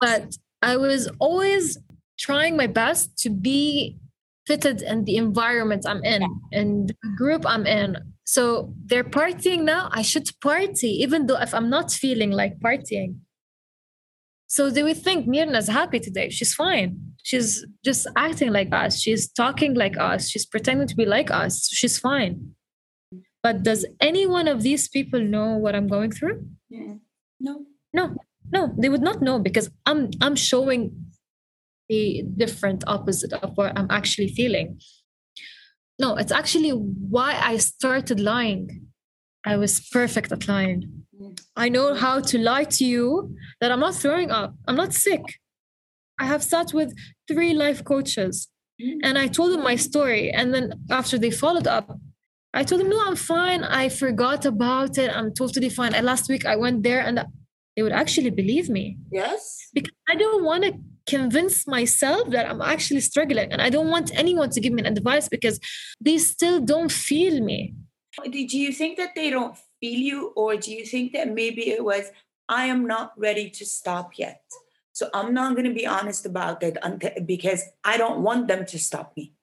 but 0.00 0.36
I 0.62 0.76
was 0.76 1.10
always 1.18 1.76
trying 2.18 2.56
my 2.56 2.68
best 2.68 3.18
to 3.18 3.30
be 3.30 3.98
fitted 4.46 4.82
in 4.82 5.04
the 5.04 5.16
environment 5.16 5.84
I'm 5.86 6.04
in 6.04 6.22
and 6.52 6.88
the 6.88 7.08
group 7.16 7.44
I'm 7.46 7.66
in. 7.66 7.96
So 8.24 8.72
they're 8.86 9.04
partying 9.04 9.62
now. 9.62 9.88
I 9.92 10.02
should 10.02 10.28
party, 10.40 10.88
even 11.02 11.26
though 11.26 11.40
if 11.40 11.52
I'm 11.52 11.68
not 11.68 11.90
feeling 11.90 12.30
like 12.30 12.60
partying. 12.60 13.16
So 14.52 14.68
they 14.68 14.82
would 14.82 14.98
think 14.98 15.26
Mirna's 15.26 15.68
happy 15.68 15.98
today. 15.98 16.28
She's 16.28 16.52
fine. 16.52 17.14
She's 17.22 17.64
just 17.82 18.06
acting 18.18 18.52
like 18.52 18.68
us. 18.70 19.00
She's 19.00 19.32
talking 19.32 19.72
like 19.72 19.96
us. 19.96 20.28
She's 20.28 20.44
pretending 20.44 20.86
to 20.88 20.94
be 20.94 21.06
like 21.06 21.30
us. 21.30 21.70
She's 21.72 21.98
fine. 21.98 22.50
But 23.42 23.62
does 23.62 23.86
any 23.98 24.26
one 24.26 24.48
of 24.48 24.62
these 24.62 24.88
people 24.88 25.20
know 25.20 25.56
what 25.56 25.74
I'm 25.74 25.88
going 25.88 26.10
through? 26.10 26.46
Yeah. 26.68 26.96
No. 27.40 27.64
No, 27.94 28.14
no, 28.52 28.74
they 28.78 28.90
would 28.90 29.00
not 29.00 29.22
know 29.22 29.38
because 29.38 29.70
I'm 29.86 30.10
I'm 30.20 30.36
showing 30.36 30.80
the 31.88 32.22
different 32.36 32.84
opposite 32.86 33.32
of 33.32 33.56
what 33.56 33.72
I'm 33.78 33.88
actually 33.88 34.28
feeling. 34.28 34.78
No, 35.98 36.16
it's 36.16 36.32
actually 36.32 36.72
why 36.72 37.40
I 37.42 37.56
started 37.56 38.20
lying. 38.20 38.88
I 39.46 39.56
was 39.56 39.80
perfect 39.88 40.30
at 40.30 40.46
lying. 40.46 41.06
I 41.56 41.68
know 41.68 41.94
how 41.94 42.20
to 42.20 42.38
lie 42.38 42.64
to 42.64 42.84
you 42.84 43.34
that 43.60 43.70
I'm 43.72 43.80
not 43.80 43.94
throwing 43.94 44.30
up. 44.30 44.54
I'm 44.66 44.76
not 44.76 44.92
sick. 44.92 45.22
I 46.18 46.26
have 46.26 46.42
sat 46.42 46.72
with 46.72 46.94
three 47.28 47.54
life 47.54 47.84
coaches 47.84 48.48
and 49.02 49.18
I 49.18 49.26
told 49.28 49.52
them 49.52 49.62
my 49.62 49.76
story. 49.76 50.30
And 50.30 50.52
then 50.54 50.72
after 50.90 51.18
they 51.18 51.30
followed 51.30 51.66
up, 51.66 51.98
I 52.54 52.64
told 52.64 52.80
them, 52.80 52.90
no, 52.90 53.00
I'm 53.06 53.16
fine. 53.16 53.64
I 53.64 53.88
forgot 53.88 54.44
about 54.44 54.98
it. 54.98 55.10
I'm 55.16 55.32
totally 55.32 55.70
fine. 55.70 55.94
And 55.94 56.04
last 56.06 56.28
week 56.28 56.44
I 56.44 56.56
went 56.56 56.82
there 56.82 57.00
and 57.00 57.24
they 57.76 57.82
would 57.82 57.92
actually 57.92 58.30
believe 58.30 58.68
me 58.68 58.98
Yes. 59.10 59.68
because 59.72 59.94
I 60.08 60.14
don't 60.16 60.44
want 60.44 60.64
to 60.64 60.74
convince 61.06 61.66
myself 61.66 62.30
that 62.30 62.48
I'm 62.48 62.60
actually 62.60 63.00
struggling. 63.00 63.50
And 63.52 63.62
I 63.62 63.70
don't 63.70 63.88
want 63.88 64.10
anyone 64.14 64.50
to 64.50 64.60
give 64.60 64.72
me 64.72 64.82
an 64.82 64.86
advice 64.96 65.28
because 65.28 65.58
they 66.00 66.18
still 66.18 66.60
don't 66.60 66.92
feel 66.92 67.40
me. 67.42 67.74
Do 68.30 68.58
you 68.58 68.72
think 68.72 68.98
that 68.98 69.14
they 69.14 69.30
don't 69.30 69.56
feel 69.82 69.98
you, 69.98 70.32
or 70.36 70.56
do 70.56 70.72
you 70.72 70.86
think 70.86 71.12
that 71.12 71.28
maybe 71.34 71.70
it 71.70 71.84
was, 71.84 72.04
I 72.48 72.66
am 72.66 72.86
not 72.86 73.12
ready 73.18 73.50
to 73.50 73.66
stop 73.66 74.12
yet? 74.16 74.42
So 74.92 75.08
I'm 75.12 75.34
not 75.34 75.56
going 75.56 75.66
to 75.66 75.74
be 75.74 75.86
honest 75.86 76.24
about 76.26 76.62
it 76.62 76.76
until, 76.82 77.10
because 77.26 77.64
I 77.82 77.96
don't 77.96 78.20
want 78.22 78.46
them 78.46 78.64
to 78.66 78.78
stop 78.78 79.12
me. 79.16 79.34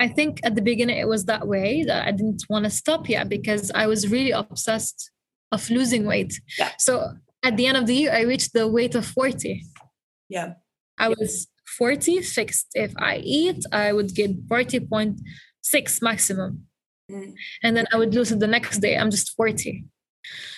I 0.00 0.08
think 0.08 0.40
at 0.42 0.56
the 0.56 0.62
beginning 0.62 0.98
it 0.98 1.06
was 1.06 1.26
that 1.26 1.46
way 1.46 1.84
that 1.84 2.08
I 2.08 2.10
didn't 2.10 2.42
want 2.48 2.64
to 2.64 2.70
stop 2.70 3.08
yet 3.08 3.28
because 3.28 3.70
I 3.72 3.86
was 3.86 4.08
really 4.08 4.32
obsessed 4.32 5.10
of 5.52 5.70
losing 5.70 6.06
weight. 6.06 6.40
Yeah. 6.58 6.72
So 6.78 7.12
at 7.44 7.56
the 7.56 7.66
end 7.66 7.76
of 7.76 7.86
the 7.86 7.94
year, 7.94 8.12
I 8.12 8.22
reached 8.22 8.52
the 8.52 8.66
weight 8.66 8.96
of 8.96 9.06
40. 9.06 9.64
Yeah. 10.28 10.54
I 10.98 11.08
was 11.08 11.46
40 11.78 12.22
fixed. 12.22 12.68
If 12.74 12.92
I 12.98 13.18
eat, 13.18 13.62
I 13.70 13.92
would 13.92 14.14
get 14.14 14.48
40.6 14.48 16.02
maximum. 16.02 16.66
Mm. 17.12 17.34
And 17.62 17.76
then 17.76 17.86
I 17.92 17.96
would 17.98 18.14
lose 18.14 18.32
it 18.32 18.40
the 18.40 18.46
next 18.46 18.78
day. 18.78 18.96
I'm 18.96 19.10
just 19.10 19.34
40. 19.36 19.84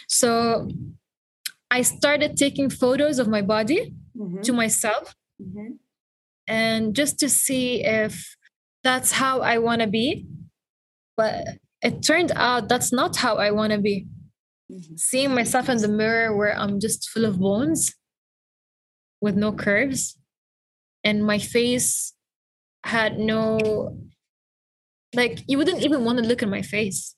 So 0.08 0.68
I 1.70 1.82
started 1.82 2.36
taking 2.36 2.70
photos 2.70 3.18
of 3.18 3.26
my 3.28 3.42
body 3.42 3.94
Mhm. 4.16 4.42
to 4.42 4.52
myself 4.52 5.14
Mhm. 5.40 5.78
and 6.46 6.94
just 6.94 7.18
to 7.20 7.28
see 7.28 7.82
if 7.84 8.36
that's 8.84 9.12
how 9.12 9.40
I 9.40 9.58
want 9.58 9.80
to 9.80 9.88
be. 9.88 10.26
But 11.16 11.58
it 11.82 12.02
turned 12.02 12.32
out 12.36 12.68
that's 12.68 12.92
not 12.92 13.16
how 13.16 13.36
I 13.36 13.50
want 13.50 13.72
to 13.72 13.78
be. 13.80 14.06
mm-hmm. 14.70 14.96
seeing 14.96 15.34
myself 15.34 15.68
in 15.68 15.76
the 15.76 15.88
mirror 15.88 16.34
where 16.34 16.56
I'm 16.58 16.80
just 16.80 17.10
full 17.10 17.26
of 17.26 17.38
bones 17.38 17.94
with 19.20 19.36
no 19.36 19.52
curves, 19.52 20.18
and 21.04 21.22
my 21.22 21.38
face 21.38 22.14
had 22.82 23.18
no, 23.18 23.48
like, 25.16 25.42
you 25.46 25.58
wouldn't 25.58 25.82
even 25.82 26.04
want 26.04 26.18
to 26.18 26.24
look 26.24 26.42
at 26.42 26.48
my 26.48 26.62
face. 26.62 27.14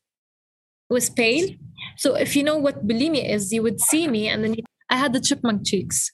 It 0.90 0.94
was 0.94 1.11
pale. 1.11 1.49
So 1.97 2.14
if 2.14 2.36
you 2.36 2.42
know 2.42 2.57
what 2.57 2.86
bulimia 2.86 3.28
is, 3.28 3.53
you 3.53 3.62
would 3.62 3.80
see 3.80 4.09
me, 4.09 4.28
and 4.28 4.44
then 4.44 4.55
you, 4.55 4.62
I 4.88 4.97
had 4.97 5.12
the 5.12 5.20
chipmunk 5.20 5.66
cheeks, 5.66 6.12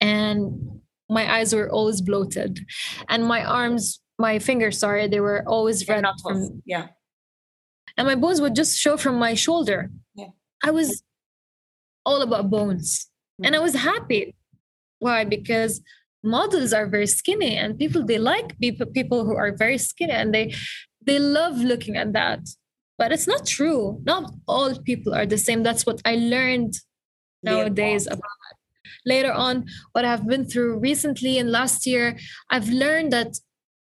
and 0.00 0.80
my 1.08 1.32
eyes 1.32 1.54
were 1.54 1.70
always 1.70 2.00
bloated, 2.00 2.60
and 3.08 3.24
my 3.24 3.44
arms, 3.44 4.00
my 4.18 4.38
fingers, 4.38 4.78
sorry, 4.78 5.06
they 5.08 5.20
were 5.20 5.44
always 5.46 5.86
red. 5.88 6.04
From, 6.22 6.62
yeah 6.66 6.88
and 7.98 8.06
my 8.06 8.14
bones 8.14 8.40
would 8.40 8.54
just 8.54 8.78
show 8.78 8.96
from 8.96 9.18
my 9.18 9.34
shoulder. 9.34 9.90
Yeah. 10.14 10.28
I 10.64 10.70
was 10.70 11.02
all 12.06 12.22
about 12.22 12.48
bones. 12.48 13.08
Mm-hmm. 13.40 13.46
And 13.46 13.56
I 13.56 13.58
was 13.58 13.74
happy. 13.74 14.34
Why? 15.00 15.24
Because 15.24 15.82
models 16.22 16.72
are 16.72 16.86
very 16.86 17.06
skinny 17.06 17.56
and 17.56 17.78
people 17.78 18.04
they 18.04 18.18
like 18.18 18.58
people 18.58 18.84
people 18.86 19.24
who 19.24 19.36
are 19.36 19.54
very 19.56 19.78
skinny 19.78 20.12
and 20.12 20.34
they 20.34 20.52
they 21.08 21.18
love 21.18 21.58
looking 21.58 21.96
at 21.96 22.12
that. 22.12 22.40
But 22.98 23.12
it's 23.12 23.28
not 23.28 23.46
true. 23.46 24.00
Not 24.04 24.32
all 24.46 24.74
people 24.82 25.14
are 25.14 25.26
the 25.26 25.38
same. 25.38 25.62
That's 25.62 25.86
what 25.86 26.00
I 26.04 26.16
learned 26.16 26.74
nowadays 27.42 28.06
about 28.06 28.22
later 29.06 29.32
on 29.32 29.66
what 29.92 30.04
I've 30.04 30.26
been 30.26 30.44
through 30.44 30.80
recently 30.80 31.38
and 31.38 31.50
last 31.50 31.86
year. 31.86 32.18
I've 32.50 32.68
learned 32.68 33.12
that 33.12 33.38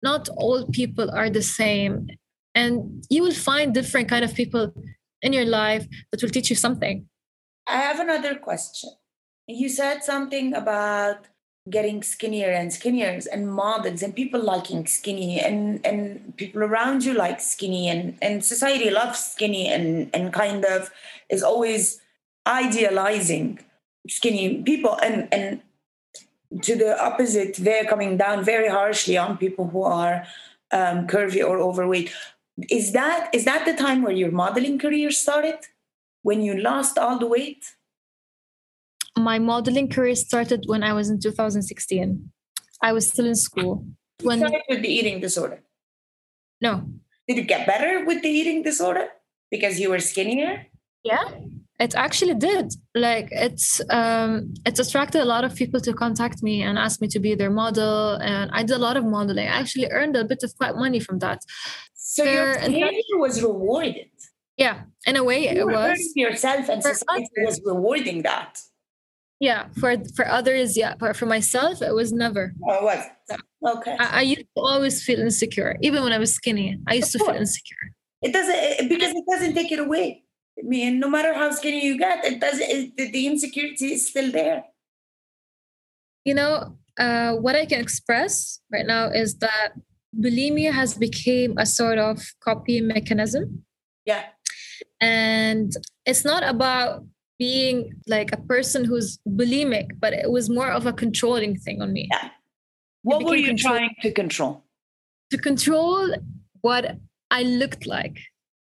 not 0.02 0.28
all 0.36 0.66
people 0.68 1.10
are 1.10 1.28
the 1.28 1.42
same 1.42 2.06
and 2.54 3.04
you 3.10 3.22
will 3.22 3.34
find 3.34 3.74
different 3.74 4.08
kind 4.08 4.24
of 4.24 4.34
people 4.34 4.72
in 5.22 5.32
your 5.32 5.44
life 5.44 5.86
that 6.10 6.22
will 6.22 6.30
teach 6.30 6.50
you 6.50 6.56
something 6.56 7.06
i 7.66 7.76
have 7.76 8.00
another 8.00 8.34
question 8.34 8.90
you 9.46 9.68
said 9.68 10.02
something 10.02 10.54
about 10.54 11.28
getting 11.70 12.02
skinnier 12.02 12.50
and 12.50 12.72
skinnier 12.72 13.18
and 13.32 13.52
models 13.52 14.02
and 14.02 14.14
people 14.14 14.42
liking 14.42 14.86
skinny 14.86 15.40
and 15.40 15.84
and 15.86 16.36
people 16.36 16.62
around 16.62 17.04
you 17.04 17.14
like 17.14 17.40
skinny 17.40 17.88
and 17.88 18.18
and 18.20 18.44
society 18.44 18.90
loves 18.90 19.18
skinny 19.18 19.68
and 19.68 20.10
and 20.14 20.32
kind 20.32 20.64
of 20.64 20.90
is 21.28 21.42
always 21.42 22.00
idealizing 22.46 23.58
skinny 24.08 24.62
people. 24.62 24.98
And 25.02 25.28
and 25.32 25.60
to 26.62 26.76
the 26.76 27.00
opposite 27.02 27.56
they're 27.56 27.84
coming 27.84 28.16
down 28.16 28.44
very 28.44 28.68
harshly 28.68 29.16
on 29.16 29.38
people 29.38 29.68
who 29.68 29.82
are 29.84 30.26
um, 30.72 31.06
curvy 31.06 31.46
or 31.46 31.58
overweight. 31.58 32.12
Is 32.68 32.92
that 32.92 33.30
is 33.32 33.44
that 33.44 33.64
the 33.64 33.74
time 33.74 34.02
where 34.02 34.12
your 34.12 34.30
modeling 34.30 34.78
career 34.78 35.10
started? 35.10 35.58
When 36.22 36.42
you 36.42 36.54
lost 36.54 36.98
all 36.98 37.18
the 37.18 37.26
weight 37.26 37.74
my 39.16 39.38
modeling 39.38 39.88
career 39.88 40.14
started 40.14 40.64
when 40.66 40.82
i 40.82 40.92
was 40.92 41.10
in 41.10 41.20
2016 41.20 42.30
i 42.82 42.92
was 42.92 43.08
still 43.08 43.26
in 43.26 43.34
school. 43.34 43.84
When 44.22 44.38
started 44.38 44.62
with 44.68 44.82
the 44.82 44.88
eating 44.88 45.20
disorder? 45.20 45.62
No. 46.60 46.84
Did 47.26 47.38
it 47.38 47.48
get 47.48 47.66
better 47.66 48.04
with 48.04 48.20
the 48.22 48.28
eating 48.28 48.62
disorder? 48.62 49.08
Because 49.50 49.80
you 49.80 49.88
were 49.88 49.98
skinnier? 49.98 50.66
Yeah 51.02 51.24
it 51.80 51.94
actually 51.94 52.34
did. 52.34 52.74
Like 52.94 53.28
it's 53.32 53.80
um 53.90 54.52
it's 54.66 54.78
attracted 54.78 55.22
a 55.22 55.24
lot 55.24 55.44
of 55.44 55.54
people 55.54 55.80
to 55.80 55.92
contact 55.94 56.42
me 56.42 56.62
and 56.62 56.78
ask 56.78 57.00
me 57.00 57.08
to 57.08 57.18
be 57.18 57.34
their 57.34 57.50
model 57.50 58.16
and 58.16 58.50
i 58.52 58.62
did 58.62 58.76
a 58.76 58.78
lot 58.78 58.96
of 58.96 59.04
modeling. 59.04 59.48
I 59.48 59.56
actually 59.62 59.88
earned 59.90 60.14
a 60.14 60.24
bit 60.24 60.42
of 60.42 60.54
quite 60.56 60.76
money 60.76 61.00
from 61.00 61.18
that. 61.20 61.40
So 61.94 62.24
your 62.24 62.54
behavior 62.54 63.18
was 63.26 63.42
rewarded. 63.42 64.10
Yeah, 64.56 64.82
in 65.06 65.16
a 65.16 65.24
way 65.24 65.38
you 65.44 65.62
it 65.62 65.66
was. 65.66 65.98
Yourself 66.14 66.68
and 66.68 66.82
society 66.82 67.30
was 67.38 67.60
rewarding 67.64 68.22
that. 68.22 68.58
Yeah, 69.40 69.68
for 69.80 69.96
for 70.14 70.28
others, 70.28 70.76
yeah, 70.76 70.94
but 70.98 71.16
for 71.16 71.24
myself, 71.24 71.80
it 71.80 71.94
was 71.94 72.12
never. 72.12 72.52
Oh, 72.62 72.74
it 72.74 72.82
was 72.84 73.38
okay. 73.76 73.96
I, 73.98 74.18
I, 74.18 74.20
used 74.20 74.46
to 74.54 74.62
always 74.62 75.02
feel 75.02 75.18
insecure, 75.18 75.78
even 75.80 76.02
when 76.02 76.12
I 76.12 76.18
was 76.18 76.34
skinny. 76.34 76.78
I 76.86 76.94
used 76.94 77.14
of 77.14 77.20
to 77.20 77.24
course. 77.24 77.30
feel 77.30 77.40
insecure. 77.40 77.84
It 78.20 78.32
doesn't 78.34 78.54
it, 78.54 78.88
because 78.90 79.14
it 79.14 79.24
doesn't 79.26 79.54
take 79.54 79.72
it 79.72 79.78
away. 79.78 80.24
I 80.58 80.62
mean, 80.62 81.00
no 81.00 81.08
matter 81.08 81.32
how 81.32 81.50
skinny 81.52 81.82
you 81.86 81.96
get, 81.96 82.22
it 82.22 82.38
doesn't. 82.38 82.68
It, 82.68 82.96
the, 82.98 83.10
the 83.10 83.26
insecurity 83.26 83.94
is 83.94 84.08
still 84.08 84.30
there. 84.30 84.64
You 86.26 86.34
know, 86.34 86.76
uh, 86.98 87.32
what 87.36 87.56
I 87.56 87.64
can 87.64 87.80
express 87.80 88.60
right 88.70 88.86
now 88.86 89.08
is 89.08 89.38
that 89.38 89.72
bulimia 90.18 90.72
has 90.72 90.98
become 90.98 91.56
a 91.56 91.64
sort 91.64 91.96
of 91.96 92.20
copy 92.44 92.82
mechanism. 92.82 93.64
Yeah. 94.04 94.24
And 95.00 95.72
it's 96.04 96.26
not 96.26 96.42
about 96.42 97.04
being 97.40 97.94
like 98.06 98.30
a 98.32 98.36
person 98.36 98.84
who's 98.84 99.18
bulimic, 99.26 99.86
but 99.98 100.12
it 100.12 100.30
was 100.30 100.50
more 100.50 100.70
of 100.70 100.84
a 100.84 100.92
controlling 100.92 101.56
thing 101.58 101.80
on 101.80 101.90
me. 101.92 102.06
Yeah. 102.12 102.28
What 103.02 103.24
were 103.24 103.34
you 103.34 103.46
control- 103.46 103.76
trying 103.76 103.96
to 104.02 104.12
control? 104.12 104.62
To 105.30 105.38
control 105.38 106.14
what 106.60 106.98
I 107.30 107.42
looked 107.42 107.86
like. 107.86 108.18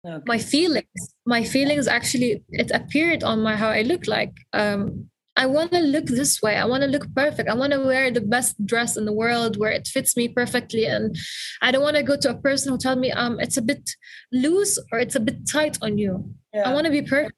Okay. 0.07 0.23
My 0.27 0.39
feelings. 0.39 1.01
My 1.25 1.43
feelings 1.43 1.89
actually 1.89 2.45
it 2.51 2.71
appeared 2.71 3.25
on 3.25 3.41
my 3.41 3.57
how 3.57 3.71
I 3.71 3.83
look 3.83 4.07
like. 4.07 4.35
Um, 4.53 5.09
I 5.39 5.47
want 5.47 5.73
to 5.73 5.81
look 5.81 6.07
this 6.07 6.43
way. 6.43 6.57
I 6.57 6.67
want 6.67 6.83
to 6.83 6.89
look 6.89 7.07
perfect. 7.15 7.49
I 7.49 7.55
want 7.55 7.73
to 7.73 7.81
wear 7.81 8.11
the 8.11 8.21
best 8.21 8.55
dress 8.65 8.97
in 8.97 9.05
the 9.07 9.13
world 9.23 9.59
where 9.59 9.71
it 9.71 9.87
fits 9.87 10.17
me 10.17 10.29
perfectly. 10.29 10.85
And 10.87 11.17
I 11.63 11.71
don't 11.71 11.83
want 11.83 11.97
to 11.97 12.03
go 12.03 12.17
to 12.17 12.31
a 12.31 12.41
person 12.49 12.73
who 12.73 12.79
tell 12.79 12.97
me 12.97 13.11
um 13.23 13.41
it's 13.41 13.57
a 13.57 13.63
bit 13.63 13.85
loose 14.33 14.79
or 14.93 14.99
it's 14.99 15.17
a 15.17 15.25
bit 15.29 15.49
tight 15.49 15.79
on 15.81 15.97
you. 15.97 16.13
Yeah. 16.53 16.69
I 16.69 16.75
want 16.75 16.85
to 16.85 16.93
be 16.93 17.03
perfect. 17.03 17.37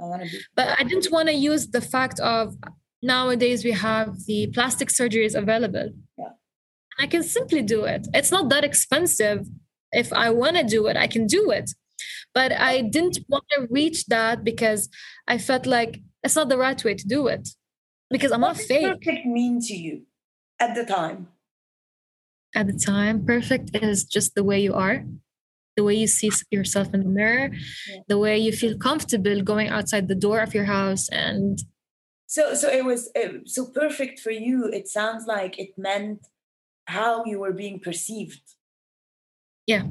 I 0.00 0.04
want 0.04 0.22
to 0.22 0.30
be. 0.30 0.38
But 0.54 0.78
I 0.78 0.84
didn't 0.84 1.10
want 1.10 1.28
to 1.28 1.34
use 1.34 1.68
the 1.68 1.80
fact 1.80 2.20
of 2.20 2.54
nowadays 3.02 3.64
we 3.64 3.72
have 3.72 4.24
the 4.26 4.48
plastic 4.48 4.88
surgeries 4.88 5.34
available. 5.34 5.90
Yeah. 6.18 6.30
I 6.98 7.06
can 7.06 7.22
simply 7.22 7.62
do 7.62 7.84
it. 7.84 8.08
It's 8.14 8.30
not 8.30 8.48
that 8.50 8.64
expensive. 8.64 9.46
If 9.92 10.12
I 10.12 10.30
want 10.30 10.56
to 10.56 10.64
do 10.64 10.86
it, 10.86 10.96
I 10.96 11.06
can 11.06 11.26
do 11.26 11.50
it. 11.50 11.70
But 12.34 12.52
I 12.52 12.82
didn't 12.82 13.18
want 13.28 13.44
to 13.54 13.66
reach 13.70 14.06
that 14.06 14.44
because 14.44 14.88
I 15.26 15.38
felt 15.38 15.66
like 15.66 16.02
it's 16.22 16.36
not 16.36 16.48
the 16.48 16.58
right 16.58 16.82
way 16.84 16.94
to 16.94 17.06
do 17.06 17.28
it 17.28 17.48
because 18.10 18.32
I'm 18.32 18.42
what 18.42 18.56
not 18.56 18.56
fake. 18.58 18.86
Perfect 18.86 19.26
mean 19.26 19.60
to 19.62 19.74
you 19.74 20.02
at 20.58 20.74
the 20.74 20.84
time? 20.84 21.28
At 22.54 22.66
the 22.66 22.78
time, 22.78 23.24
perfect 23.24 23.76
is 23.76 24.04
just 24.04 24.34
the 24.34 24.44
way 24.44 24.60
you 24.60 24.74
are, 24.74 25.04
the 25.76 25.84
way 25.84 25.94
you 25.94 26.06
see 26.06 26.30
yourself 26.50 26.92
in 26.94 27.00
the 27.02 27.08
mirror, 27.08 27.50
yeah. 27.52 28.00
the 28.08 28.18
way 28.18 28.38
you 28.38 28.52
feel 28.52 28.76
comfortable 28.78 29.42
going 29.42 29.68
outside 29.68 30.08
the 30.08 30.14
door 30.14 30.40
of 30.40 30.54
your 30.54 30.64
house, 30.64 31.08
and 31.10 31.58
so 32.26 32.54
so 32.54 32.68
it 32.68 32.84
was 32.84 33.10
it, 33.14 33.48
so 33.48 33.66
perfect 33.66 34.20
for 34.20 34.30
you. 34.30 34.68
It 34.72 34.88
sounds 34.88 35.26
like 35.26 35.58
it 35.58 35.76
meant 35.76 36.26
how 36.86 37.24
you 37.24 37.40
were 37.40 37.52
being 37.52 37.80
perceived. 37.80 38.42
Yeah. 39.66 39.84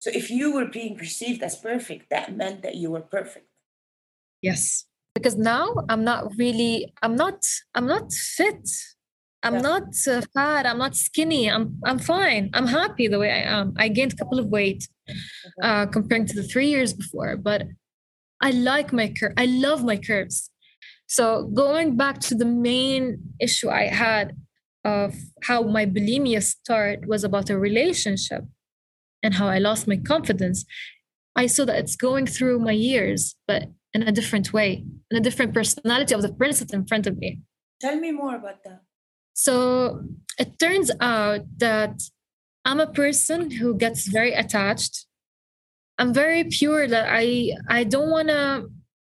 So 0.00 0.10
if 0.10 0.30
you 0.30 0.54
were 0.54 0.66
being 0.66 0.96
perceived 0.96 1.42
as 1.42 1.56
perfect, 1.56 2.10
that 2.10 2.36
meant 2.36 2.62
that 2.62 2.74
you 2.74 2.90
were 2.90 3.00
perfect. 3.00 3.48
Yes 4.42 4.86
because 5.16 5.36
now 5.36 5.74
i'm 5.88 6.04
not 6.04 6.30
really 6.36 6.92
i'm 7.02 7.16
not 7.16 7.38
i'm 7.74 7.86
not 7.86 8.12
fit 8.12 8.68
i'm 9.42 9.54
yeah. 9.54 9.60
not 9.70 9.88
uh, 10.06 10.20
fat 10.34 10.66
i'm 10.66 10.78
not 10.78 10.94
skinny 10.94 11.50
i'm 11.50 11.78
i'm 11.86 11.98
fine 11.98 12.50
i'm 12.52 12.66
happy 12.66 13.08
the 13.08 13.18
way 13.18 13.30
i 13.30 13.42
am 13.58 13.72
i 13.78 13.88
gained 13.88 14.12
a 14.12 14.16
couple 14.16 14.38
of 14.38 14.46
weight 14.48 14.86
uh, 15.62 15.86
comparing 15.86 16.26
to 16.26 16.34
the 16.34 16.42
three 16.42 16.68
years 16.68 16.92
before 16.92 17.36
but 17.36 17.64
i 18.40 18.50
like 18.50 18.92
my 18.92 19.12
curve 19.18 19.32
i 19.36 19.46
love 19.46 19.84
my 19.84 19.96
curves 19.96 20.50
so 21.06 21.44
going 21.54 21.96
back 21.96 22.18
to 22.18 22.34
the 22.34 22.44
main 22.44 23.18
issue 23.40 23.70
i 23.70 23.84
had 23.84 24.36
of 24.84 25.14
how 25.44 25.62
my 25.62 25.84
bulimia 25.84 26.42
started 26.42 27.06
was 27.06 27.24
about 27.24 27.50
a 27.50 27.58
relationship 27.58 28.44
and 29.22 29.34
how 29.34 29.48
i 29.48 29.58
lost 29.58 29.88
my 29.88 29.96
confidence 29.96 30.64
i 31.34 31.46
saw 31.46 31.64
that 31.64 31.78
it's 31.78 31.96
going 31.96 32.26
through 32.26 32.58
my 32.58 32.72
years 32.72 33.36
but 33.46 33.68
in 33.96 34.02
a 34.02 34.12
different 34.12 34.52
way, 34.52 34.84
in 35.10 35.16
a 35.16 35.20
different 35.20 35.54
personality 35.54 36.14
of 36.14 36.22
the 36.22 36.32
princess 36.40 36.70
in 36.72 36.86
front 36.86 37.06
of 37.06 37.16
me. 37.16 37.40
Tell 37.80 37.96
me 38.04 38.12
more 38.12 38.36
about 38.36 38.62
that. 38.64 38.82
So 39.32 39.54
it 40.38 40.58
turns 40.58 40.90
out 41.00 41.42
that 41.56 41.94
I'm 42.66 42.80
a 42.80 42.88
person 42.88 43.52
who 43.52 43.76
gets 43.76 44.08
very 44.08 44.32
attached. 44.32 45.06
I'm 45.98 46.12
very 46.12 46.42
pure 46.44 46.88
that 46.88 47.06
I 47.08 47.52
I 47.68 47.84
don't 47.84 48.10
want 48.10 48.28
to 48.28 48.66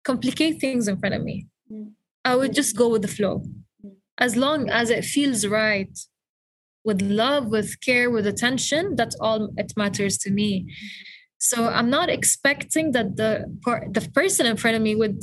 complicate 0.04 0.60
things 0.60 0.86
in 0.86 0.98
front 0.98 1.16
of 1.16 1.22
me. 1.22 1.48
Mm. 1.70 1.90
I 2.24 2.36
would 2.36 2.54
just 2.54 2.76
go 2.76 2.88
with 2.88 3.02
the 3.02 3.14
flow. 3.16 3.42
Mm. 3.84 3.96
As 4.18 4.36
long 4.36 4.70
as 4.70 4.88
it 4.88 5.04
feels 5.04 5.44
right 5.44 5.94
with 6.84 7.02
love, 7.02 7.48
with 7.48 7.78
care, 7.80 8.08
with 8.08 8.26
attention, 8.26 8.94
that's 8.94 9.16
all 9.20 9.50
it 9.56 9.72
matters 9.76 10.16
to 10.18 10.30
me. 10.30 10.50
Mm. 10.62 10.74
So 11.38 11.68
I'm 11.68 11.90
not 11.90 12.08
expecting 12.08 12.92
that 12.92 13.16
the 13.16 13.30
the 13.96 14.08
person 14.14 14.46
in 14.46 14.56
front 14.56 14.76
of 14.76 14.82
me 14.82 14.94
would 14.94 15.20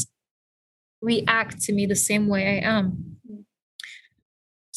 react 1.01 1.61
to 1.61 1.71
me 1.73 1.86
the 1.86 2.01
same 2.09 2.28
way 2.28 2.43
I 2.57 2.59
am. 2.78 3.16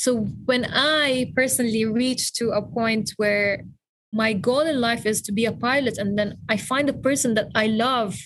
So 0.00 0.20
when 0.46 0.64
I 0.64 1.30
personally 1.36 1.84
reach 1.84 2.32
to 2.38 2.52
a 2.52 2.62
point 2.62 3.10
where 3.18 3.66
my 4.14 4.32
goal 4.32 4.60
in 4.60 4.80
life 4.80 5.04
is 5.04 5.20
to 5.20 5.30
be 5.30 5.44
a 5.44 5.52
pilot 5.52 5.98
and 5.98 6.18
then 6.18 6.38
I 6.48 6.56
find 6.56 6.88
a 6.88 6.94
person 6.94 7.34
that 7.34 7.48
I 7.54 7.66
love 7.66 8.16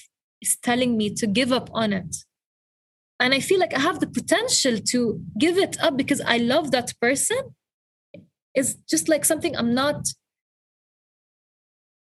is 0.41 0.57
telling 0.63 0.97
me 0.97 1.13
to 1.15 1.27
give 1.27 1.51
up 1.51 1.69
on 1.73 1.93
it. 1.93 2.15
And 3.19 3.35
I 3.35 3.41
feel 3.41 3.59
like 3.59 3.75
I 3.75 3.81
have 3.81 3.99
the 3.99 4.07
potential 4.07 4.79
to 4.91 5.21
give 5.37 5.59
it 5.59 5.77
up 5.83 5.97
because 5.97 6.21
I 6.21 6.37
love 6.37 6.71
that 6.71 6.93
person. 7.01 7.39
It's 8.55 8.75
just 8.89 9.09
like 9.09 9.25
something 9.25 9.57
I'm 9.57 9.75
not 9.75 10.07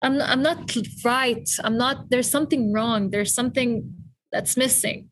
I'm, 0.03 0.21
I'm 0.21 0.43
not 0.43 0.77
right. 1.03 1.49
I'm 1.65 1.79
not, 1.79 2.11
there's 2.11 2.31
something 2.31 2.75
wrong. 2.75 3.09
There's 3.09 3.33
something 3.33 3.95
that's 4.33 4.57
missing. 4.57 5.12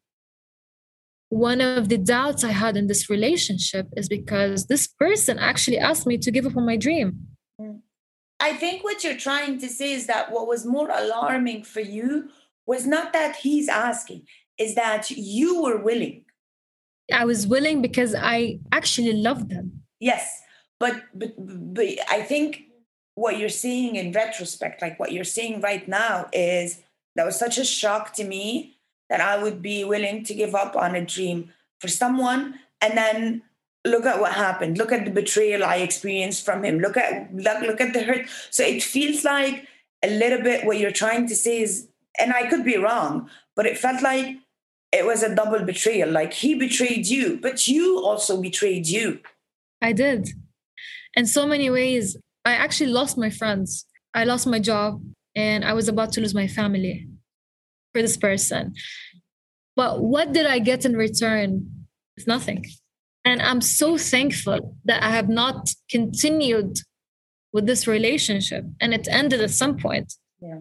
One 1.31 1.61
of 1.61 1.89
the 1.89 1.97
doubts 1.97 2.45
I 2.45 2.51
had 2.51 2.77
in 2.77 2.87
this 2.89 3.09
relationship 3.09 3.87
is 3.97 4.09
because 4.09 4.67
this 4.67 4.87
person 4.87 5.39
actually 5.39 5.79
asked 5.79 6.07
me 6.07 6.19
to 6.19 6.31
give 6.31 6.45
up 6.45 6.57
on 6.57 6.67
my 6.67 6.77
dream. 6.77 7.29
Mm. 7.61 7.81
I 8.41 8.55
think 8.55 8.83
what 8.83 9.05
you're 9.05 9.17
trying 9.17 9.59
to 9.61 9.69
say 9.69 9.93
is 9.93 10.07
that 10.07 10.33
what 10.33 10.49
was 10.49 10.67
more 10.67 10.91
alarming 10.91 11.63
for 11.65 11.81
you 11.81 12.31
was 12.67 12.87
not 12.87 13.13
that 13.13 13.37
he's 13.37 13.69
asking, 13.69 14.27
is 14.59 14.75
that 14.75 15.11
you 15.11 15.63
were 15.63 15.77
willing. 15.77 16.25
I 17.13 17.25
was 17.25 17.47
willing 17.47 17.83
because 17.83 18.15
I 18.15 18.61
actually 18.73 19.13
loved 19.13 19.51
them. 19.51 19.83
Yes. 20.01 20.43
But, 20.79 21.03
but, 21.15 21.33
but 21.37 21.87
I 22.09 22.23
think 22.23 22.63
what 23.15 23.39
you're 23.39 23.49
seeing 23.51 23.97
in 23.97 24.13
retrospect, 24.13 24.81
like 24.81 24.99
what 24.99 25.13
you're 25.13 25.25
seeing 25.25 25.61
right 25.61 25.87
now, 25.87 26.29
is 26.33 26.81
that 27.17 27.27
was 27.27 27.39
such 27.39 27.59
a 27.59 27.65
shock 27.65 28.15
to 28.15 28.25
me 28.25 28.79
that 29.11 29.21
I 29.21 29.43
would 29.43 29.61
be 29.61 29.85
willing 29.85 30.25
to 30.25 30.35
give 30.35 30.55
up 30.55 30.77
on 30.77 30.95
a 30.95 31.05
dream 31.05 31.53
for 31.81 31.89
someone 31.89 32.61
and 32.81 32.97
then 32.97 33.43
look 33.85 34.07
at 34.07 34.21
what 34.21 34.33
happened. 34.33 34.79
Look 34.79 34.93
at 34.93 35.05
the 35.05 35.11
betrayal 35.11 35.65
i 35.65 35.77
experienced 35.77 36.45
from 36.45 36.65
him. 36.65 36.79
Look 36.79 36.97
at 36.97 37.35
look, 37.35 37.61
look 37.63 37.81
at 37.81 37.93
the 37.93 38.03
hurt. 38.03 38.27
So 38.51 38.63
it 38.63 38.83
feels 38.83 39.25
like 39.25 39.67
a 40.03 40.09
little 40.09 40.43
bit 40.43 40.65
what 40.65 40.79
you're 40.79 40.93
trying 40.93 41.27
to 41.29 41.37
say 41.37 41.61
is 41.61 41.89
and 42.19 42.33
i 42.33 42.49
could 42.49 42.65
be 42.65 42.79
wrong 42.79 43.29
but 43.55 43.67
it 43.67 43.77
felt 43.77 44.03
like 44.03 44.37
it 44.93 45.05
was 45.05 45.23
a 45.23 45.35
double 45.35 45.63
betrayal. 45.65 46.11
Like 46.11 46.33
he 46.33 46.55
betrayed 46.55 47.07
you 47.07 47.39
but 47.43 47.67
you 47.67 48.03
also 48.05 48.41
betrayed 48.41 48.87
you. 48.87 49.21
I 49.83 49.93
did. 49.93 50.31
In 51.15 51.27
so 51.27 51.47
many 51.47 51.69
ways 51.69 52.17
I 52.45 52.53
actually 52.53 52.91
lost 52.91 53.19
my 53.19 53.31
friends. 53.31 53.87
I 54.15 54.25
lost 54.25 54.47
my 54.47 54.59
job 54.59 55.03
and 55.37 55.65
I 55.65 55.73
was 55.73 55.89
about 55.89 56.13
to 56.13 56.21
lose 56.21 56.35
my 56.35 56.49
family 56.49 57.09
for 57.93 58.03
this 58.03 58.17
person. 58.17 58.75
But 59.77 60.03
what 60.03 60.33
did 60.33 60.47
I 60.47 60.59
get 60.59 60.85
in 60.85 60.97
return? 60.97 61.87
It's 62.17 62.27
nothing. 62.27 62.65
And 63.25 63.41
I'm 63.43 63.61
so 63.61 63.99
thankful 63.99 64.77
that 64.85 65.03
I 65.03 65.11
have 65.11 65.29
not 65.29 65.69
continued 65.91 66.79
with 67.53 67.67
this 67.67 67.87
relationship 67.87 68.65
and 68.81 68.95
it 68.95 69.09
ended 69.11 69.41
at 69.41 69.51
some 69.51 69.77
point. 69.77 70.15
Yeah. 70.41 70.61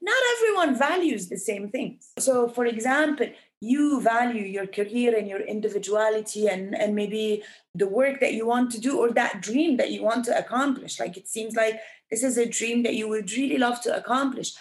Not 0.00 0.22
everyone 0.36 0.78
values 0.78 1.28
the 1.28 1.38
same 1.38 1.70
things. 1.70 2.10
So, 2.18 2.48
for 2.48 2.66
example, 2.66 3.26
you 3.60 4.00
value 4.00 4.42
your 4.42 4.66
career 4.66 5.16
and 5.16 5.28
your 5.28 5.40
individuality 5.40 6.48
and, 6.48 6.74
and 6.74 6.94
maybe 6.94 7.42
the 7.74 7.86
work 7.86 8.20
that 8.20 8.34
you 8.34 8.46
want 8.46 8.70
to 8.72 8.80
do 8.80 8.98
or 8.98 9.10
that 9.12 9.40
dream 9.40 9.76
that 9.76 9.90
you 9.90 10.02
want 10.02 10.24
to 10.26 10.36
accomplish. 10.36 10.98
Like 10.98 11.16
it 11.16 11.28
seems 11.28 11.54
like 11.54 11.80
this 12.10 12.22
is 12.22 12.36
a 12.36 12.48
dream 12.48 12.82
that 12.82 12.94
you 12.94 13.08
would 13.08 13.30
really 13.32 13.58
love 13.58 13.80
to 13.82 13.96
accomplish. 13.96 14.52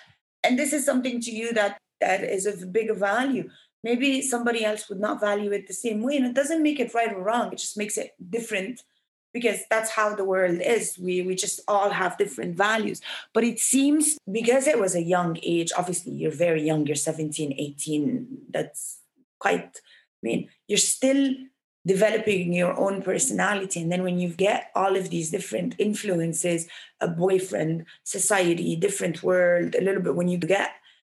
And 0.44 0.58
this 0.58 0.72
is 0.72 0.86
something 0.86 1.20
to 1.22 1.32
you 1.32 1.52
that 1.54 1.78
that 2.02 2.24
is 2.24 2.46
of 2.46 2.74
bigger 2.74 2.94
value. 2.94 3.50
Maybe 3.84 4.22
somebody 4.22 4.64
else 4.64 4.90
would 4.90 5.00
not 5.00 5.22
value 5.22 5.52
it 5.52 5.68
the 5.68 5.74
same 5.74 6.04
way. 6.04 6.18
And 6.18 6.26
it 6.26 6.36
doesn't 6.36 6.62
make 6.62 6.80
it 6.80 6.94
right 6.94 7.14
or 7.14 7.24
wrong. 7.24 7.52
It 7.52 7.58
just 7.60 7.78
makes 7.78 7.98
it 7.98 8.14
different 8.30 8.84
because 9.34 9.60
that's 9.70 9.92
how 9.92 10.14
the 10.14 10.24
world 10.24 10.60
is 10.62 10.98
we 10.98 11.22
we 11.22 11.36
just 11.36 11.62
all 11.68 11.90
have 11.90 12.18
different 12.18 12.56
values 12.58 13.02
but 13.34 13.44
it 13.44 13.60
seems 13.60 14.18
because 14.32 14.68
it 14.68 14.80
was 14.80 14.96
a 14.96 15.02
young 15.02 15.38
age 15.44 15.72
obviously 15.78 16.14
you're 16.14 16.32
very 16.32 16.64
young 16.64 16.86
you're 16.86 16.96
17 16.96 17.54
18 17.58 18.28
that's 18.50 19.00
quite 19.40 19.80
i 19.80 20.22
mean 20.22 20.50
you're 20.68 20.78
still 20.78 21.34
developing 21.86 22.54
your 22.54 22.78
own 22.78 23.02
personality 23.02 23.82
and 23.82 23.92
then 23.92 24.04
when 24.04 24.20
you 24.20 24.30
get 24.30 24.70
all 24.76 24.96
of 24.96 25.10
these 25.10 25.32
different 25.32 25.76
influences 25.80 26.68
a 27.00 27.08
boyfriend 27.08 27.86
society 28.04 28.76
different 28.76 29.24
world 29.24 29.76
a 29.76 29.82
little 29.82 30.02
bit 30.02 30.16
when 30.16 30.28
you 30.28 30.38
get 30.38 30.72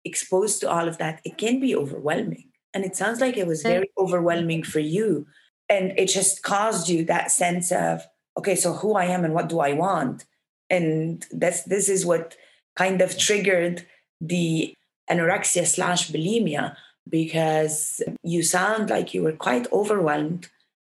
exposed 0.07 0.61
to 0.61 0.70
all 0.70 0.88
of 0.88 0.98
that 0.98 1.20
it 1.24 1.36
can 1.36 1.61
be 1.61 1.74
overwhelming. 1.74 2.50
And 2.72 2.84
it 2.84 2.94
sounds 2.94 3.20
like 3.20 3.36
it 3.36 3.46
was 3.46 3.62
very 3.62 3.90
overwhelming 3.96 4.62
for 4.62 4.80
you. 4.80 5.26
And 5.68 5.92
it 5.98 6.07
just 6.07 6.42
caused 6.42 6.88
you 6.88 7.04
that 7.04 7.30
sense 7.30 7.72
of 7.72 8.07
okay 8.38 8.54
so 8.54 8.74
who 8.74 8.94
i 8.94 9.07
am 9.07 9.24
and 9.24 9.34
what 9.34 9.48
do 9.48 9.61
i 9.61 9.72
want? 9.72 10.24
And 10.68 11.24
that's 11.32 11.62
this 11.64 11.88
is 11.88 12.04
what 12.04 12.36
kind 12.76 13.00
of 13.00 13.18
triggered 13.18 13.86
the 14.20 14.74
anorexia 15.11 15.66
slash 15.66 16.11
bulimia 16.11 16.76
because 17.09 18.02
you 18.22 18.42
sound 18.42 18.90
like 18.90 19.14
you 19.14 19.22
were 19.22 19.32
quite 19.32 19.70
overwhelmed 19.72 20.48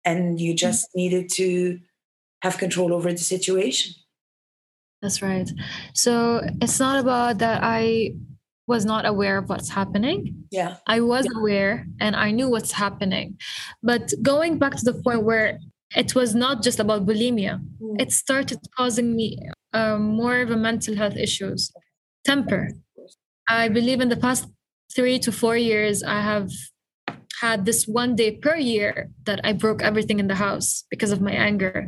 and 0.06 0.40
you 0.40 0.54
mm. 0.54 0.58
just 0.58 0.88
needed 0.96 1.30
to 1.30 1.80
have 2.42 2.58
control 2.58 2.94
over 2.94 3.12
the 3.12 3.18
situation. 3.18 3.94
That's 5.02 5.22
right. 5.22 5.50
So 5.94 6.42
it's 6.62 6.80
not 6.80 7.00
about 7.00 7.38
that 7.40 7.60
i 7.64 8.14
was 8.68 8.86
not 8.86 9.06
aware 9.06 9.38
of 9.38 9.50
what's 9.50 9.70
happening. 9.70 10.44
Yeah. 10.52 10.76
I 10.86 11.00
was 11.00 11.26
yeah. 11.26 11.40
aware 11.40 11.88
and 12.00 12.16
I 12.16 12.32
knew 12.32 12.50
what's 12.50 12.74
happening. 12.74 13.40
But 13.82 14.14
going 14.22 14.60
back 14.60 14.76
to 14.76 14.86
the 14.86 15.02
point 15.02 15.24
where 15.24 15.60
it 15.96 16.14
was 16.14 16.36
not 16.36 16.62
just 16.62 16.80
about 16.80 17.06
bulimia, 17.06 17.62
mm. 17.82 18.02
it 18.02 18.12
started 18.12 18.60
causing 18.76 19.16
me 19.16 19.40
uh, 19.74 19.98
more 19.98 20.42
of 20.42 20.52
a 20.52 20.58
mental 20.58 20.96
health 20.96 21.16
issues, 21.16 21.72
temper. 22.26 22.70
I 23.48 23.70
believe 23.70 24.02
in 24.02 24.10
the 24.10 24.18
past 24.18 24.48
three 24.94 25.18
to 25.20 25.32
four 25.32 25.56
years, 25.56 26.04
I 26.04 26.20
have 26.22 26.50
had 27.42 27.66
this 27.66 27.88
one 27.88 28.16
day 28.16 28.32
per 28.32 28.58
year 28.58 29.10
that 29.26 29.40
I 29.44 29.54
broke 29.54 29.82
everything 29.82 30.20
in 30.20 30.28
the 30.28 30.36
house 30.36 30.84
because 30.90 31.12
of 31.12 31.22
my 31.22 31.32
anger. 31.32 31.88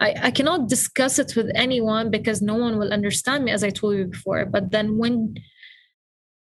I, 0.00 0.14
I 0.24 0.30
cannot 0.30 0.68
discuss 0.68 1.18
it 1.18 1.34
with 1.36 1.50
anyone 1.54 2.10
because 2.10 2.42
no 2.42 2.56
one 2.56 2.78
will 2.78 2.92
understand 2.92 3.44
me, 3.44 3.52
as 3.52 3.62
I 3.62 3.70
told 3.70 3.96
you 3.96 4.06
before. 4.06 4.44
But 4.46 4.70
then 4.70 4.98
when 4.98 5.36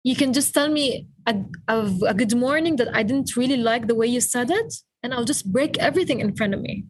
you 0.06 0.16
can 0.16 0.34
just 0.34 0.53
tell 0.53 0.70
me 0.70 1.08
a, 1.26 1.36
a, 1.68 1.80
a 2.06 2.14
good 2.14 2.36
morning 2.36 2.76
that 2.76 2.95
I 2.95 3.01
didn't 3.01 3.36
really 3.36 3.58
like 3.58 3.88
the 3.88 3.95
way 3.95 4.06
you 4.06 4.22
said 4.22 4.51
it, 4.51 4.72
and 5.01 5.12
I'll 5.12 5.26
just 5.26 5.51
break 5.51 5.80
everything 5.80 6.20
in 6.20 6.36
front 6.36 6.53
of 6.53 6.62
me. 6.62 6.86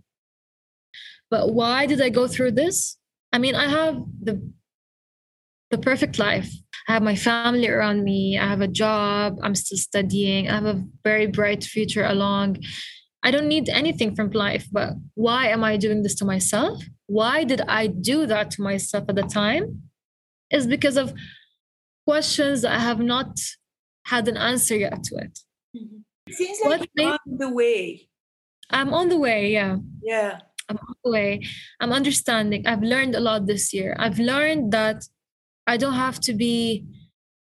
But 1.32 1.53
why 1.53 1.86
did 1.86 2.01
I 2.01 2.09
go 2.09 2.28
through 2.28 2.51
this? 2.51 2.97
I 3.32 3.38
mean, 3.38 3.55
I 3.55 3.70
have 3.70 4.03
the 4.22 4.36
the 5.72 5.78
perfect 5.78 6.20
life. 6.20 6.49
I 6.89 6.93
have 6.93 7.03
my 7.03 7.16
family 7.16 7.70
around 7.70 8.03
me. 8.03 8.38
I 8.38 8.47
have 8.47 8.61
a 8.61 8.68
job. 8.68 9.39
I'm 9.41 9.55
still 9.55 9.78
studying. 9.78 10.49
I 10.49 10.55
have 10.55 10.66
a 10.66 10.84
very 11.03 11.26
bright 11.26 11.63
future 11.63 12.05
along. 12.05 12.57
I 13.24 13.32
don't 13.32 13.47
need 13.47 13.70
anything 13.70 14.13
from 14.13 14.30
life, 14.32 14.68
but 14.72 14.89
why 15.16 15.47
am 15.47 15.63
I 15.63 15.78
doing 15.78 16.03
this 16.03 16.16
to 16.16 16.26
myself? 16.26 16.84
Why 17.07 17.45
did 17.45 17.61
I 17.61 17.88
do 17.88 18.28
that 18.28 18.51
to 18.51 18.61
myself 18.61 19.05
at 19.07 19.16
the 19.16 19.24
time? 19.24 19.84
Is 20.51 20.68
because 20.68 20.97
of 20.97 21.13
questions 22.06 22.64
I 22.64 22.80
have 22.80 22.99
not 22.99 23.39
had 24.06 24.28
an 24.28 24.38
answer 24.38 24.76
yet 24.78 25.03
to 25.03 25.16
it. 25.18 25.39
Mm-hmm. 25.76 25.97
It 26.28 26.34
seems 26.36 26.60
like 26.62 26.80
what 26.80 26.89
you're 26.95 27.12
on 27.12 27.38
the 27.38 27.49
way. 27.49 28.10
I'm 28.70 28.93
on 28.93 29.10
the 29.10 29.18
way, 29.18 29.51
yeah. 29.51 29.78
Yeah. 30.01 30.39
I'm 30.70 30.78
on 30.78 30.95
the 31.03 31.12
way. 31.12 31.41
I'm 31.80 31.91
understanding. 31.91 32.66
I've 32.66 32.82
learned 32.82 33.16
a 33.16 33.20
lot 33.20 33.45
this 33.45 33.74
year. 33.74 33.95
I've 33.99 34.18
learned 34.18 34.72
that 34.72 35.03
I 35.68 35.78
don't 35.78 35.93
have 35.93 36.20
to 36.22 36.34
be 36.34 36.86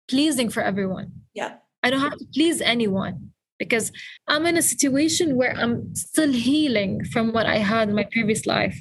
pleasing 0.08 0.48
for 0.48 0.62
everyone. 0.62 1.12
Yeah. 1.34 1.56
I 1.82 1.90
don't 1.90 2.00
have 2.00 2.18
to 2.18 2.26
please 2.34 2.60
anyone 2.60 3.32
because 3.58 3.92
I'm 4.26 4.46
in 4.46 4.56
a 4.56 4.62
situation 4.62 5.36
where 5.36 5.54
I'm 5.56 5.94
still 5.94 6.32
healing 6.32 7.04
from 7.04 7.32
what 7.32 7.46
I 7.46 7.58
had 7.58 7.88
in 7.88 7.94
my 7.94 8.06
previous 8.10 8.46
life. 8.46 8.80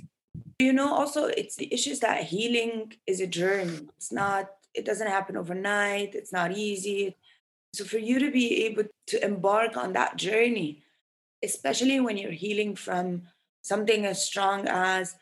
You 0.59 0.73
know, 0.73 0.93
also, 0.93 1.25
it's 1.25 1.55
the 1.55 1.73
issues 1.73 1.99
that 1.99 2.23
healing 2.23 2.93
is 3.07 3.21
a 3.21 3.27
journey. 3.27 3.87
It's 3.97 4.11
not 4.11 4.49
it 4.73 4.85
doesn't 4.85 5.07
happen 5.07 5.37
overnight 5.37 6.15
it's 6.15 6.33
not 6.33 6.55
easy 6.55 7.15
so 7.73 7.83
for 7.83 7.97
you 7.97 8.19
to 8.19 8.31
be 8.31 8.65
able 8.65 8.83
to 9.07 9.23
embark 9.23 9.77
on 9.77 9.93
that 9.93 10.15
journey 10.15 10.81
especially 11.43 11.99
when 11.99 12.17
you're 12.17 12.31
healing 12.31 12.75
from 12.75 13.23
something 13.61 14.05
as 14.05 14.23
strong 14.23 14.67
as 14.67 15.15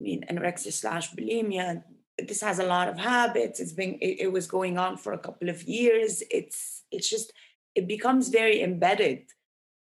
i 0.00 0.04
mean 0.04 0.24
anorexia 0.30 0.72
slash 0.72 1.12
bulimia 1.12 1.82
this 2.18 2.40
has 2.40 2.58
a 2.58 2.66
lot 2.66 2.88
of 2.88 2.98
habits 2.98 3.60
it's 3.60 3.72
been 3.72 3.94
it, 4.00 4.20
it 4.20 4.32
was 4.32 4.46
going 4.46 4.78
on 4.78 4.96
for 4.96 5.12
a 5.12 5.18
couple 5.18 5.48
of 5.48 5.62
years 5.64 6.22
it's 6.30 6.84
it's 6.90 7.08
just 7.08 7.32
it 7.74 7.88
becomes 7.88 8.28
very 8.28 8.62
embedded 8.62 9.22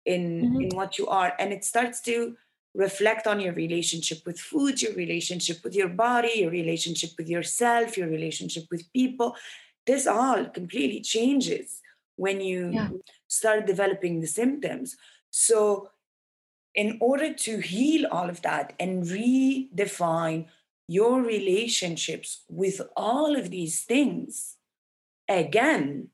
in 0.05 0.41
mm-hmm. 0.41 0.61
in 0.61 0.69
what 0.75 0.97
you 0.97 1.07
are 1.07 1.33
and 1.39 1.51
it 1.51 1.63
starts 1.63 2.01
to 2.01 2.35
reflect 2.79 3.27
on 3.27 3.41
your 3.41 3.53
relationship 3.53 4.19
with 4.25 4.39
food, 4.39 4.81
your 4.81 4.93
relationship 4.93 5.57
with 5.65 5.75
your 5.75 5.89
body, 5.89 6.31
your 6.35 6.49
relationship 6.49 7.09
with 7.17 7.27
yourself, 7.27 7.97
your 7.97 8.07
relationship 8.07 8.63
with 8.71 8.91
people. 8.93 9.35
This 9.85 10.07
all 10.07 10.45
completely 10.45 11.01
changes 11.01 11.81
when 12.15 12.39
you 12.39 12.69
yeah. 12.71 12.89
start 13.27 13.67
developing 13.67 14.21
the 14.21 14.27
symptoms. 14.27 14.95
So, 15.29 15.89
in 16.73 16.97
order 17.01 17.33
to 17.33 17.59
heal 17.59 18.05
all 18.11 18.29
of 18.29 18.41
that 18.43 18.73
and 18.79 19.03
redefine 19.03 20.45
your 20.87 21.21
relationships 21.21 22.43
with 22.47 22.79
all 22.95 23.35
of 23.35 23.49
these 23.49 23.83
things, 23.83 24.55
again, 25.27 26.09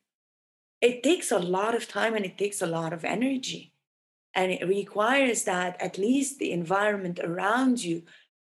it 0.81 1.03
takes 1.03 1.31
a 1.31 1.37
lot 1.37 1.75
of 1.75 1.87
time 1.87 2.15
and 2.15 2.25
it 2.25 2.37
takes 2.39 2.59
a 2.61 2.73
lot 2.79 2.91
of 2.91 3.05
energy. 3.05 3.74
And 4.35 4.51
it 4.51 4.67
requires 4.67 5.45
that 5.45 5.81
at 5.81 5.97
least 5.97 6.39
the 6.39 6.51
environment 6.51 7.19
around 7.23 7.83
you 7.83 8.03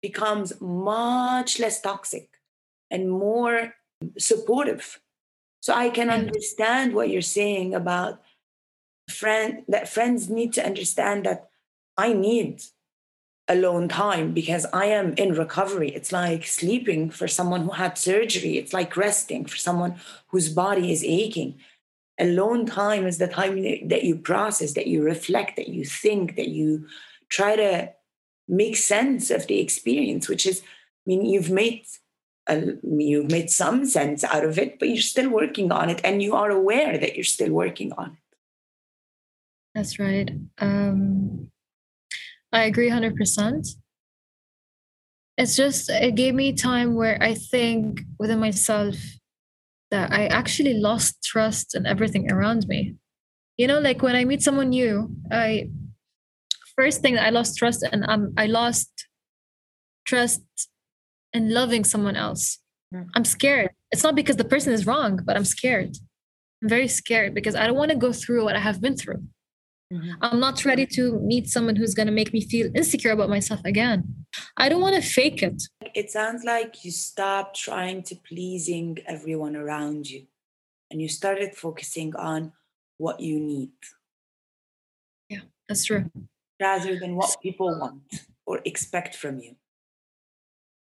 becomes 0.02 0.60
much 0.60 1.60
less 1.60 1.80
toxic 1.82 2.30
and 2.92 3.10
more 3.10 3.76
supportive. 4.18 5.00
So 5.62 5.74
I 5.74 5.90
can 5.90 6.08
mm-hmm. 6.08 6.28
understand 6.28 6.94
what 6.94 7.10
you're 7.10 7.22
saying 7.22 7.74
about 7.74 8.22
friend 9.10 9.64
that 9.68 9.90
friends 9.90 10.30
need 10.30 10.54
to 10.54 10.66
understand 10.66 11.26
that 11.26 11.50
I 11.98 12.14
need 12.14 12.62
alone 13.48 13.90
time 13.90 14.32
because 14.32 14.66
I 14.72 14.86
am 14.86 15.14
in 15.14 15.34
recovery. 15.34 15.90
It's 15.90 16.12
like 16.12 16.46
sleeping 16.46 17.10
for 17.10 17.28
someone 17.28 17.64
who 17.64 17.72
had 17.72 17.98
surgery. 17.98 18.58
It's 18.58 18.74
like 18.74 18.96
resting 18.96 19.46
for 19.46 19.58
someone 19.58 19.96
whose 20.28 20.50
body 20.50 20.92
is 20.92 21.04
aching. 21.04 21.60
Alone 22.20 22.66
time 22.66 23.08
is 23.08 23.18
the 23.18 23.28
time 23.28 23.56
that 23.88 24.04
you 24.04 24.18
process, 24.18 24.74
that 24.74 24.88
you 24.88 25.02
reflect, 25.02 25.56
that 25.56 25.70
you 25.70 25.86
think, 25.86 26.36
that 26.36 26.50
you 26.50 26.88
try 27.30 27.56
to 27.56 27.94
make 28.48 28.76
sense 28.76 29.30
of 29.30 29.48
the 29.48 29.60
experience, 29.60 30.28
which 30.28 30.46
is, 30.46 30.62
I 30.62 30.66
mean, 31.06 31.26
you've 31.26 31.50
made 31.50 31.86
a, 32.48 32.74
you've 32.84 33.32
made 33.32 33.50
some 33.50 33.86
sense 33.86 34.24
out 34.24 34.44
of 34.44 34.58
it, 34.58 34.80
but 34.80 34.90
you're 34.90 35.02
still 35.02 35.30
working 35.30 35.72
on 35.72 35.90
it, 35.90 36.02
and 36.04 36.22
you 36.22 36.36
are 36.36 36.50
aware 36.50 36.98
that 36.98 37.16
you're 37.16 37.24
still 37.24 37.54
working 37.54 37.94
on 37.94 38.08
it. 38.12 38.36
That's 39.76 40.00
right. 40.00 40.32
Um, 40.58 41.52
I 42.52 42.64
agree 42.64 42.90
100%. 42.90 43.76
It's 45.38 45.56
just, 45.56 45.90
it 45.90 46.16
gave 46.16 46.34
me 46.34 46.54
time 46.54 46.96
where 46.96 47.22
I 47.22 47.36
think 47.36 48.02
within 48.18 48.40
myself 48.40 48.96
that 49.92 50.12
I 50.12 50.28
actually 50.28 50.76
lost 50.76 51.24
trust 51.24 51.76
in 51.76 51.86
everything 51.86 52.32
around 52.32 52.68
me. 52.68 52.96
You 53.58 53.68
know, 53.68 53.80
like 53.80 54.02
when 54.02 54.16
I 54.16 54.26
meet 54.26 54.42
someone 54.42 54.70
new, 54.70 55.10
I, 55.32 55.70
first 56.76 57.02
thing 57.02 57.18
I 57.18 57.30
lost 57.30 57.58
trust 57.58 57.84
and 57.84 58.06
um, 58.08 58.34
I 58.38 58.46
lost 58.46 59.08
trust 60.06 60.42
in 61.34 61.54
loving 61.54 61.84
someone 61.84 62.16
else. 62.16 62.60
Mm. 62.94 63.08
I'm 63.16 63.26
scared. 63.26 63.72
It's 63.92 64.04
not 64.04 64.16
because 64.16 64.38
the 64.38 64.46
person 64.46 64.74
is 64.74 64.86
wrong, 64.86 65.20
but 65.26 65.36
I'm 65.36 65.46
scared. 65.46 65.98
I'm 66.62 66.70
very 66.70 66.88
scared 66.88 67.34
because 67.34 67.56
I 67.56 67.68
don't 67.68 67.78
want 67.78 67.92
to 67.92 67.98
go 67.98 68.14
through 68.14 68.44
what 68.46 68.56
I 68.56 68.60
have 68.60 68.82
been 68.82 68.96
through. 68.96 69.24
Mm-hmm. 69.92 70.12
I'm 70.22 70.40
not 70.40 70.66
ready 70.66 70.86
to 70.86 71.20
meet 71.20 71.50
someone 71.50 71.76
who's 71.76 71.96
going 71.96 72.06
to 72.06 72.14
make 72.14 72.32
me 72.32 72.42
feel 72.42 72.70
insecure 72.76 73.12
about 73.12 73.30
myself 73.30 73.60
again. 73.66 74.04
I 74.56 74.70
don't 74.70 74.82
want 74.82 74.96
to 74.96 75.02
fake 75.02 75.42
it. 75.42 75.64
It 75.96 76.12
sounds 76.12 76.44
like 76.44 76.86
you 76.86 76.92
stopped 76.92 77.60
trying 77.60 78.04
to 78.04 78.16
pleasing 78.16 79.00
everyone 79.08 79.56
around 79.56 80.10
you 80.10 80.28
and 80.92 81.02
you 81.02 81.08
started 81.08 81.56
focusing 81.56 82.16
on 82.16 82.52
what 82.98 83.20
you 83.20 83.40
need. 83.40 83.72
Yeah, 85.28 85.42
that's 85.68 85.86
true. 85.86 86.12
Rather 86.62 87.00
than 87.00 87.16
what 87.16 87.36
people 87.42 87.80
want 87.80 88.28
or 88.46 88.62
expect 88.66 89.16
from 89.16 89.40
you. 89.40 89.56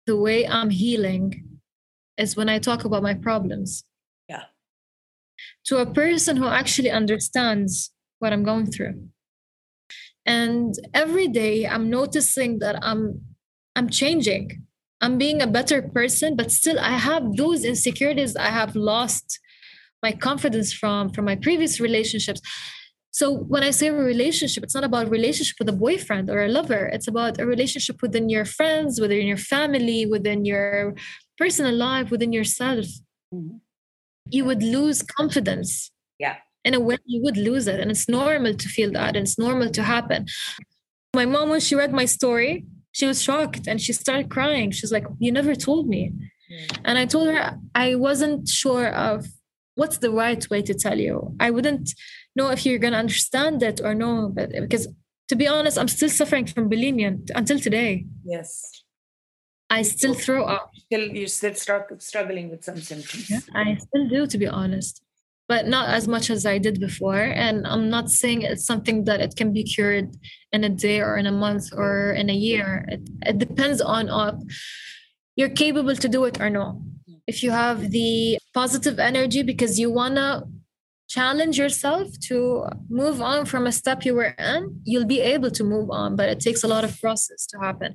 The 0.06 0.16
way 0.16 0.46
I'm 0.46 0.70
healing 0.70 1.60
is 2.16 2.36
when 2.36 2.48
I 2.48 2.58
talk 2.58 2.84
about 2.84 3.02
my 3.02 3.14
problems. 3.14 3.84
Yeah. 4.28 4.44
To 5.66 5.78
a 5.78 5.86
person 5.86 6.36
who 6.36 6.46
actually 6.46 6.90
understands 6.90 7.90
what 8.24 8.32
I'm 8.32 8.42
going 8.52 8.68
through. 8.74 8.94
And 10.26 10.74
every 10.94 11.28
day 11.28 11.66
I'm 11.72 11.86
noticing 12.00 12.58
that 12.60 12.76
I'm 12.82 13.02
I'm 13.76 13.88
changing. 14.00 14.44
I'm 15.02 15.18
being 15.18 15.42
a 15.42 15.54
better 15.58 15.82
person, 15.82 16.30
but 16.40 16.50
still 16.50 16.78
I 16.80 16.94
have 17.08 17.36
those 17.36 17.60
insecurities 17.72 18.34
I 18.48 18.50
have 18.60 18.74
lost 18.92 19.26
my 20.02 20.12
confidence 20.28 20.70
from 20.80 21.10
from 21.14 21.24
my 21.30 21.36
previous 21.46 21.74
relationships. 21.86 22.40
So 23.20 23.26
when 23.52 23.62
I 23.62 23.72
say 23.78 23.88
a 23.88 23.94
relationship, 24.14 24.64
it's 24.64 24.78
not 24.78 24.88
about 24.90 25.16
relationship 25.18 25.56
with 25.60 25.68
a 25.68 25.80
boyfriend 25.86 26.26
or 26.30 26.40
a 26.42 26.52
lover. 26.58 26.82
It's 26.94 27.08
about 27.14 27.38
a 27.42 27.46
relationship 27.54 27.96
within 28.04 28.26
your 28.34 28.46
friends, 28.58 29.00
within 29.02 29.26
your 29.32 29.42
family, 29.54 30.00
within 30.16 30.40
your 30.52 30.94
personal 31.38 31.74
life, 31.88 32.10
within 32.10 32.32
yourself. 32.32 32.86
Mm-hmm. 33.32 33.58
You 34.36 34.42
would 34.48 34.62
lose 34.62 34.98
confidence. 35.18 35.92
In 36.64 36.74
a 36.74 36.80
way 36.80 36.96
you 37.04 37.22
would 37.22 37.36
lose 37.36 37.66
it. 37.66 37.78
And 37.78 37.90
it's 37.90 38.08
normal 38.08 38.54
to 38.54 38.68
feel 38.68 38.90
that 38.92 39.16
and 39.16 39.26
it's 39.26 39.38
normal 39.38 39.70
to 39.70 39.82
happen. 39.82 40.26
My 41.14 41.26
mom 41.26 41.50
when 41.50 41.60
she 41.60 41.74
read 41.74 41.92
my 41.92 42.06
story 42.06 42.64
she 42.94 43.06
was 43.06 43.20
shocked 43.20 43.66
and 43.66 43.80
she 43.80 43.92
started 43.92 44.30
crying. 44.30 44.70
She's 44.70 44.92
like 44.92 45.06
you 45.18 45.30
never 45.32 45.54
told 45.54 45.86
me. 45.88 46.12
Mm. 46.52 46.78
and 46.84 46.98
i 46.98 47.06
told 47.06 47.28
her 47.28 47.58
i 47.74 47.94
wasn't 47.94 48.46
sure 48.46 48.88
of 49.08 49.26
what's 49.76 49.98
the 50.04 50.10
right 50.10 50.42
way 50.50 50.60
to 50.68 50.74
tell 50.74 50.98
you. 51.06 51.16
I 51.40 51.48
wouldn't 51.50 51.86
know 52.36 52.48
if 52.50 52.60
you're 52.64 52.82
going 52.84 52.92
to 52.92 53.04
understand 53.06 53.62
it 53.70 53.80
or 53.86 53.94
no 53.94 54.12
but 54.36 54.48
because 54.66 54.86
to 55.30 55.36
be 55.42 55.48
honest 55.48 55.78
i'm 55.78 55.92
still 55.98 56.12
suffering 56.20 56.46
from 56.46 56.68
bulimia 56.70 57.10
until 57.34 57.58
today. 57.58 57.92
Yes. 58.24 58.50
I 59.70 59.80
still 59.82 60.14
throw 60.14 60.44
up. 60.44 60.70
Still, 60.86 61.06
you're 61.18 61.34
still 61.40 61.54
struggling 62.10 62.50
with 62.50 62.62
some 62.62 62.78
symptoms. 62.90 63.30
Yeah, 63.30 63.40
I 63.54 63.76
still 63.86 64.06
do, 64.08 64.26
to 64.26 64.38
be 64.38 64.46
honest 64.46 65.03
but 65.48 65.66
not 65.66 65.88
as 65.90 66.08
much 66.08 66.30
as 66.30 66.46
I 66.46 66.58
did 66.58 66.80
before. 66.80 67.20
And 67.20 67.66
I'm 67.66 67.90
not 67.90 68.10
saying 68.10 68.42
it's 68.42 68.64
something 68.64 69.04
that 69.04 69.20
it 69.20 69.36
can 69.36 69.52
be 69.52 69.62
cured 69.62 70.16
in 70.52 70.64
a 70.64 70.68
day 70.68 71.00
or 71.00 71.16
in 71.16 71.26
a 71.26 71.32
month 71.32 71.70
or 71.72 72.12
in 72.12 72.30
a 72.30 72.34
year. 72.34 72.86
It, 72.88 73.08
it 73.26 73.38
depends 73.38 73.80
on 73.80 74.08
if 74.08 74.34
you're 75.36 75.50
capable 75.50 75.96
to 75.96 76.08
do 76.08 76.24
it 76.24 76.40
or 76.40 76.48
not. 76.48 76.76
If 77.26 77.42
you 77.42 77.50
have 77.50 77.90
the 77.90 78.38
positive 78.54 78.98
energy 78.98 79.42
because 79.42 79.78
you 79.78 79.90
wanna 79.90 80.44
challenge 81.08 81.58
yourself 81.58 82.08
to 82.28 82.66
move 82.88 83.20
on 83.20 83.44
from 83.44 83.66
a 83.66 83.72
step 83.72 84.04
you 84.04 84.14
were 84.14 84.34
in, 84.38 84.80
you'll 84.84 85.06
be 85.06 85.20
able 85.20 85.50
to 85.50 85.64
move 85.64 85.90
on. 85.90 86.16
But 86.16 86.30
it 86.30 86.40
takes 86.40 86.64
a 86.64 86.68
lot 86.68 86.84
of 86.84 86.98
process 87.00 87.46
to 87.46 87.58
happen. 87.58 87.94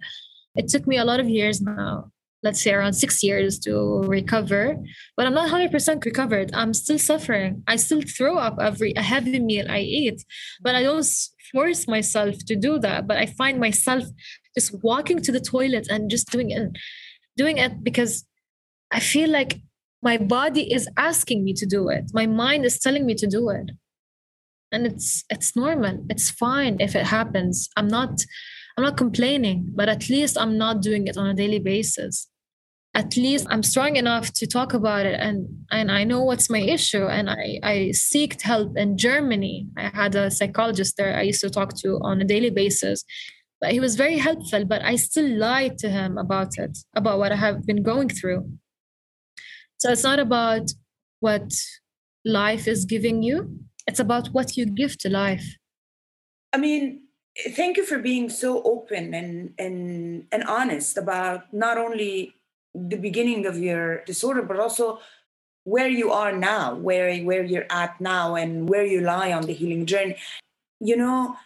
It 0.55 0.67
took 0.67 0.85
me 0.85 0.97
a 0.97 1.05
lot 1.05 1.19
of 1.19 1.29
years 1.29 1.61
now 1.61 2.11
let's 2.43 2.61
say 2.61 2.71
around 2.71 2.93
six 2.93 3.23
years 3.23 3.59
to 3.59 4.01
recover. 4.03 4.77
But 5.15 5.25
i'm 5.25 5.33
not 5.33 5.49
100% 5.49 6.05
recovered. 6.05 6.51
I'm 6.53 6.73
still 6.73 6.99
suffering. 6.99 7.63
I 7.67 7.75
still 7.75 8.01
throw 8.01 8.37
up 8.37 8.57
every 8.61 8.93
a 8.95 9.01
heavy 9.01 9.39
meal 9.39 9.65
i 9.69 9.79
eat. 9.79 10.23
But 10.61 10.75
i 10.75 10.83
don't 10.83 11.05
force 11.51 11.87
myself 11.87 12.35
to 12.47 12.55
do 12.55 12.79
that. 12.79 13.07
But 13.07 13.17
i 13.17 13.25
find 13.25 13.59
myself 13.59 14.03
just 14.57 14.75
walking 14.83 15.21
to 15.21 15.31
the 15.31 15.39
toilet 15.39 15.87
and 15.89 16.09
just 16.09 16.31
doing 16.31 16.51
it 16.51 16.71
doing 17.37 17.57
it 17.57 17.83
because 17.83 18.25
i 18.91 18.99
feel 18.99 19.29
like 19.29 19.61
my 20.01 20.17
body 20.17 20.71
is 20.73 20.87
asking 20.97 21.43
me 21.43 21.53
to 21.53 21.65
do 21.65 21.89
it. 21.89 22.11
My 22.13 22.25
mind 22.25 22.65
is 22.65 22.79
telling 22.79 23.05
me 23.05 23.15
to 23.15 23.27
do 23.27 23.49
it. 23.49 23.71
And 24.71 24.85
it's 24.85 25.23
it's 25.29 25.55
normal. 25.55 26.05
It's 26.09 26.29
fine 26.29 26.77
if 26.79 26.95
it 26.95 27.05
happens. 27.07 27.69
I'm 27.75 27.87
not 27.87 28.21
I'm 28.79 28.85
not 28.85 28.95
complaining, 28.95 29.73
but 29.75 29.89
at 29.89 30.07
least 30.07 30.37
I'm 30.37 30.57
not 30.57 30.81
doing 30.81 31.07
it 31.07 31.17
on 31.17 31.27
a 31.27 31.33
daily 31.33 31.59
basis. 31.59 32.29
At 32.93 33.17
least 33.17 33.45
I'm 33.49 33.61
strong 33.61 33.97
enough 33.97 34.31
to 34.35 34.47
talk 34.47 34.73
about 34.73 35.05
it 35.05 35.19
and, 35.19 35.49
and 35.69 35.91
I 35.91 36.05
know 36.05 36.23
what's 36.23 36.49
my 36.49 36.59
issue. 36.59 37.05
And 37.05 37.29
I, 37.29 37.59
I 37.61 37.73
seeked 37.93 38.41
help 38.41 38.77
in 38.77 38.97
Germany. 38.97 39.67
I 39.75 39.89
had 39.89 40.15
a 40.15 40.31
psychologist 40.31 40.95
there 40.95 41.13
I 41.17 41.23
used 41.23 41.41
to 41.41 41.49
talk 41.49 41.75
to 41.79 41.99
on 42.03 42.21
a 42.21 42.23
daily 42.23 42.51
basis. 42.51 43.03
But 43.59 43.73
he 43.73 43.81
was 43.81 43.97
very 43.97 44.17
helpful, 44.17 44.63
but 44.63 44.81
I 44.81 44.95
still 44.95 45.27
lied 45.27 45.77
to 45.79 45.89
him 45.89 46.17
about 46.17 46.57
it, 46.57 46.77
about 46.95 47.19
what 47.19 47.33
I 47.33 47.35
have 47.35 47.65
been 47.65 47.83
going 47.83 48.07
through. 48.07 48.49
So 49.79 49.91
it's 49.91 50.05
not 50.05 50.19
about 50.19 50.71
what 51.19 51.51
life 52.23 52.65
is 52.65 52.85
giving 52.85 53.23
you, 53.23 53.59
it's 53.87 53.99
about 53.99 54.27
what 54.29 54.55
you 54.55 54.65
give 54.65 54.97
to 54.99 55.09
life. 55.09 55.57
I 56.53 56.57
mean, 56.59 57.08
thank 57.55 57.77
you 57.77 57.85
for 57.85 57.99
being 57.99 58.29
so 58.29 58.61
open 58.63 59.13
and 59.13 59.53
and 59.57 60.25
and 60.31 60.43
honest 60.43 60.97
about 60.97 61.51
not 61.53 61.77
only 61.77 62.35
the 62.73 62.97
beginning 62.97 63.45
of 63.45 63.57
your 63.57 64.03
disorder 64.05 64.41
but 64.41 64.59
also 64.59 64.99
where 65.63 65.87
you 65.87 66.11
are 66.11 66.31
now 66.31 66.75
where 66.75 67.15
where 67.23 67.43
you're 67.43 67.69
at 67.69 67.99
now 68.01 68.35
and 68.35 68.69
where 68.69 68.85
you 68.85 69.01
lie 69.01 69.31
on 69.31 69.43
the 69.43 69.53
healing 69.53 69.85
journey. 69.85 70.15
You 70.79 70.95
know 70.95 71.37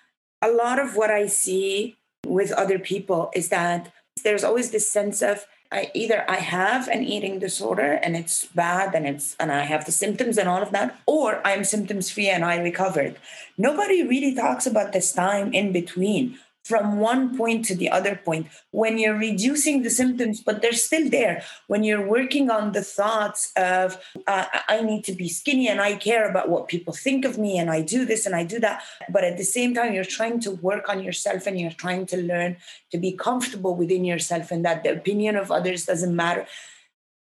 a 0.42 0.52
lot 0.52 0.78
of 0.78 0.96
what 0.96 1.10
i 1.10 1.26
see 1.26 1.96
with 2.28 2.52
other 2.52 2.78
people 2.78 3.32
is 3.34 3.50
that 3.50 3.92
there's 4.24 4.44
always 4.44 4.72
this 4.72 4.90
sense 4.90 5.22
of 5.22 5.46
I 5.74 5.90
either 5.96 6.24
I 6.30 6.38
have 6.38 6.88
an 6.88 7.04
eating 7.04 7.40
disorder 7.40 7.94
and 8.04 8.16
it's 8.16 8.46
bad 8.46 8.94
and 8.94 9.08
it's 9.08 9.36
and 9.40 9.52
I 9.52 9.62
have 9.62 9.86
the 9.86 9.92
symptoms 9.92 10.38
and 10.38 10.48
all 10.48 10.62
of 10.62 10.72
that, 10.72 11.00
or 11.08 11.46
I'm 11.46 11.64
symptoms 11.64 12.12
free 12.12 12.30
and 12.30 12.46
I 12.46 12.58
recovered. 12.58 13.18
Nobody 13.58 14.04
really 14.04 14.36
talks 14.36 14.68
about 14.68 14.94
this 14.94 15.12
time 15.12 15.52
in 15.52 15.72
between 15.74 16.38
from 16.64 17.00
one 17.00 17.38
point 17.38 17.66
to 17.66 17.76
the 17.76 17.90
other 17.90 18.16
point. 18.16 18.48
When 18.72 18.98
you're 18.98 19.18
reducing 19.18 19.84
the 19.84 19.90
symptoms 19.90 20.42
but 20.42 20.62
they're 20.62 20.74
still 20.74 21.10
there. 21.10 21.44
When 21.68 21.84
you're 21.84 22.08
working 22.08 22.50
on 22.50 22.72
the 22.72 22.84
thoughts 22.84 23.52
of 23.56 23.98
uh, 24.28 24.46
i 24.70 24.82
need 24.82 25.04
to 25.06 25.14
be 25.14 25.28
skinny 25.28 25.68
and 25.68 25.82
i 25.82 25.96
care 25.96 26.30
about 26.30 26.50
what 26.50 26.68
people 26.68 26.94
think 26.94 27.26
of 27.26 27.38
me 27.38 27.58
and 27.58 27.70
i 27.70 27.82
do 27.82 28.06
this 28.06 28.26
and 28.26 28.36
i 28.36 28.44
do 28.44 28.60
that. 28.60 28.84
But 29.10 29.24
at 29.24 29.38
the 29.38 29.44
same 29.44 29.74
time 29.74 29.94
you're 29.94 30.06
trying 30.06 30.40
to 30.42 30.52
work 30.52 30.90
on 30.90 31.04
yourself 31.04 31.46
and 31.48 31.60
you're 31.60 31.72
trying 31.72 32.06
to 32.08 32.18
learn 32.18 32.58
to 32.92 32.98
be 32.98 33.12
comfortable 33.12 33.76
within 33.76 34.06
yourself 34.06 34.52
and 34.52 34.64
that 34.66 34.84
the 34.84 34.94
opinion 34.94 35.36
of 35.36 35.52
others 35.52 35.86
doesn't 35.86 36.16
matter. 36.16 36.46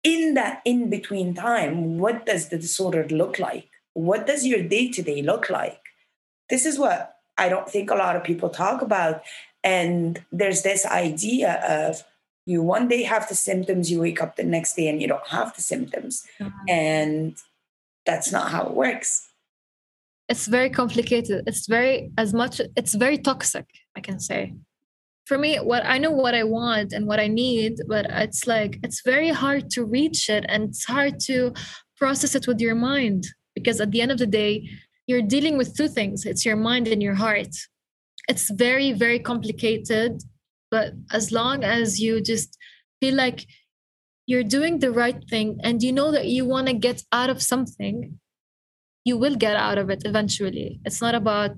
In 0.03 0.33
that 0.35 0.61
in 0.65 0.89
between 0.89 1.33
time 1.33 1.97
what 1.97 2.25
does 2.25 2.49
the 2.49 2.57
disorder 2.57 3.07
look 3.07 3.39
like? 3.39 3.69
What 3.93 4.27
does 4.27 4.45
your 4.45 4.63
day 4.63 4.89
to 4.91 5.01
day 5.01 5.21
look 5.21 5.49
like? 5.49 5.79
This 6.49 6.65
is 6.65 6.79
what 6.79 7.18
I 7.39 7.49
don't 7.49 7.69
think 7.69 7.89
a 7.89 7.95
lot 7.95 8.15
of 8.15 8.23
people 8.23 8.49
talk 8.49 8.81
about. 8.81 9.21
And 9.63 10.23
there's 10.31 10.61
this 10.61 10.85
idea 10.85 11.53
of 11.67 12.03
you 12.45 12.61
one 12.61 12.87
day 12.87 13.03
have 13.03 13.27
the 13.29 13.35
symptoms, 13.35 13.91
you 13.91 14.01
wake 14.01 14.21
up 14.21 14.35
the 14.35 14.43
next 14.43 14.75
day 14.75 14.87
and 14.87 15.01
you 15.01 15.07
don't 15.07 15.27
have 15.27 15.55
the 15.55 15.61
symptoms. 15.61 16.25
Mm-hmm. 16.39 16.69
And 16.69 17.37
that's 18.05 18.31
not 18.31 18.51
how 18.51 18.63
it 18.67 18.73
works. 18.73 19.27
It's 20.27 20.47
very 20.47 20.69
complicated. 20.69 21.43
It's 21.47 21.67
very, 21.67 22.11
as 22.17 22.33
much, 22.33 22.61
it's 22.75 22.93
very 22.93 23.17
toxic, 23.17 23.65
I 23.95 24.01
can 24.01 24.19
say. 24.19 24.53
For 25.25 25.37
me, 25.37 25.57
what 25.57 25.85
I 25.85 25.97
know 25.99 26.11
what 26.11 26.33
I 26.33 26.43
want 26.43 26.91
and 26.91 27.05
what 27.05 27.19
I 27.19 27.27
need, 27.27 27.73
but 27.87 28.05
it's 28.09 28.47
like, 28.47 28.79
it's 28.83 29.01
very 29.01 29.29
hard 29.29 29.69
to 29.71 29.83
reach 29.85 30.29
it 30.29 30.45
and 30.49 30.69
it's 30.69 30.85
hard 30.85 31.19
to 31.21 31.53
process 31.97 32.33
it 32.33 32.47
with 32.47 32.59
your 32.59 32.75
mind 32.75 33.27
because 33.53 33.79
at 33.79 33.91
the 33.91 34.01
end 34.01 34.11
of 34.11 34.17
the 34.17 34.25
day, 34.25 34.69
you're 35.09 35.23
dealing 35.23 35.57
with 35.57 35.75
two 35.75 35.87
things 35.87 36.23
it's 36.23 36.45
your 36.45 36.55
mind 36.55 36.87
and 36.87 37.01
your 37.01 37.15
heart. 37.15 37.53
It's 38.27 38.47
very, 38.51 38.93
very 38.93 39.17
complicated. 39.17 40.21
But 40.69 40.93
as 41.11 41.31
long 41.31 41.63
as 41.63 41.99
you 41.99 42.21
just 42.21 42.55
feel 43.01 43.15
like 43.15 43.47
you're 44.27 44.49
doing 44.57 44.77
the 44.77 44.91
right 44.91 45.19
thing 45.27 45.59
and 45.63 45.81
you 45.81 45.91
know 45.91 46.11
that 46.11 46.27
you 46.27 46.45
want 46.45 46.67
to 46.67 46.73
get 46.73 47.01
out 47.11 47.31
of 47.31 47.41
something, 47.41 48.19
you 49.03 49.17
will 49.17 49.35
get 49.35 49.55
out 49.55 49.79
of 49.79 49.89
it 49.89 50.03
eventually. 50.05 50.79
It's 50.85 51.01
not 51.01 51.15
about 51.15 51.55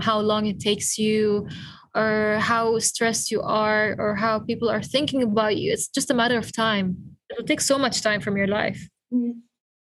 how 0.00 0.18
long 0.18 0.46
it 0.46 0.58
takes 0.58 0.98
you 0.98 1.46
or 1.94 2.38
how 2.40 2.80
stressed 2.80 3.30
you 3.30 3.40
are 3.40 3.94
or 4.00 4.16
how 4.16 4.40
people 4.40 4.68
are 4.68 4.82
thinking 4.82 5.22
about 5.22 5.56
you. 5.58 5.70
It's 5.70 5.86
just 5.86 6.10
a 6.10 6.14
matter 6.14 6.38
of 6.38 6.50
time. 6.50 6.96
It'll 7.30 7.46
take 7.46 7.60
so 7.60 7.78
much 7.78 8.02
time 8.02 8.20
from 8.20 8.36
your 8.36 8.48
life. 8.48 8.88
Mm-hmm 9.14 9.38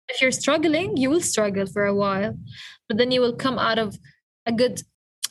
if 0.09 0.21
you're 0.21 0.31
struggling, 0.31 0.97
you 0.97 1.11
will 1.11 1.21
struggle 1.21 1.67
for 1.67 1.87
a 1.87 1.95
while, 1.95 2.35
but 2.89 2.99
then 2.99 3.11
you 3.11 3.21
will 3.21 3.37
come 3.37 3.59
out 3.59 3.79
of 3.79 3.97
a 4.47 4.53
good 4.53 4.83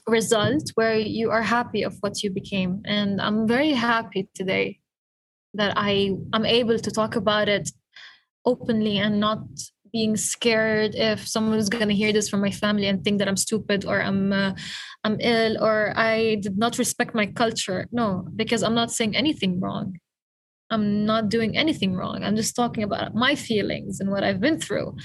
result 0.08 0.64
where 0.76 0.98
you 0.98 1.32
are 1.32 1.42
happy 1.42 1.84
of 1.84 1.98
what 2.02 2.24
you 2.24 2.30
became. 2.32 2.82
And 2.86 3.22
I'm 3.22 3.48
very 3.48 3.72
happy 3.72 4.30
today 4.34 4.80
that 5.54 5.74
I 5.76 6.16
am 6.34 6.46
able 6.46 6.80
to 6.80 6.92
talk 6.92 7.16
about 7.16 7.50
it 7.50 7.70
openly 8.46 8.98
and 8.98 9.20
not 9.20 9.40
being 9.92 10.16
scared 10.16 10.96
if 10.96 11.28
someone 11.28 11.58
is 11.58 11.70
going 11.70 11.88
to 11.88 11.94
hear 11.94 12.14
this 12.14 12.30
from 12.30 12.42
my 12.42 12.52
family 12.52 12.88
and 12.88 13.04
think 13.04 13.20
that 13.20 13.28
I'm 13.28 13.38
stupid 13.38 13.86
or 13.86 14.02
I'm 14.02 14.34
uh, 14.34 14.54
I'm 15.04 15.18
ill 15.20 15.64
or 15.64 15.94
I 15.96 16.36
did 16.36 16.58
not 16.58 16.78
respect 16.78 17.16
my 17.16 17.28
culture. 17.28 17.88
No, 17.92 18.28
because 18.36 18.64
I'm 18.64 18.76
not 18.76 18.92
saying 18.92 19.16
anything 19.16 19.60
wrong. 19.60 19.98
I'm 20.70 21.05
not 21.05 21.30
doing 21.30 21.57
anything 21.57 21.95
wrong. 21.95 22.24
I'm 22.24 22.36
just 22.36 22.55
talking 22.55 22.84
about 22.84 23.15
my 23.15 23.36
feelings 23.36 23.99
and 23.99 24.11
what 24.11 24.24
I've 24.24 24.41
been 24.41 24.59
through. 24.59 24.95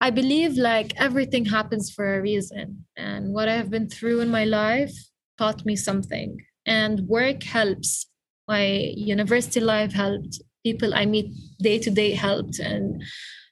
I 0.00 0.10
believe 0.10 0.56
like 0.56 0.92
everything 0.96 1.44
happens 1.44 1.90
for 1.90 2.16
a 2.16 2.22
reason. 2.22 2.86
And 2.96 3.34
what 3.34 3.48
I've 3.48 3.70
been 3.70 3.88
through 3.88 4.20
in 4.20 4.30
my 4.30 4.44
life 4.44 4.94
taught 5.38 5.66
me 5.66 5.76
something. 5.76 6.38
And 6.66 7.08
work 7.08 7.42
helps. 7.42 8.06
My 8.48 8.64
university 8.96 9.60
life 9.60 9.92
helped. 9.92 10.40
People 10.64 10.94
I 10.94 11.04
meet 11.06 11.32
day 11.60 11.78
to 11.78 11.90
day 11.90 12.12
helped. 12.12 12.58
And 12.58 13.02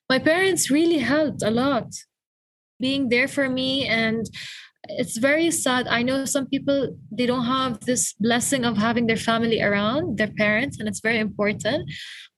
my 0.09 0.19
parents 0.19 0.71
really 0.71 0.99
helped 0.99 1.43
a 1.43 1.51
lot 1.51 1.89
being 2.81 3.09
there 3.09 3.29
for 3.29 3.49
me 3.49 3.87
and 3.87 4.25
it's 4.89 5.19
very 5.19 5.51
sad. 5.51 5.87
I 5.87 6.03
know 6.03 6.25
some 6.25 6.47
people 6.47 6.97
they 7.11 7.27
don't 7.27 7.45
have 7.45 7.81
this 7.81 8.15
blessing 8.15 8.65
of 8.65 8.77
having 8.79 9.07
their 9.07 9.17
family 9.17 9.61
around 9.63 10.19
their 10.19 10.33
parents 10.37 10.79
and 10.79 10.89
it's 10.89 11.01
very 11.01 11.19
important. 11.19 11.91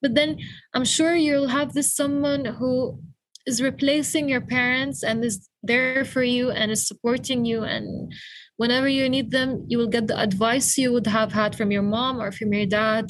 But 0.02 0.14
then 0.14 0.38
i'm 0.74 0.84
sure 0.84 1.14
you'll 1.14 1.48
have 1.48 1.72
this 1.74 1.94
someone 1.94 2.44
who 2.44 3.00
is 3.46 3.62
replacing 3.62 4.28
your 4.28 4.40
parents 4.40 5.02
and 5.02 5.24
is 5.24 5.48
there 5.62 6.04
for 6.04 6.22
you 6.22 6.50
and 6.50 6.70
is 6.70 6.86
supporting 6.86 7.44
you. 7.44 7.62
And 7.64 8.12
whenever 8.56 8.88
you 8.88 9.08
need 9.08 9.30
them 9.30 9.64
you 9.68 9.78
will 9.78 9.88
get 9.96 10.06
the 10.06 10.18
advice 10.18 10.76
you 10.76 10.92
would 10.92 11.06
have 11.06 11.32
had 11.32 11.54
from 11.54 11.70
your 11.70 11.82
mom 11.82 12.20
or 12.20 12.32
from 12.32 12.52
your 12.52 12.66
dad 12.66 13.06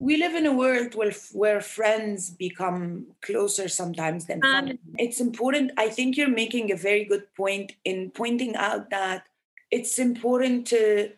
we 0.00 0.16
live 0.16 0.34
in 0.34 0.46
a 0.46 0.52
world 0.52 0.94
where, 0.94 1.12
where 1.32 1.60
friends 1.60 2.30
become 2.30 3.06
closer 3.20 3.68
sometimes 3.68 4.24
than 4.24 4.40
um, 4.42 4.50
family. 4.50 4.78
It's 4.98 5.20
important. 5.20 5.72
I 5.76 5.90
think 5.90 6.16
you're 6.16 6.28
making 6.28 6.72
a 6.72 6.76
very 6.76 7.04
good 7.04 7.32
point 7.36 7.72
in 7.84 8.10
pointing 8.10 8.56
out 8.56 8.88
that 8.90 9.26
it's 9.70 9.98
important 9.98 10.66
to 10.68 11.10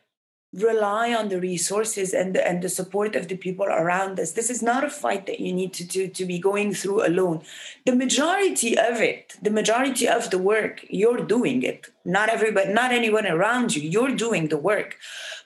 rely 0.53 1.15
on 1.15 1.29
the 1.29 1.41
resources 1.41 2.13
and 2.13 2.35
the, 2.35 2.47
and 2.47 2.61
the 2.61 2.69
support 2.69 3.17
of 3.17 3.29
the 3.29 3.37
people 3.37 3.65
around 3.65 4.19
us. 4.21 4.33
This 4.33 4.51
is 4.51 4.63
not 4.63 4.85
a 4.85 4.91
fight 4.91 5.27
that 5.27 5.41
you 5.41 5.53
need 5.53 5.73
to 5.75 5.85
do 5.85 6.09
to 6.09 6.27
be 6.27 6.39
going 6.39 6.75
through 6.75 7.07
alone. 7.07 7.43
The 7.87 7.95
majority 7.95 8.77
of 8.77 9.01
it, 9.01 9.37
the 9.41 9.51
majority 9.51 10.07
of 10.09 10.31
the 10.31 10.39
work, 10.39 10.85
you're 10.91 11.25
doing 11.25 11.63
it. 11.63 11.87
Not 12.05 12.29
everybody, 12.29 12.73
not 12.73 12.93
anyone 12.93 13.27
around 13.27 13.75
you. 13.75 13.89
You're 13.89 14.15
doing 14.15 14.49
the 14.49 14.59
work, 14.59 14.99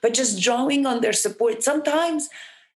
but 0.02 0.14
just 0.14 0.42
drawing 0.42 0.86
on 0.86 1.02
their 1.02 1.12
support. 1.12 1.62
Sometimes 1.62 2.28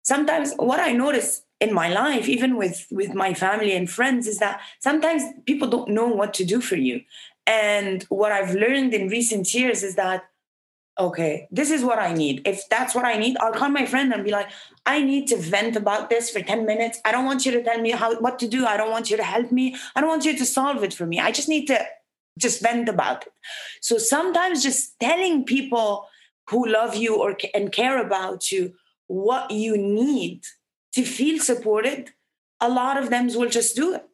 sometimes 0.03 0.55
what 0.57 0.81
I 0.81 0.93
notice 0.93 1.43
in 1.61 1.75
my 1.75 1.89
life, 1.89 2.29
even 2.29 2.57
with 2.57 2.87
with 2.91 3.15
my 3.15 3.35
family 3.35 3.75
and 3.75 3.89
friends, 3.89 4.27
is 4.27 4.39
that 4.39 4.61
sometimes 4.81 5.23
people 5.47 5.69
don't 5.69 5.91
know 5.91 6.09
what 6.09 6.35
to 6.35 6.45
do 6.45 6.61
for 6.61 6.77
you. 6.77 7.03
And 7.47 8.05
what 8.05 8.33
I've 8.33 8.55
learned 8.55 8.95
in 8.95 9.09
recent 9.09 9.53
years 9.55 9.83
is 9.83 9.97
that 9.97 10.25
okay, 10.99 11.49
this 11.51 11.71
is 11.71 11.83
what 11.83 11.99
I 11.99 12.13
need. 12.13 12.43
If 12.47 12.69
that's 12.69 12.95
what 12.95 13.07
I 13.07 13.17
need, 13.17 13.37
I'll 13.41 13.55
call 13.55 13.71
my 13.71 13.87
friend 13.87 14.13
and 14.13 14.23
be 14.23 14.31
like, 14.31 14.51
I 14.85 15.03
need 15.03 15.29
to 15.29 15.37
vent 15.37 15.75
about 15.75 16.11
this 16.11 16.29
for 16.29 16.43
10 16.43 16.67
minutes. 16.67 17.01
I 17.07 17.13
don't 17.13 17.25
want 17.25 17.47
you 17.47 17.53
to 17.53 17.63
tell 17.63 17.81
me 17.81 17.93
how 17.93 18.15
what 18.21 18.39
to 18.41 18.49
do. 18.49 18.67
I 18.67 18.77
don't 18.77 18.91
want 18.91 19.11
you 19.11 19.17
to 19.17 19.23
help 19.23 19.51
me. 19.51 19.77
I 19.97 20.01
don't 20.01 20.11
want 20.11 20.27
you 20.27 20.37
to 20.37 20.45
solve 20.45 20.83
it 20.83 20.93
for 20.93 21.07
me. 21.07 21.19
I 21.19 21.33
just 21.33 21.49
need 21.49 21.67
to 21.67 21.83
just 22.39 22.63
vent 22.63 22.89
about 22.89 23.27
it. 23.27 23.33
So 23.81 23.99
sometimes 23.99 24.63
just 24.63 24.99
telling 25.01 25.45
people 25.45 26.07
who 26.49 26.67
love 26.67 26.95
you 26.97 27.17
or 27.17 27.37
and 27.55 27.73
care 27.73 28.05
about 28.05 28.51
you 28.51 28.75
what 29.11 29.51
you 29.51 29.77
need 29.77 30.45
to 30.95 31.03
feel 31.03 31.43
supported, 31.43 32.11
a 32.61 32.69
lot 32.69 32.97
of 32.97 33.11
them 33.11 33.27
will 33.35 33.49
just 33.49 33.75
do 33.75 33.93
it. 33.95 34.07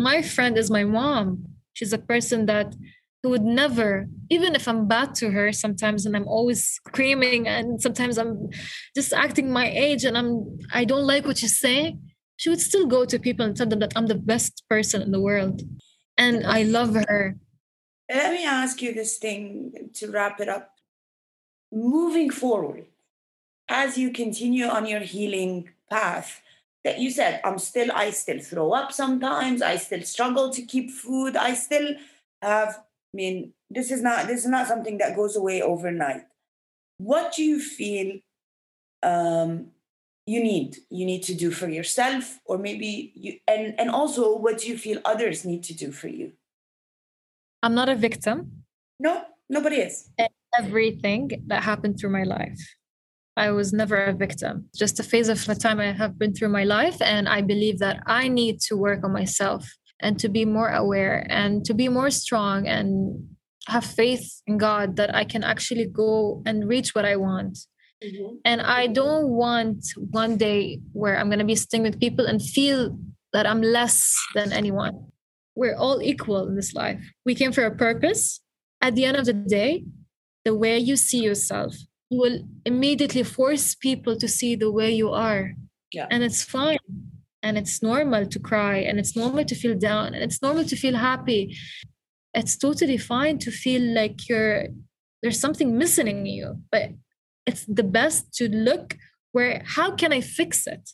My 0.00 0.22
friend 0.22 0.58
is 0.58 0.70
my 0.70 0.82
mom. 0.82 1.44
She's 1.74 1.92
a 1.92 1.98
person 1.98 2.46
that 2.46 2.74
who 3.22 3.30
would 3.30 3.44
never, 3.44 4.08
even 4.30 4.56
if 4.56 4.66
I'm 4.66 4.88
bad 4.88 5.14
to 5.16 5.30
her 5.30 5.52
sometimes 5.52 6.04
and 6.04 6.16
I'm 6.16 6.26
always 6.26 6.64
screaming 6.64 7.46
and 7.46 7.80
sometimes 7.80 8.18
I'm 8.18 8.50
just 8.96 9.12
acting 9.12 9.52
my 9.52 9.70
age 9.70 10.04
and 10.04 10.18
I'm 10.18 10.58
I 10.72 10.84
don't 10.84 11.06
like 11.06 11.24
what 11.26 11.38
she's 11.38 11.60
saying, 11.60 12.00
she 12.36 12.50
would 12.50 12.60
still 12.60 12.86
go 12.86 13.04
to 13.04 13.18
people 13.20 13.46
and 13.46 13.56
tell 13.56 13.68
them 13.68 13.78
that 13.78 13.92
I'm 13.94 14.08
the 14.08 14.22
best 14.32 14.64
person 14.68 15.00
in 15.00 15.12
the 15.12 15.20
world. 15.20 15.62
And 16.18 16.44
I 16.44 16.64
love 16.64 16.94
her. 16.94 17.36
Let 18.10 18.32
me 18.32 18.44
ask 18.44 18.82
you 18.82 18.92
this 18.92 19.18
thing 19.18 19.90
to 19.94 20.10
wrap 20.10 20.40
it 20.40 20.48
up. 20.48 20.70
Moving 21.72 22.30
forward, 22.30 22.86
as 23.68 23.96
you 23.96 24.10
continue 24.10 24.66
on 24.66 24.86
your 24.86 25.00
healing 25.00 25.70
path 25.90 26.42
that 26.84 26.98
you 26.98 27.10
said 27.10 27.40
i'm 27.44 27.58
still 27.58 27.90
i 27.94 28.10
still 28.10 28.40
throw 28.40 28.72
up 28.72 28.92
sometimes. 28.92 29.62
I 29.62 29.76
still 29.76 30.02
struggle 30.02 30.50
to 30.50 30.62
keep 30.62 30.90
food. 30.90 31.36
I 31.36 31.54
still 31.54 31.94
have 32.42 32.78
i 32.78 33.16
mean 33.16 33.52
this 33.70 33.90
is 33.90 34.02
not 34.02 34.26
this 34.26 34.40
is 34.44 34.50
not 34.50 34.68
something 34.68 34.98
that 34.98 35.16
goes 35.16 35.36
away 35.36 35.62
overnight. 35.62 36.24
What 36.98 37.34
do 37.34 37.42
you 37.42 37.60
feel 37.60 38.20
um, 39.02 39.68
you 40.26 40.42
need 40.42 40.76
you 40.90 41.06
need 41.06 41.22
to 41.24 41.34
do 41.34 41.50
for 41.50 41.68
yourself? 41.68 42.38
Or 42.44 42.58
maybe 42.58 43.12
you 43.14 43.38
and 43.48 43.78
and 43.78 43.90
also 43.90 44.36
what 44.36 44.58
do 44.58 44.68
you 44.68 44.78
feel 44.78 45.00
others 45.04 45.44
need 45.44 45.64
to 45.64 45.74
do 45.74 45.90
for 45.90 46.08
you? 46.08 46.32
I'm 47.62 47.74
not 47.74 47.88
a 47.88 47.94
victim. 47.94 48.64
No 49.00 49.24
nobody 49.48 49.76
is. 49.76 50.10
Everything 50.58 51.30
that 51.46 51.64
happened 51.64 51.98
through 51.98 52.10
my 52.10 52.22
life 52.22 52.60
I 53.36 53.50
was 53.50 53.72
never 53.72 53.96
a 54.04 54.12
victim, 54.12 54.68
just 54.74 55.00
a 55.00 55.02
phase 55.02 55.28
of 55.28 55.44
the 55.44 55.54
time 55.54 55.80
I 55.80 55.92
have 55.92 56.18
been 56.18 56.34
through 56.34 56.50
my 56.50 56.64
life. 56.64 57.00
And 57.02 57.28
I 57.28 57.40
believe 57.40 57.78
that 57.80 58.00
I 58.06 58.28
need 58.28 58.60
to 58.68 58.76
work 58.76 59.02
on 59.04 59.12
myself 59.12 59.68
and 60.00 60.18
to 60.20 60.28
be 60.28 60.44
more 60.44 60.70
aware 60.70 61.26
and 61.28 61.64
to 61.64 61.74
be 61.74 61.88
more 61.88 62.10
strong 62.10 62.68
and 62.68 63.28
have 63.66 63.84
faith 63.84 64.42
in 64.46 64.58
God 64.58 64.96
that 64.96 65.14
I 65.14 65.24
can 65.24 65.42
actually 65.42 65.86
go 65.86 66.42
and 66.46 66.68
reach 66.68 66.94
what 66.94 67.04
I 67.04 67.16
want. 67.16 67.58
Mm-hmm. 68.04 68.36
And 68.44 68.60
I 68.60 68.86
don't 68.86 69.28
want 69.30 69.84
one 69.96 70.36
day 70.36 70.80
where 70.92 71.18
I'm 71.18 71.28
going 71.28 71.38
to 71.38 71.44
be 71.44 71.56
sitting 71.56 71.82
with 71.82 71.98
people 71.98 72.26
and 72.26 72.40
feel 72.42 72.96
that 73.32 73.46
I'm 73.46 73.62
less 73.62 74.14
than 74.34 74.52
anyone. 74.52 75.06
We're 75.56 75.76
all 75.76 76.02
equal 76.02 76.46
in 76.46 76.56
this 76.56 76.74
life. 76.74 77.00
We 77.24 77.34
came 77.34 77.52
for 77.52 77.64
a 77.64 77.74
purpose. 77.74 78.40
At 78.80 78.94
the 78.94 79.06
end 79.06 79.16
of 79.16 79.24
the 79.24 79.32
day, 79.32 79.84
the 80.44 80.54
way 80.54 80.78
you 80.78 80.96
see 80.96 81.22
yourself 81.22 81.74
will 82.16 82.40
immediately 82.64 83.22
force 83.22 83.74
people 83.74 84.16
to 84.16 84.28
see 84.28 84.56
the 84.56 84.70
way 84.70 84.92
you 84.92 85.10
are. 85.10 85.54
Yeah. 85.92 86.06
And 86.10 86.22
it's 86.22 86.42
fine. 86.42 86.78
And 87.42 87.58
it's 87.58 87.82
normal 87.82 88.26
to 88.26 88.38
cry 88.38 88.78
and 88.78 88.98
it's 88.98 89.14
normal 89.16 89.44
to 89.44 89.54
feel 89.54 89.76
down 89.78 90.14
and 90.14 90.22
it's 90.22 90.40
normal 90.40 90.64
to 90.64 90.76
feel 90.76 90.96
happy. 90.96 91.56
It's 92.32 92.56
totally 92.56 92.96
fine 92.96 93.38
to 93.40 93.50
feel 93.50 93.82
like 93.82 94.28
you're 94.28 94.68
there's 95.22 95.40
something 95.40 95.78
missing 95.78 96.08
in 96.08 96.26
you, 96.26 96.62
but 96.72 96.90
it's 97.46 97.64
the 97.66 97.82
best 97.82 98.32
to 98.34 98.48
look 98.48 98.96
where 99.32 99.62
how 99.64 99.94
can 99.94 100.12
I 100.12 100.20
fix 100.20 100.66
it? 100.66 100.90